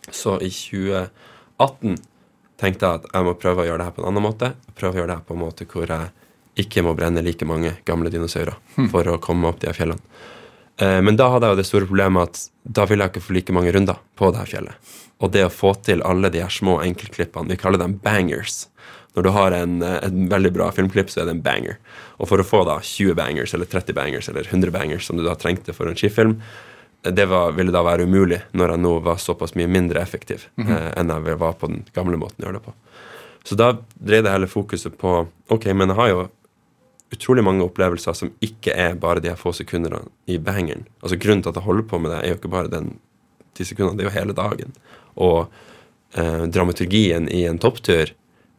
Så 0.09 0.39
i 0.41 0.49
2018 0.49 1.99
tenkte 2.59 2.87
jeg 2.89 3.01
at 3.03 3.11
jeg 3.15 3.27
må 3.27 3.35
prøve 3.39 3.63
å 3.65 3.69
gjøre 3.69 3.79
det 3.83 3.89
her 3.89 3.97
på 3.97 4.03
en 4.03 4.09
annen 4.11 4.25
måte. 4.25 4.53
Prøve 4.79 4.97
å 4.97 5.01
gjøre 5.03 5.13
det 5.13 5.19
her 5.21 5.27
på 5.29 5.37
en 5.37 5.43
måte 5.45 5.67
hvor 5.71 5.87
jeg 5.95 6.11
ikke 6.59 6.83
må 6.83 6.95
brenne 6.99 7.23
like 7.23 7.47
mange 7.47 7.77
gamle 7.87 8.11
dinosaurer 8.11 8.57
for 8.91 9.07
å 9.07 9.19
komme 9.23 9.47
opp 9.51 9.61
de 9.63 9.71
her 9.71 9.77
fjellene. 9.79 10.03
Eh, 10.79 11.01
Men 11.03 11.17
da 11.19 11.29
hadde 11.31 11.47
jeg 11.47 11.55
jo 11.57 11.61
det 11.63 11.69
store 11.69 11.87
problemet 11.91 12.29
at 12.29 12.49
da 12.79 12.87
ville 12.91 13.05
jeg 13.07 13.15
ikke 13.15 13.27
få 13.29 13.37
like 13.37 13.55
mange 13.55 13.75
runder 13.75 14.01
på 14.19 14.33
det 14.35 14.43
her 14.43 14.51
fjellet. 14.57 14.95
Og 15.23 15.33
det 15.35 15.45
å 15.47 15.51
få 15.55 15.73
til 15.83 16.03
alle 16.07 16.31
de 16.31 16.43
her 16.43 16.51
små 16.53 16.81
enkeltklippene, 16.85 17.51
vi 17.51 17.59
kaller 17.59 17.79
dem 17.83 17.97
bangers. 18.03 18.67
Når 19.17 19.25
du 19.27 19.31
har 19.35 19.55
en, 19.57 19.83
eh, 19.83 19.99
en 20.07 20.29
veldig 20.31 20.53
bra 20.55 20.71
filmklipp, 20.71 21.11
så 21.11 21.23
er 21.23 21.25
det 21.27 21.37
en 21.37 21.43
banger. 21.43 21.79
Og 22.19 22.29
for 22.29 22.39
å 22.39 22.47
få 22.47 22.65
da 22.67 22.79
20 22.79 23.15
bangers, 23.19 23.55
eller 23.55 23.67
30 23.67 23.95
bangers, 23.95 24.29
eller 24.29 24.45
100 24.47 24.71
bangers, 24.71 25.07
som 25.07 25.17
du 25.17 25.25
da 25.25 25.35
trengte 25.35 25.75
for 25.75 25.87
en 25.89 25.95
skifilm, 25.99 26.39
eh, 26.39 26.68
det 27.03 27.27
var, 27.31 27.53
ville 27.55 27.73
da 27.73 27.83
være 27.87 28.09
umulig 28.09 28.41
når 28.59 28.75
jeg 28.75 28.83
nå 28.83 28.95
var 29.07 29.21
såpass 29.23 29.55
mye 29.59 29.69
mindre 29.71 30.03
effektiv 30.03 30.49
eh, 30.59 30.91
enn 30.99 31.13
jeg 31.15 31.39
var 31.39 31.55
på 31.61 31.71
den 31.71 31.85
gamle 31.95 32.19
måten 32.21 32.43
å 32.43 32.49
gjøre 32.49 32.59
det 32.59 32.67
på. 32.67 32.75
Så 33.47 33.57
da 33.57 33.71
dreide 33.95 34.29
jeg 34.29 34.35
hele 34.35 34.51
fokuset 34.51 34.99
på 34.99 35.13
Ok, 35.49 35.71
men 35.73 35.89
jeg 35.89 35.97
har 35.97 36.11
jo 36.11 36.25
utrolig 37.15 37.45
mange 37.47 37.65
opplevelser 37.65 38.17
som 38.19 38.33
ikke 38.45 38.75
er 38.77 38.99
bare 39.01 39.23
de 39.25 39.31
her 39.31 39.39
få 39.41 39.55
sekundene 39.57 40.03
i 40.29 40.37
bangeren. 40.43 40.85
Altså 41.01 41.17
Grunnen 41.17 41.45
til 41.45 41.55
at 41.55 41.61
jeg 41.61 41.65
holder 41.65 41.87
på 41.89 42.01
med 42.03 42.13
det, 42.13 42.19
er 42.21 42.35
jo 42.35 42.41
ikke 42.41 42.53
bare 42.53 42.73
den 42.73 42.99
de 43.57 43.65
sekundene, 43.67 43.97
det 43.99 44.05
er 44.05 44.11
jo 44.11 44.19
hele 44.19 44.37
dagen. 44.37 44.75
Og 45.17 45.39
eh, 46.15 46.45
dramaturgien 46.53 47.31
i 47.33 47.45
en 47.49 47.59
topptur 47.59 48.13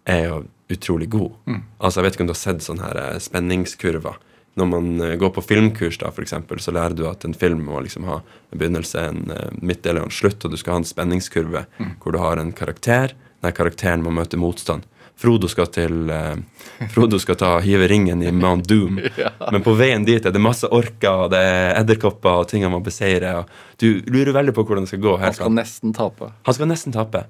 er 0.09 0.23
jo 0.25 0.41
utrolig 0.69 1.09
god. 1.09 1.31
Altså 1.79 1.99
Jeg 1.99 2.05
vet 2.05 2.17
ikke 2.17 2.25
om 2.25 2.31
du 2.31 2.35
har 2.35 2.41
sett 2.41 2.65
sånne 2.65 2.87
her 2.87 2.99
eh, 3.03 3.21
spenningskurver. 3.23 4.17
Når 4.59 4.69
man 4.73 4.91
eh, 5.05 5.15
går 5.21 5.33
på 5.35 5.45
filmkurs, 5.45 5.99
da 6.01 6.11
for 6.11 6.25
eksempel, 6.25 6.61
så 6.63 6.73
lærer 6.75 6.97
du 6.97 7.05
at 7.09 7.25
en 7.27 7.37
film 7.37 7.63
må 7.69 7.81
liksom 7.85 8.07
ha 8.09 8.19
en 8.21 8.59
begynnelse, 8.59 9.07
en 9.09 9.33
eh, 9.35 9.49
midtdel 9.63 10.01
og 10.01 10.09
en 10.09 10.15
slutt, 10.19 10.43
og 10.43 10.53
du 10.53 10.59
skal 10.59 10.77
ha 10.77 10.83
en 10.83 10.91
spenningskurve 10.91 11.65
hvor 12.03 12.15
du 12.15 12.21
har 12.21 12.41
en 12.41 12.53
karakter. 12.55 13.15
Den 13.39 13.55
karakteren 13.55 14.03
må 14.03 14.11
møte 14.13 14.39
motstand. 14.39 14.87
Frodo 15.19 15.49
skal 15.51 15.67
til 15.75 16.11
eh, 16.15 16.35
Frodo 16.93 17.19
skal 17.19 17.37
ta 17.39 17.51
hive 17.63 17.89
ringen 17.91 18.23
i 18.23 18.31
Mount 18.31 18.69
Doom. 18.69 19.01
Men 19.53 19.65
på 19.65 19.75
veien 19.79 20.07
dit 20.07 20.23
er 20.23 20.35
det 20.35 20.43
masse 20.43 20.67
orker 20.67 21.25
og 21.25 21.33
det 21.33 21.41
er 21.43 21.73
edderkopper 21.81 22.43
og 22.43 22.51
ting 22.51 22.63
han 22.63 22.73
må 22.75 22.79
beseire. 22.83 23.41
Og 23.41 23.81
du 23.81 24.03
lurer 24.07 24.35
veldig 24.39 24.55
på 24.55 24.63
hvordan 24.63 24.87
det 24.87 24.93
skal 24.93 25.03
gå. 25.03 25.17
Han 25.17 25.27
helt 25.27 25.41
skal 25.41 25.57
nesten 25.57 25.95
tape. 25.95 26.31
han 26.47 26.59
skal 26.59 26.71
nesten 26.71 26.95
tape. 26.95 27.25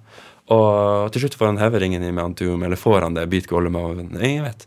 Og 0.53 1.09
til 1.13 1.25
slutt 1.25 1.38
får 1.38 1.51
han 1.51 1.59
heveringen 1.61 2.05
i 2.05 2.13
Mount 2.13 2.41
Doom, 2.41 2.63
eller 2.65 2.80
får 2.80 3.05
han 3.05 3.17
det? 3.17 3.27
Beat 3.30 3.49
Gollum 3.49 3.77
av 3.77 3.99
Ingen 3.99 4.47
vet. 4.47 4.65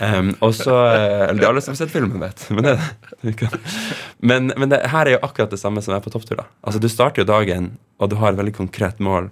Um, 0.00 0.30
og 0.40 0.54
så 0.56 0.72
eh, 0.88 1.26
Eller 1.28 1.42
er 1.42 1.48
alle 1.50 1.60
som 1.60 1.74
har 1.74 1.80
sett 1.82 1.92
filmen, 1.92 2.22
vet. 2.22 2.46
Men, 2.56 2.64
det, 2.64 3.48
men, 4.18 4.52
men 4.56 4.72
det 4.72 4.78
her 4.88 5.06
er 5.06 5.18
jo 5.18 5.22
akkurat 5.26 5.52
det 5.52 5.60
samme 5.60 5.82
som 5.84 5.92
er 5.92 6.00
på 6.04 6.12
topptur. 6.14 6.40
da. 6.40 6.46
Altså 6.64 6.80
Du 6.80 6.88
starter 6.88 7.22
jo 7.22 7.28
dagen, 7.28 7.74
og 8.00 8.12
du 8.12 8.16
har 8.20 8.32
et 8.32 8.40
veldig 8.40 8.56
konkret 8.56 9.02
mål. 9.04 9.28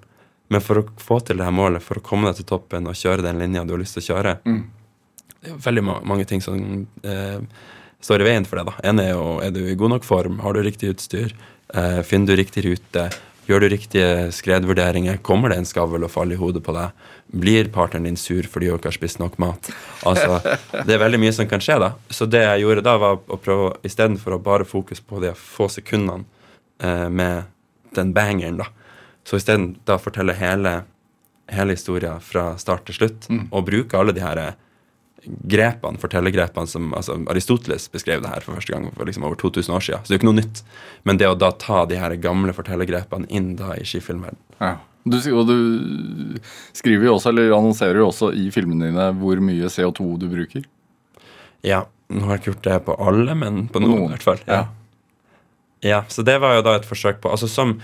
Men 0.53 0.65
for 0.65 0.81
å 0.81 0.85
få 1.01 1.21
til 1.25 1.41
det 1.41 1.47
her 1.49 1.57
målet, 1.57 1.85
for 1.85 2.01
å 2.01 2.05
komme 2.05 2.29
deg 2.29 2.41
til 2.41 2.49
toppen 2.53 2.89
og 2.89 2.97
kjøre 2.97 3.25
den 3.25 3.41
linja 3.41 3.65
du 3.69 3.75
har 3.77 3.83
lyst 3.83 3.99
til 3.99 4.05
å 4.05 4.09
kjøre, 4.13 4.37
det 5.39 5.51
er 5.51 5.55
jo 5.55 5.59
veldig 5.65 5.85
ma 5.87 5.99
mange 6.09 6.25
ting 6.29 6.41
som 6.43 6.57
eh, 7.05 7.41
står 8.05 8.25
i 8.25 8.29
veien 8.31 8.47
for 8.49 8.61
det. 8.61 8.65
da. 8.71 8.89
En 8.91 9.03
er 9.03 9.13
jo 9.13 9.27
er 9.45 9.53
du 9.55 9.61
i 9.65 9.77
god 9.79 9.97
nok 9.97 10.09
form, 10.09 10.41
har 10.45 10.57
du 10.57 10.63
riktig 10.65 10.95
utstyr, 10.95 11.35
eh, 11.75 12.01
finner 12.07 12.33
du 12.33 12.41
riktig 12.41 12.65
rute, 12.67 13.09
gjør 13.49 13.65
du 13.65 13.69
riktige 13.73 14.29
skredvurderinger, 14.37 15.21
kommer 15.25 15.53
det 15.53 15.59
en 15.63 15.69
skavl 15.69 16.05
og 16.05 16.13
faller 16.13 16.37
i 16.37 16.41
hodet 16.41 16.61
på 16.65 16.75
deg, 16.77 16.93
blir 17.33 17.71
partneren 17.73 18.09
din 18.09 18.19
sur 18.21 18.47
fordi 18.49 18.69
du 18.69 18.77
ikke 18.77 18.91
har 18.91 18.97
spist 18.97 19.21
nok 19.23 19.39
mat. 19.41 19.71
Altså, 20.09 20.41
Det 20.85 20.95
er 20.95 21.03
veldig 21.03 21.21
mye 21.23 21.35
som 21.37 21.49
kan 21.49 21.63
skje 21.65 21.79
da. 21.81 21.93
Så 22.13 22.29
det 22.29 22.45
jeg 22.45 22.67
gjorde 22.67 22.85
da, 22.85 22.97
var 23.01 23.19
å 23.25 23.41
prøve 23.41 23.73
istedenfor 23.89 24.37
å 24.37 24.43
bare 24.43 24.69
fokus 24.69 25.01
på 25.01 25.21
de 25.25 25.33
få 25.33 25.71
sekundene 25.73 26.25
eh, 26.81 27.09
med 27.09 27.49
den 27.97 28.13
bangeren, 28.17 28.61
da. 28.61 28.69
Så 29.25 29.41
isteden 29.41 29.75
da 29.89 29.99
fortelle 30.01 30.37
hele, 30.37 30.83
hele 31.53 31.77
historien 31.77 32.21
fra 32.25 32.51
start 32.61 32.87
til 32.89 32.97
slutt, 32.97 33.29
og 33.51 33.67
bruke 33.69 33.97
alle 33.99 34.15
de 34.17 34.25
her 34.25 34.41
grepene, 35.25 35.99
fortellergrepene 36.01 36.71
som 36.71 36.93
altså 36.97 37.17
Aristoteles 37.31 37.89
beskrev 37.93 38.23
det 38.23 38.31
her 38.31 38.45
for 38.45 38.59
første 38.59 38.75
gang 38.75 38.89
for 38.95 39.09
liksom 39.09 39.27
over 39.27 39.39
2000 39.41 39.75
år 39.75 39.85
siden. 39.85 40.05
Så 40.05 40.11
det 40.11 40.15
er 40.15 40.19
jo 40.19 40.21
ikke 40.23 40.31
noe 40.31 40.41
nytt. 40.41 40.63
Men 41.09 41.21
det 41.21 41.29
å 41.31 41.37
da 41.39 41.51
ta 41.59 41.85
de 41.91 41.99
her 42.01 42.15
gamle 42.23 42.55
fortellergrepene 42.57 43.29
inn 43.35 43.55
da 43.59 43.75
i 43.79 43.87
skifilmverdenen 43.89 44.63
Ja. 44.63 44.77
Du, 45.09 45.17
og 45.33 45.47
du 45.49 46.39
skriver 46.77 47.07
jo 47.07 47.15
også, 47.15 47.31
eller 47.31 47.55
annonserer 47.57 48.03
jo 48.03 48.11
også 48.11 48.29
i 48.37 48.51
filmene 48.53 48.91
dine 48.91 49.07
hvor 49.17 49.41
mye 49.41 49.71
CO2 49.73 50.09
du 50.21 50.27
bruker. 50.29 50.67
Ja, 51.65 51.87
nå 52.13 52.27
har 52.27 52.37
jeg 52.37 52.43
ikke 52.43 52.51
gjort 52.51 52.67
det 52.67 52.77
på 52.89 52.97
alle, 53.07 53.37
men 53.39 53.63
på 53.73 53.81
noen, 53.81 53.95
Noen, 53.95 54.11
i 54.11 54.17
hvert 54.17 54.27
fall. 54.27 54.43
Ja. 54.45 54.61
ja, 55.87 56.03
så 56.13 56.27
det 56.27 56.37
var 56.43 56.59
jo 56.59 56.67
da 56.67 56.77
et 56.77 56.89
forsøk 56.89 57.23
på 57.25 57.33
Altså 57.33 57.49
som 57.49 57.79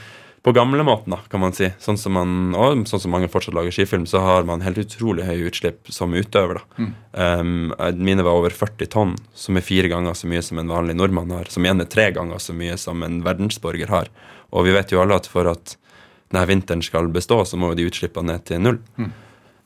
på 0.45 0.53
gamlemåten, 0.53 1.14
kan 1.30 1.40
man 1.40 1.55
si. 1.57 1.70
Sånn 1.80 1.97
som 1.97 2.12
man, 2.12 2.32
og 2.53 2.82
sånn 2.84 3.01
som 3.01 3.14
mange 3.14 3.30
fortsatt 3.32 3.57
lager 3.57 3.72
skifilm, 3.72 4.05
så 4.05 4.20
har 4.20 4.45
man 4.45 4.61
helt 4.61 4.76
utrolig 4.82 5.24
høye 5.24 5.49
utslipp 5.49 5.88
som 5.88 6.12
utøver. 6.12 6.61
da. 6.61 6.88
Um, 7.40 7.72
mine 7.97 8.26
var 8.26 8.36
over 8.36 8.53
40 8.53 8.90
tonn, 8.92 9.14
som 9.32 9.57
er 9.57 9.64
fire 9.64 9.88
ganger 9.88 10.12
så 10.12 10.28
mye 10.28 10.42
som 10.45 10.61
en 10.61 10.68
vanlig 10.68 10.99
nordmann 10.99 11.32
har. 11.32 11.49
Som 11.49 11.64
igjen 11.64 11.80
er 11.80 11.88
tre 11.88 12.11
ganger 12.12 12.42
så 12.45 12.53
mye 12.53 12.76
som 12.76 13.01
en 13.07 13.22
verdensborger 13.24 13.88
har. 13.88 14.12
Og 14.53 14.68
vi 14.68 14.76
vet 14.76 14.92
jo 14.92 15.01
alle 15.01 15.16
at 15.16 15.30
for 15.32 15.49
at 15.49 15.78
denne 16.28 16.45
vinteren 16.51 16.84
skal 16.84 17.09
bestå, 17.14 17.40
så 17.49 17.57
må 17.57 17.72
jo 17.72 17.80
de 17.80 17.88
utslippene 17.88 18.34
ned 18.34 18.45
til 18.45 18.61
null. 18.61 18.82
Eh, 19.01 19.24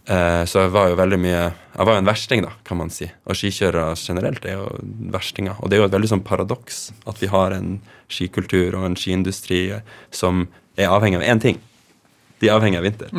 så 0.09 0.63
jeg 0.65 0.73
var 0.73 0.89
jo 0.89 0.95
veldig 0.97 1.19
mye 1.21 1.41
Jeg 1.43 1.85
var 1.85 1.93
jo 1.93 2.01
en 2.01 2.09
versting, 2.09 2.41
da, 2.41 2.55
kan 2.65 2.79
man 2.81 2.89
si. 2.89 3.11
Og 3.29 3.37
skikjørere 3.37 3.93
generelt 4.01 4.47
er 4.49 4.57
jo 4.57 4.69
verstinger. 5.13 5.59
Og 5.61 5.69
det 5.69 5.77
er 5.77 5.83
jo 5.83 5.89
et 5.91 5.95
veldig 5.95 6.11
sånn 6.15 6.25
paradoks 6.25 6.79
at 7.11 7.21
vi 7.21 7.29
har 7.29 7.53
en 7.53 7.77
skikultur 8.09 8.79
og 8.79 8.87
en 8.89 8.97
skiindustri 8.97 9.61
som 10.15 10.47
er 10.79 10.89
avhengig 10.89 11.21
av 11.21 11.27
én 11.29 11.43
ting. 11.45 11.61
De 12.41 12.49
er 12.49 12.57
avhengig 12.57 12.81
av 12.81 12.89
vinter. 12.89 13.13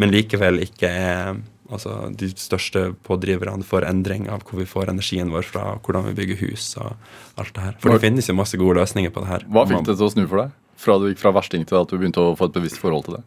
men 0.00 0.14
likevel 0.14 0.62
ikke 0.64 0.88
er 0.88 1.40
altså, 1.70 1.96
de 2.14 2.30
største 2.38 2.90
pådriverne 3.06 3.66
for 3.66 3.86
endring 3.86 4.28
av 4.32 4.44
hvor 4.46 4.62
vi 4.62 4.68
får 4.68 4.92
energien 4.94 5.32
vår 5.34 5.46
fra, 5.50 5.66
hvordan 5.84 6.08
vi 6.10 6.16
bygger 6.22 6.40
hus 6.46 6.72
og 6.80 6.94
alt 7.40 7.54
det 7.56 7.66
her. 7.66 7.76
For 7.82 7.94
det 7.94 8.04
finnes 8.04 8.30
jo 8.30 8.38
masse 8.38 8.60
gode 8.60 8.78
løsninger 8.80 9.12
på 9.14 9.24
det 9.24 9.32
her. 9.34 9.46
Hva 9.50 9.66
fikk 9.68 9.86
det 9.88 9.98
til 9.98 10.08
å 10.08 10.12
snu 10.14 10.24
for 10.26 10.44
deg? 10.44 10.56
Fra 10.80 10.96
du 10.96 11.10
gikk 11.10 11.20
fra 11.20 11.34
versting 11.36 11.66
til 11.68 11.82
at 11.82 11.90
du 11.90 11.98
begynte 11.98 12.22
å 12.24 12.36
få 12.38 12.48
et 12.48 12.56
bevisst 12.56 12.80
forhold 12.80 13.08
til 13.08 13.18
det? 13.18 13.24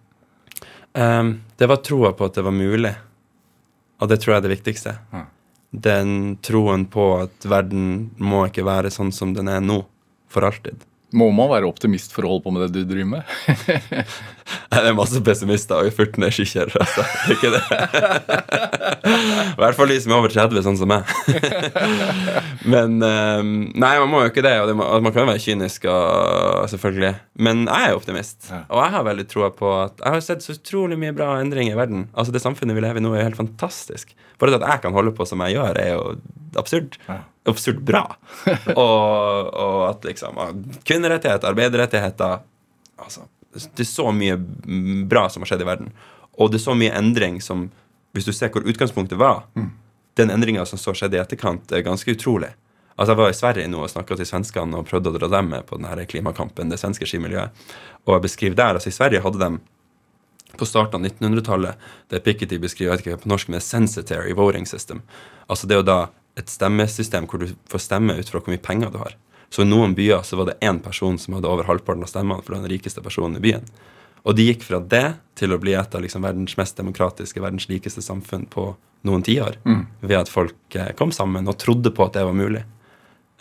Um, 0.94 1.42
det 1.58 1.68
var 1.70 1.82
troa 1.86 2.14
på 2.14 2.28
at 2.30 2.38
det 2.38 2.46
var 2.46 2.54
mulig, 2.54 2.94
og 3.98 4.10
det 4.10 4.20
tror 4.22 4.36
jeg 4.36 4.42
er 4.42 4.46
det 4.46 4.56
viktigste. 4.56 4.96
Ja. 5.14 5.24
Den 5.74 6.38
troen 6.46 6.86
på 6.86 7.08
at 7.24 7.48
verden 7.50 8.12
må 8.22 8.44
ikke 8.46 8.66
være 8.68 8.92
sånn 8.94 9.10
som 9.16 9.34
den 9.34 9.50
er 9.50 9.64
nå, 9.64 9.80
for 10.30 10.46
alltid. 10.46 10.86
Må 11.14 11.30
man 11.36 11.52
være 11.52 11.70
optimist 11.70 12.14
for 12.16 12.26
å 12.26 12.32
holde 12.34 12.46
på 12.48 12.54
med 12.56 12.66
det 12.66 12.82
du 12.84 12.90
driver 12.90 13.10
med? 13.18 13.34
Nei, 14.74 14.80
Det 14.80 14.90
er 14.90 14.96
masse 14.98 15.20
pessimister 15.24 15.86
og 15.86 15.94
furtne 15.96 16.30
skikjerrer. 16.34 16.74
Altså. 16.82 17.06
Det 17.06 17.30
er 17.30 17.38
ikke 17.38 17.52
det. 17.54 17.64
I 19.54 19.62
hvert 19.62 19.78
fall 19.78 19.94
de 19.94 20.00
som 20.02 20.14
er 20.14 20.18
over 20.18 20.34
30, 20.34 20.64
sånn 20.66 20.80
som 20.80 20.90
meg. 20.90 21.14
Men 22.74 22.98
um, 22.98 23.54
Nei, 23.78 23.94
man 24.02 24.10
må 24.12 24.24
jo 24.26 24.34
ikke 24.34 24.46
det. 24.46 24.56
Og 24.64 24.72
det 24.72 24.76
må, 24.80 24.88
man 25.06 25.14
kan 25.14 25.24
jo 25.24 25.30
være 25.32 25.44
kynisk, 25.46 25.88
og, 25.92 26.66
selvfølgelig. 26.74 27.14
Men 27.46 27.66
jeg 27.70 27.90
er 27.90 27.98
optimist. 28.00 28.50
Og 28.66 28.82
jeg 28.82 28.96
har 28.98 29.08
veldig 29.08 29.28
troa 29.30 29.52
på 29.54 29.70
at 29.84 30.02
Jeg 30.02 30.18
har 30.18 30.26
sett 30.26 30.46
så 30.46 30.58
utrolig 30.58 30.98
mye 31.00 31.16
bra 31.16 31.36
endring 31.42 31.70
i 31.72 31.78
verden. 31.78 32.08
Altså 32.18 32.36
Det 32.36 32.44
samfunnet 32.44 32.78
vi 32.78 32.86
lever 32.86 33.02
i 33.02 33.06
nå, 33.06 33.14
er 33.14 33.24
jo 33.24 33.30
helt 33.32 33.42
fantastisk. 33.44 34.16
Bare 34.44 34.52
det 34.52 34.60
at 34.60 34.72
jeg 34.74 34.84
kan 34.84 34.96
holde 34.96 35.14
på 35.16 35.24
som 35.24 35.40
jeg 35.46 35.56
gjør, 35.56 35.78
er 35.80 35.94
jo 35.94 36.08
absurd. 36.60 36.98
Ja. 37.08 37.22
Absurd 37.48 37.78
bra. 37.88 38.02
og, 38.76 39.54
og 39.56 39.78
at 39.88 40.04
liksom 40.08 40.42
Kvinnerettigheter, 40.84 41.48
arbeiderrettigheter 41.48 42.42
altså, 43.00 43.24
Det 43.54 43.86
er 43.86 43.88
så 43.88 44.10
mye 44.16 44.36
mm, 44.36 45.06
bra 45.12 45.30
som 45.32 45.44
har 45.44 45.54
skjedd 45.54 45.64
i 45.64 45.70
verden. 45.70 45.94
Og 46.36 46.52
det 46.52 46.60
er 46.60 46.66
så 46.66 46.76
mye 46.76 46.92
endring 46.98 47.40
som 47.44 47.70
Hvis 48.12 48.28
du 48.28 48.34
ser 48.36 48.52
hvor 48.52 48.68
utgangspunktet 48.68 49.18
var, 49.18 49.46
den 50.20 50.30
endringa 50.30 50.68
som 50.70 50.78
så 50.78 50.94
skjedde 50.94 51.18
i 51.18 51.22
etterkant, 51.24 51.72
er 51.72 51.88
ganske 51.88 52.12
utrolig. 52.12 52.52
Altså 52.94 53.14
Jeg 53.16 53.18
var 53.18 53.32
i 53.32 53.38
Sverige 53.38 53.70
nå 53.72 53.80
og 53.82 53.90
snakka 53.90 54.20
til 54.20 54.28
svenskene 54.30 54.78
og 54.78 54.86
prøvde 54.92 55.10
å 55.10 55.16
dra 55.16 55.32
dem 55.32 55.50
med 55.50 55.66
på 55.66 55.80
denne 55.80 56.06
klimakampen, 56.06 56.70
det 56.70 56.78
svenske 56.78 57.08
skimiljøet. 57.10 57.64
Og 58.06 58.18
jeg 58.18 58.26
beskriver 58.28 58.60
der, 58.60 58.78
altså 58.78 58.92
I 58.92 58.98
Sverige 59.00 59.24
hadde 59.24 59.42
de 59.42 59.64
på 60.58 60.68
starten 60.70 61.02
av 61.02 61.12
1900-tallet 61.12 61.88
det 62.14 62.22
Piketty 62.26 62.60
beskriver 62.62 63.02
ikke 63.02 63.18
på 63.24 63.32
norsk, 63.32 63.50
med 63.50 63.64
sensitary 63.64 64.34
voting 64.38 64.68
system. 64.70 65.02
Altså 65.48 65.68
det 65.68 65.78
er 65.78 65.82
jo 65.82 65.90
da 65.90 66.00
et 66.40 66.50
stemmesystem 66.50 67.28
hvor 67.30 67.44
du 67.44 67.54
får 67.70 67.86
stemme 67.86 68.16
ut 68.18 68.30
fra 68.30 68.42
hvor 68.42 68.54
mye 68.54 68.62
penger 68.62 68.94
du 68.94 69.00
har. 69.02 69.18
Så 69.54 69.62
i 69.62 69.70
noen 69.70 69.94
byer 69.98 70.24
så 70.26 70.38
var 70.40 70.50
det 70.50 70.60
én 70.66 70.80
person 70.82 71.18
som 71.22 71.36
hadde 71.38 71.50
over 71.50 71.68
halvparten 71.70 72.06
av 72.06 72.10
stemmene, 72.10 72.42
for 72.42 72.56
den 72.58 72.70
rikeste 72.70 73.04
personen 73.06 73.38
i 73.38 73.44
byen. 73.44 73.68
Og 74.24 74.38
de 74.38 74.48
gikk 74.48 74.64
fra 74.66 74.80
det 74.80 75.20
til 75.38 75.54
å 75.54 75.60
bli 75.62 75.76
et 75.78 75.96
av 75.96 76.02
liksom 76.02 76.24
verdens 76.26 76.56
mest 76.58 76.80
demokratiske, 76.80 77.42
verdens 77.44 77.68
likeste 77.70 78.02
samfunn 78.02 78.48
på 78.50 78.72
noen 79.06 79.26
tiår. 79.26 79.60
Ved 80.02 80.18
at 80.24 80.32
folk 80.32 80.78
eh, 80.80 80.94
kom 80.98 81.12
sammen 81.14 81.50
og 81.52 81.60
trodde 81.62 81.92
på 81.94 82.08
at 82.08 82.16
det 82.18 82.24
var 82.26 82.38
mulig. 82.38 82.64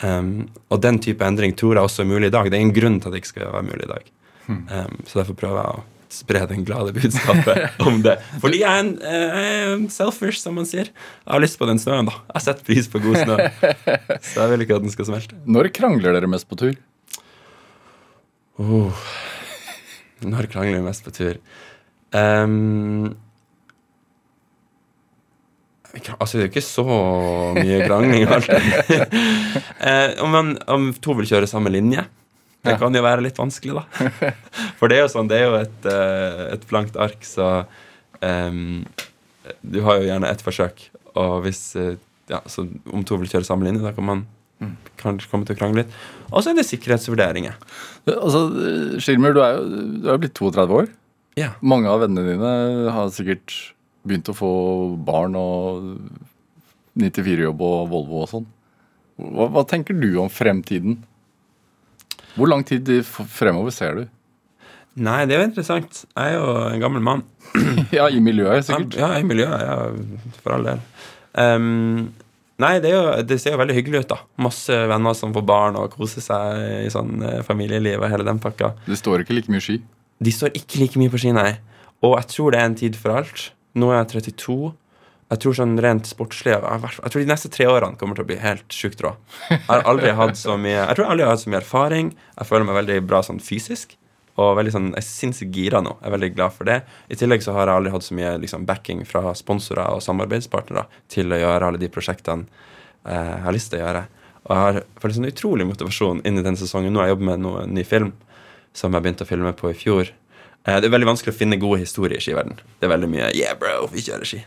Um, 0.03 0.49
og 0.67 0.81
den 0.83 0.99
type 1.01 1.23
endring 1.23 1.55
tror 1.55 1.77
jeg 1.77 1.87
også 1.87 2.03
er 2.03 2.11
mulig 2.11 2.27
i 2.29 2.35
dag. 2.35 2.49
Det 2.51 2.59
er 2.59 2.65
ingen 2.65 2.75
grunn 2.75 2.99
til 2.99 3.09
at 3.09 3.15
det 3.15 3.23
ikke 3.23 3.31
skal 3.31 3.53
være 3.53 3.69
mulig 3.69 3.87
i 3.87 3.91
dag. 3.93 4.13
Um, 4.51 4.97
så 5.07 5.21
derfor 5.21 5.39
prøver 5.39 5.61
jeg 5.61 5.77
å 5.79 5.83
spre 6.13 6.43
den 6.49 6.63
glade 6.67 6.93
budskapet 6.95 7.73
om 7.87 7.99
det. 8.05 8.17
Fordi 8.43 8.61
jeg 8.61 8.69
er, 8.69 8.85
en, 8.85 9.83
uh, 9.83 9.89
selfish, 9.93 10.39
som 10.43 10.57
man 10.59 10.69
sier. 10.69 10.91
Jeg 10.93 11.31
har 11.33 11.43
lyst 11.43 11.59
på 11.59 11.67
den 11.69 11.81
snøen, 11.81 12.09
da. 12.09 12.19
Jeg 12.35 12.45
setter 12.47 12.69
pris 12.69 12.89
på 12.91 13.01
god 13.03 13.19
snø. 13.23 13.37
Så 14.29 14.43
jeg 14.43 14.53
vil 14.53 14.65
ikke 14.65 14.79
at 14.79 14.85
den 14.85 14.93
skal 14.93 15.09
smelte. 15.09 15.37
Når 15.49 15.71
krangler 15.75 16.15
dere 16.15 16.29
mest 16.29 16.49
på 16.49 16.59
tur? 16.59 16.73
Oh. 18.61 19.05
Når 20.23 20.47
krangler 20.51 20.79
vi 20.79 20.85
mest 20.85 21.05
på 21.05 21.13
tur? 21.15 21.37
Um, 22.13 23.15
altså, 26.19 26.37
det 26.37 26.43
er 26.43 26.45
jo 26.45 26.51
ikke 26.51 26.65
så 26.65 26.85
mye 27.57 27.79
krangling 27.87 28.27
alltid. 28.29 28.67
eh, 29.89 30.13
om, 30.21 30.29
man, 30.33 30.53
om 30.69 30.91
to 31.01 31.17
vil 31.17 31.29
kjøre 31.29 31.49
samme 31.49 31.73
linje. 31.73 32.05
Det 32.63 32.77
kan 32.79 32.95
jo 32.95 33.03
være 33.03 33.25
litt 33.25 33.39
vanskelig, 33.39 33.81
da. 33.81 34.09
For 34.79 34.91
det 34.91 34.97
er 34.97 35.03
jo 35.03 35.11
sånn, 35.11 35.29
det 35.31 35.41
er 35.41 35.49
jo 35.49 35.57
et, 35.59 35.89
eh, 35.91 36.43
et 36.55 36.63
blankt 36.69 36.95
ark, 37.01 37.25
så 37.27 37.65
um, 38.23 38.85
Du 39.67 39.81
har 39.83 39.99
jo 39.99 40.07
gjerne 40.07 40.31
ett 40.31 40.43
forsøk, 40.45 40.85
og 41.19 41.43
hvis 41.43 41.65
eh, 41.79 41.99
ja, 42.31 42.39
så 42.47 42.63
om 42.87 43.03
to 43.03 43.19
vil 43.19 43.31
kjøre 43.31 43.47
samme 43.47 43.67
linje, 43.67 43.83
da 43.83 43.91
kan 43.95 44.07
man 44.07 44.23
kanskje 45.01 45.27
komme 45.31 45.47
til 45.47 45.57
å 45.57 45.59
krangle 45.59 45.83
litt. 45.83 45.95
Og 46.29 46.39
så 46.39 46.51
er 46.51 46.59
det 46.59 46.67
sikkerhetsvurderinger. 46.69 47.55
Altså, 48.13 48.45
Skilmer, 49.03 49.35
du 49.35 49.41
er 49.43 49.57
jo 49.57 49.63
du 49.67 50.07
er 50.07 50.15
jo 50.15 50.21
blitt 50.23 50.37
32 50.39 50.77
år. 50.79 50.91
Ja. 51.39 51.53
Mange 51.65 51.89
av 51.91 52.03
vennene 52.03 52.35
dine 52.35 52.91
har 52.93 53.11
sikkert 53.13 53.55
begynt 54.07 54.29
å 54.29 54.37
få 54.37 54.51
barn 55.03 55.35
og 55.39 55.87
94-jobb 56.99 57.63
og 57.65 57.89
Volvo 57.91 58.21
og 58.23 58.29
sånn. 58.31 58.47
Hva, 59.17 59.49
hva 59.53 59.63
tenker 59.69 59.97
du 59.97 60.11
om 60.21 60.31
fremtiden? 60.31 61.01
Hvor 62.35 62.49
lang 62.49 62.65
tid 62.65 62.89
fremover 63.05 63.73
ser 63.75 63.97
du? 63.99 64.03
Nei, 65.03 65.23
det 65.25 65.35
er 65.35 65.41
jo 65.41 65.49
interessant. 65.49 66.03
Jeg 66.13 66.33
er 66.33 66.35
jo 66.37 66.49
en 66.69 66.83
gammel 66.83 67.03
mann. 67.05 67.23
Ja, 67.93 68.07
i 68.09 68.21
miljøet 68.23 68.65
sikkert. 68.65 68.97
Ja, 68.97 69.11
i 69.17 69.25
miljøet. 69.25 69.61
Ja, 69.61 70.37
for 70.41 70.55
all 70.55 70.67
del. 70.67 70.79
Um, 71.33 72.11
nei, 72.61 72.75
det, 72.81 72.93
jo, 72.93 73.01
det 73.25 73.39
ser 73.41 73.55
jo 73.55 73.61
veldig 73.61 73.75
hyggelig 73.77 74.03
ut, 74.03 74.13
da. 74.13 74.19
Masse 74.41 74.77
venner 74.89 75.17
som 75.17 75.33
får 75.35 75.45
barn 75.49 75.77
og 75.77 75.93
koser 75.97 76.25
seg 76.25 76.61
i 76.85 76.91
sånn 76.93 77.21
eh, 77.25 77.41
familieliv 77.45 78.01
og 78.01 78.09
hele 78.13 78.25
den 78.27 78.41
pakka. 78.41 78.73
Det 78.85 78.97
står 78.99 79.25
ikke 79.25 79.37
like 79.37 79.53
mye 79.53 79.63
ski. 79.65 79.79
De 80.23 80.33
står 80.33 80.53
ikke 80.57 80.81
like 80.81 81.01
mye 81.01 81.13
på 81.13 81.21
ski, 81.21 81.33
nei. 81.35 81.51
Og 82.05 82.17
jeg 82.19 82.29
tror 82.33 82.53
det 82.53 82.61
er 82.61 82.69
en 82.69 82.79
tid 82.79 82.97
for 82.99 83.17
alt. 83.17 83.47
Nå 83.77 83.89
er 83.91 84.03
jeg 84.03 84.11
32. 84.33 84.57
Jeg 85.33 85.41
tror 85.41 85.55
sånn 85.57 85.73
rent 85.81 86.05
sportslig 86.05 86.53
Jeg 86.53 86.61
jeg 86.83 87.09
tror 87.09 87.21
de 87.23 87.29
neste 87.31 87.49
tre 87.49 87.65
årene 87.65 87.97
kommer 87.97 88.17
til 88.17 88.25
å 88.25 88.29
bli 88.29 88.37
helt 88.37 88.73
sjukt 88.73 89.01
rå. 89.01 89.15
Jeg 89.49 89.63
har 89.65 89.85
aldri 89.89 90.13
hatt 90.21 90.37
så 90.37 90.57
mye 90.61 90.77
Jeg 90.77 90.93
tror 90.93 91.05
jeg 91.07 91.13
aldri 91.15 91.25
har 91.25 91.33
hatt 91.33 91.43
så 91.43 91.49
mye 91.49 91.61
erfaring. 91.63 92.13
Jeg 92.37 92.49
føler 92.49 92.67
meg 92.69 92.79
veldig 92.83 92.97
bra 93.09 93.21
sånn 93.25 93.41
fysisk. 93.41 93.95
Og 94.41 94.55
veldig 94.57 94.73
sånn, 94.73 94.89
jeg 94.95 95.03
er 95.03 95.05
sinnssykt 95.05 95.57
gira 95.57 95.81
nå. 95.85 95.95
Jeg 96.01 96.09
er 96.09 96.15
veldig 96.15 96.31
glad 96.33 96.55
for 96.55 96.69
det. 96.69 96.79
I 97.13 97.17
tillegg 97.17 97.43
så 97.45 97.53
har 97.53 97.69
jeg 97.69 97.81
aldri 97.81 97.93
hatt 97.93 98.05
så 98.05 98.17
mye 98.17 98.31
liksom, 98.41 98.65
backing 98.69 99.03
fra 99.05 99.33
sponsorer 99.37 99.93
og 99.93 100.01
samarbeidspartnere 100.05 100.87
til 101.13 101.33
å 101.33 101.41
gjøre 101.41 101.69
alle 101.69 101.81
de 101.81 101.89
prosjektene 101.93 102.47
eh, 103.05 103.13
jeg 103.13 103.43
har 103.45 103.57
lyst 103.57 103.69
til 103.73 103.81
å 103.81 103.83
gjøre. 103.83 104.03
Og 104.43 104.55
jeg 104.55 104.63
har 104.63 104.79
følt 105.03 105.17
sånn 105.19 105.29
utrolig 105.29 105.69
motivasjon 105.69 106.23
inn 106.25 106.41
i 106.41 106.45
denne 106.45 106.59
sesongen. 106.59 106.93
Nå 106.93 107.03
har 107.03 107.11
jeg 107.11 107.17
jobbet 107.17 107.29
med 107.29 107.45
noe, 107.45 107.67
en 107.67 107.77
ny 107.77 107.85
film 107.85 108.11
som 108.73 108.93
jeg 108.93 109.05
begynte 109.05 109.27
å 109.27 109.29
filme 109.29 109.53
på 109.57 109.69
i 109.69 109.77
fjor. 109.77 110.09
Eh, 110.65 110.81
det 110.81 110.89
er 110.89 110.95
veldig 110.97 111.13
vanskelig 111.13 111.35
å 111.35 111.39
finne 111.43 111.61
gode 111.61 111.83
historier 111.85 112.17
i 112.17 112.25
skiverden. 112.25 112.57
Det 112.81 112.89
er 112.89 112.95
veldig 112.95 113.13
mye 113.13 113.29
'yeah, 113.37 113.53
bro, 113.59 113.85
vi 113.93 114.01
kjører 114.01 114.25
ski'. 114.25 114.43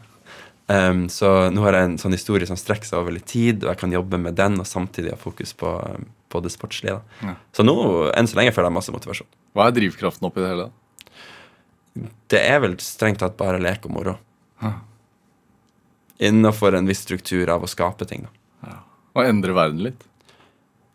Um, 0.67 1.05
så 1.12 1.51
nå 1.55 1.62
har 1.62 1.77
jeg 1.77 1.87
en 1.87 1.99
sånn 2.03 2.17
historie 2.17 2.49
som 2.49 2.59
strekker 2.59 2.89
seg 2.89 2.99
over 2.99 3.14
litt 3.14 3.29
tid, 3.31 3.62
og 3.62 3.71
jeg 3.71 3.81
kan 3.85 3.93
jobbe 3.95 4.19
med 4.19 4.35
den 4.39 4.59
og 4.59 4.67
samtidig 4.67 5.12
ha 5.12 5.19
fokus 5.21 5.55
på, 5.59 5.71
um, 5.71 6.09
på 6.33 6.43
det 6.43 6.51
sportslige. 6.55 6.97
Da. 6.99 7.29
Ja. 7.29 7.37
Så 7.55 7.67
nå, 7.67 7.77
enn 8.11 8.31
så 8.31 8.41
lenge, 8.41 8.55
føler 8.57 8.71
jeg 8.71 8.79
masse 8.79 8.95
motivasjon. 8.95 9.31
Hva 9.55 9.69
er 9.69 9.77
drivkraften 9.77 10.27
oppi 10.27 10.43
det 10.43 10.51
hele? 10.55 10.67
Det 12.33 12.43
er 12.43 12.59
vel 12.64 12.75
strengt 12.83 13.23
tatt 13.23 13.39
bare 13.39 13.62
lek 13.62 13.87
og 13.87 13.95
moro. 13.95 14.17
Ja. 14.64 14.75
Innafor 16.27 16.75
en 16.75 16.89
viss 16.89 17.05
struktur 17.07 17.49
av 17.53 17.64
å 17.64 17.71
skape 17.71 18.09
ting. 18.09 18.27
Da. 18.27 18.77
Å 19.17 19.25
endre 19.25 19.55
verden 19.57 19.87
litt? 19.87 20.03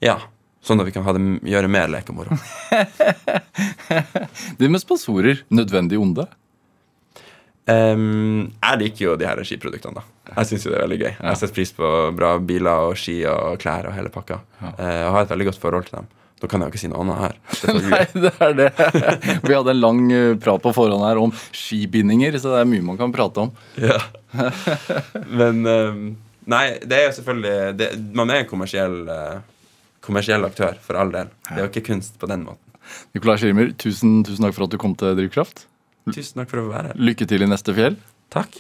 Ja, 0.01 0.19
Sånn 0.61 0.78
at 0.78 0.86
vi 0.86 0.93
kan 0.93 1.05
ha 1.07 1.13
det, 1.17 1.22
gjøre 1.49 1.69
mer 1.74 1.89
lek 1.89 2.09
og 2.13 2.19
moro. 2.19 2.36
Det 4.59 4.67
med 4.69 4.82
sponsorer, 4.84 5.41
nødvendig 5.49 5.97
onde? 5.97 6.28
Um, 7.72 8.49
jeg 8.57 8.82
liker 8.82 9.05
jo 9.05 9.17
de 9.19 9.28
her 9.30 9.43
skiproduktene. 9.47 10.01
da 10.01 10.36
Jeg 10.38 10.49
syns 10.51 10.65
jo 10.65 10.74
det 10.74 10.80
er 10.80 10.88
veldig 10.88 11.01
gøy. 11.01 11.11
Jeg 11.13 11.41
setter 11.41 11.55
pris 11.55 11.76
på 11.78 11.91
bra 12.17 12.34
biler 12.39 12.89
og 12.89 12.97
ski 12.99 13.22
og 13.30 13.59
klær 13.61 13.88
og 13.89 13.95
hele 13.95 14.11
pakka. 14.13 14.41
Uh, 14.61 14.82
jeg 14.82 15.13
har 15.15 15.22
et 15.24 15.34
veldig 15.36 15.51
godt 15.51 15.61
forhold 15.61 15.88
til 15.89 16.01
dem. 16.01 16.09
Da 16.41 16.49
kan 16.49 16.63
jeg 16.63 16.72
jo 16.72 16.74
ikke 16.74 16.82
si 16.82 16.89
noe 16.89 17.03
annet 17.03 17.19
her. 17.22 17.36
Det 17.61 17.74
Nei, 17.86 18.05
det 18.24 18.32
er 18.41 18.55
det. 18.57 18.69
Vi 19.45 19.53
hadde 19.53 19.76
en 19.76 19.82
lang 19.82 20.01
eh, 20.15 20.34
prat 20.41 20.63
på 20.63 20.74
forhånd 20.74 21.05
her 21.05 21.22
om 21.22 21.34
skibindinger, 21.53 22.38
så 22.41 22.55
det 22.55 22.63
er 22.63 22.72
mye 22.72 22.86
man 22.88 22.97
kan 22.97 23.13
prate 23.13 23.45
om. 23.45 23.51
Ja. 23.78 23.99
Men 25.39 25.61
um, 25.67 26.03
Nei, 26.49 26.63
det 26.82 26.97
er 26.97 27.03
jo 27.05 27.15
selvfølgelig 27.19 27.74
det, 27.78 27.88
Man 28.17 28.32
er 28.34 28.41
en 28.41 28.49
kommersiell, 28.49 28.95
eh, 29.13 29.76
kommersiell 30.01 30.47
aktør, 30.47 30.80
for 30.82 30.97
all 30.97 31.13
del. 31.13 31.30
Det 31.45 31.59
er 31.59 31.67
jo 31.67 31.69
ikke 31.69 31.86
kunst 31.91 32.17
på 32.19 32.30
den 32.32 32.47
måten. 32.47 32.65
Nicolai 33.13 33.38
Schirmer, 33.38 33.69
tusen, 33.80 34.24
tusen 34.26 34.47
takk 34.47 34.57
for 34.57 34.65
at 34.65 34.74
du 34.74 34.82
kom 34.82 34.97
til 34.97 35.13
Drivkraft. 35.19 35.67
Tusen 36.09 36.41
takk 36.41 36.49
for 36.49 36.59
å 36.63 36.71
være 36.71 36.87
her. 36.91 36.97
Lykke 37.11 37.25
til 37.29 37.41
i 37.45 37.49
neste 37.49 37.73
fjell. 37.77 37.95
Takk. 38.31 38.55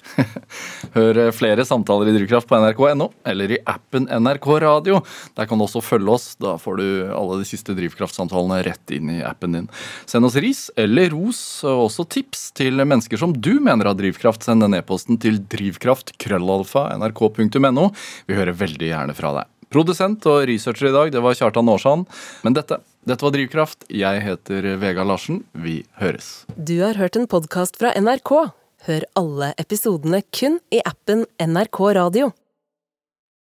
Hør 0.97 1.17
eh, 1.21 1.29
flere 1.31 1.63
samtaler 1.65 2.09
i 2.11 2.13
Drivkraft 2.17 2.47
på 2.49 2.57
nrk.no 2.59 3.07
eller 3.31 3.51
i 3.55 3.59
appen 3.71 4.03
NRK 4.11 4.47
Radio. 4.65 4.95
Der 5.37 5.45
kan 5.47 5.57
du 5.57 5.63
også 5.63 5.81
følge 5.85 6.11
oss. 6.11 6.35
Da 6.43 6.57
får 6.59 6.73
du 6.81 6.87
alle 7.15 7.39
de 7.39 7.45
siste 7.47 7.71
Drivkraftsamtalene 7.77 8.65
rett 8.67 8.91
inn 8.91 9.07
i 9.15 9.23
appen 9.23 9.51
din. 9.55 9.69
Send 10.11 10.27
oss 10.27 10.35
ris 10.43 10.67
eller 10.75 11.07
ros, 11.15 11.63
og 11.63 11.87
også 11.87 12.03
tips 12.17 12.51
til 12.59 12.75
mennesker 12.83 13.17
som 13.21 13.31
du 13.31 13.63
mener 13.63 13.87
har 13.87 13.95
drivkraft. 13.99 14.43
Send 14.43 14.59
den 14.65 14.75
e-posten 14.75 15.15
til 15.23 15.39
drivkraft.krøllalfa.nrk.no. 15.55 17.85
Vi 18.27 18.35
hører 18.35 18.61
veldig 18.65 18.87
gjerne 18.91 19.15
fra 19.15 19.31
deg. 19.39 19.47
Produsent 19.71 20.25
og 20.27 20.41
researcher 20.49 20.89
i 20.89 20.95
dag, 20.95 21.11
det 21.13 21.21
var 21.23 21.37
Kjartan 21.37 21.69
Aarsand. 21.71 22.09
Men 22.43 22.57
dette, 22.57 22.81
dette 23.07 23.23
var 23.23 23.31
Drivkraft. 23.31 23.85
Jeg 23.87 24.23
heter 24.25 24.67
Vegard 24.81 25.07
Larsen. 25.07 25.45
Vi 25.55 25.81
høres. 26.01 26.43
Du 26.57 26.75
har 26.81 26.99
hørt 26.99 27.15
en 27.15 27.29
podkast 27.31 27.79
fra 27.79 27.93
NRK. 27.95 28.33
Hør 28.89 29.07
alle 29.15 29.53
episodene 29.61 30.23
kun 30.35 30.59
i 30.75 30.81
appen 30.83 31.23
NRK 31.39 31.81
Radio. 31.95 32.31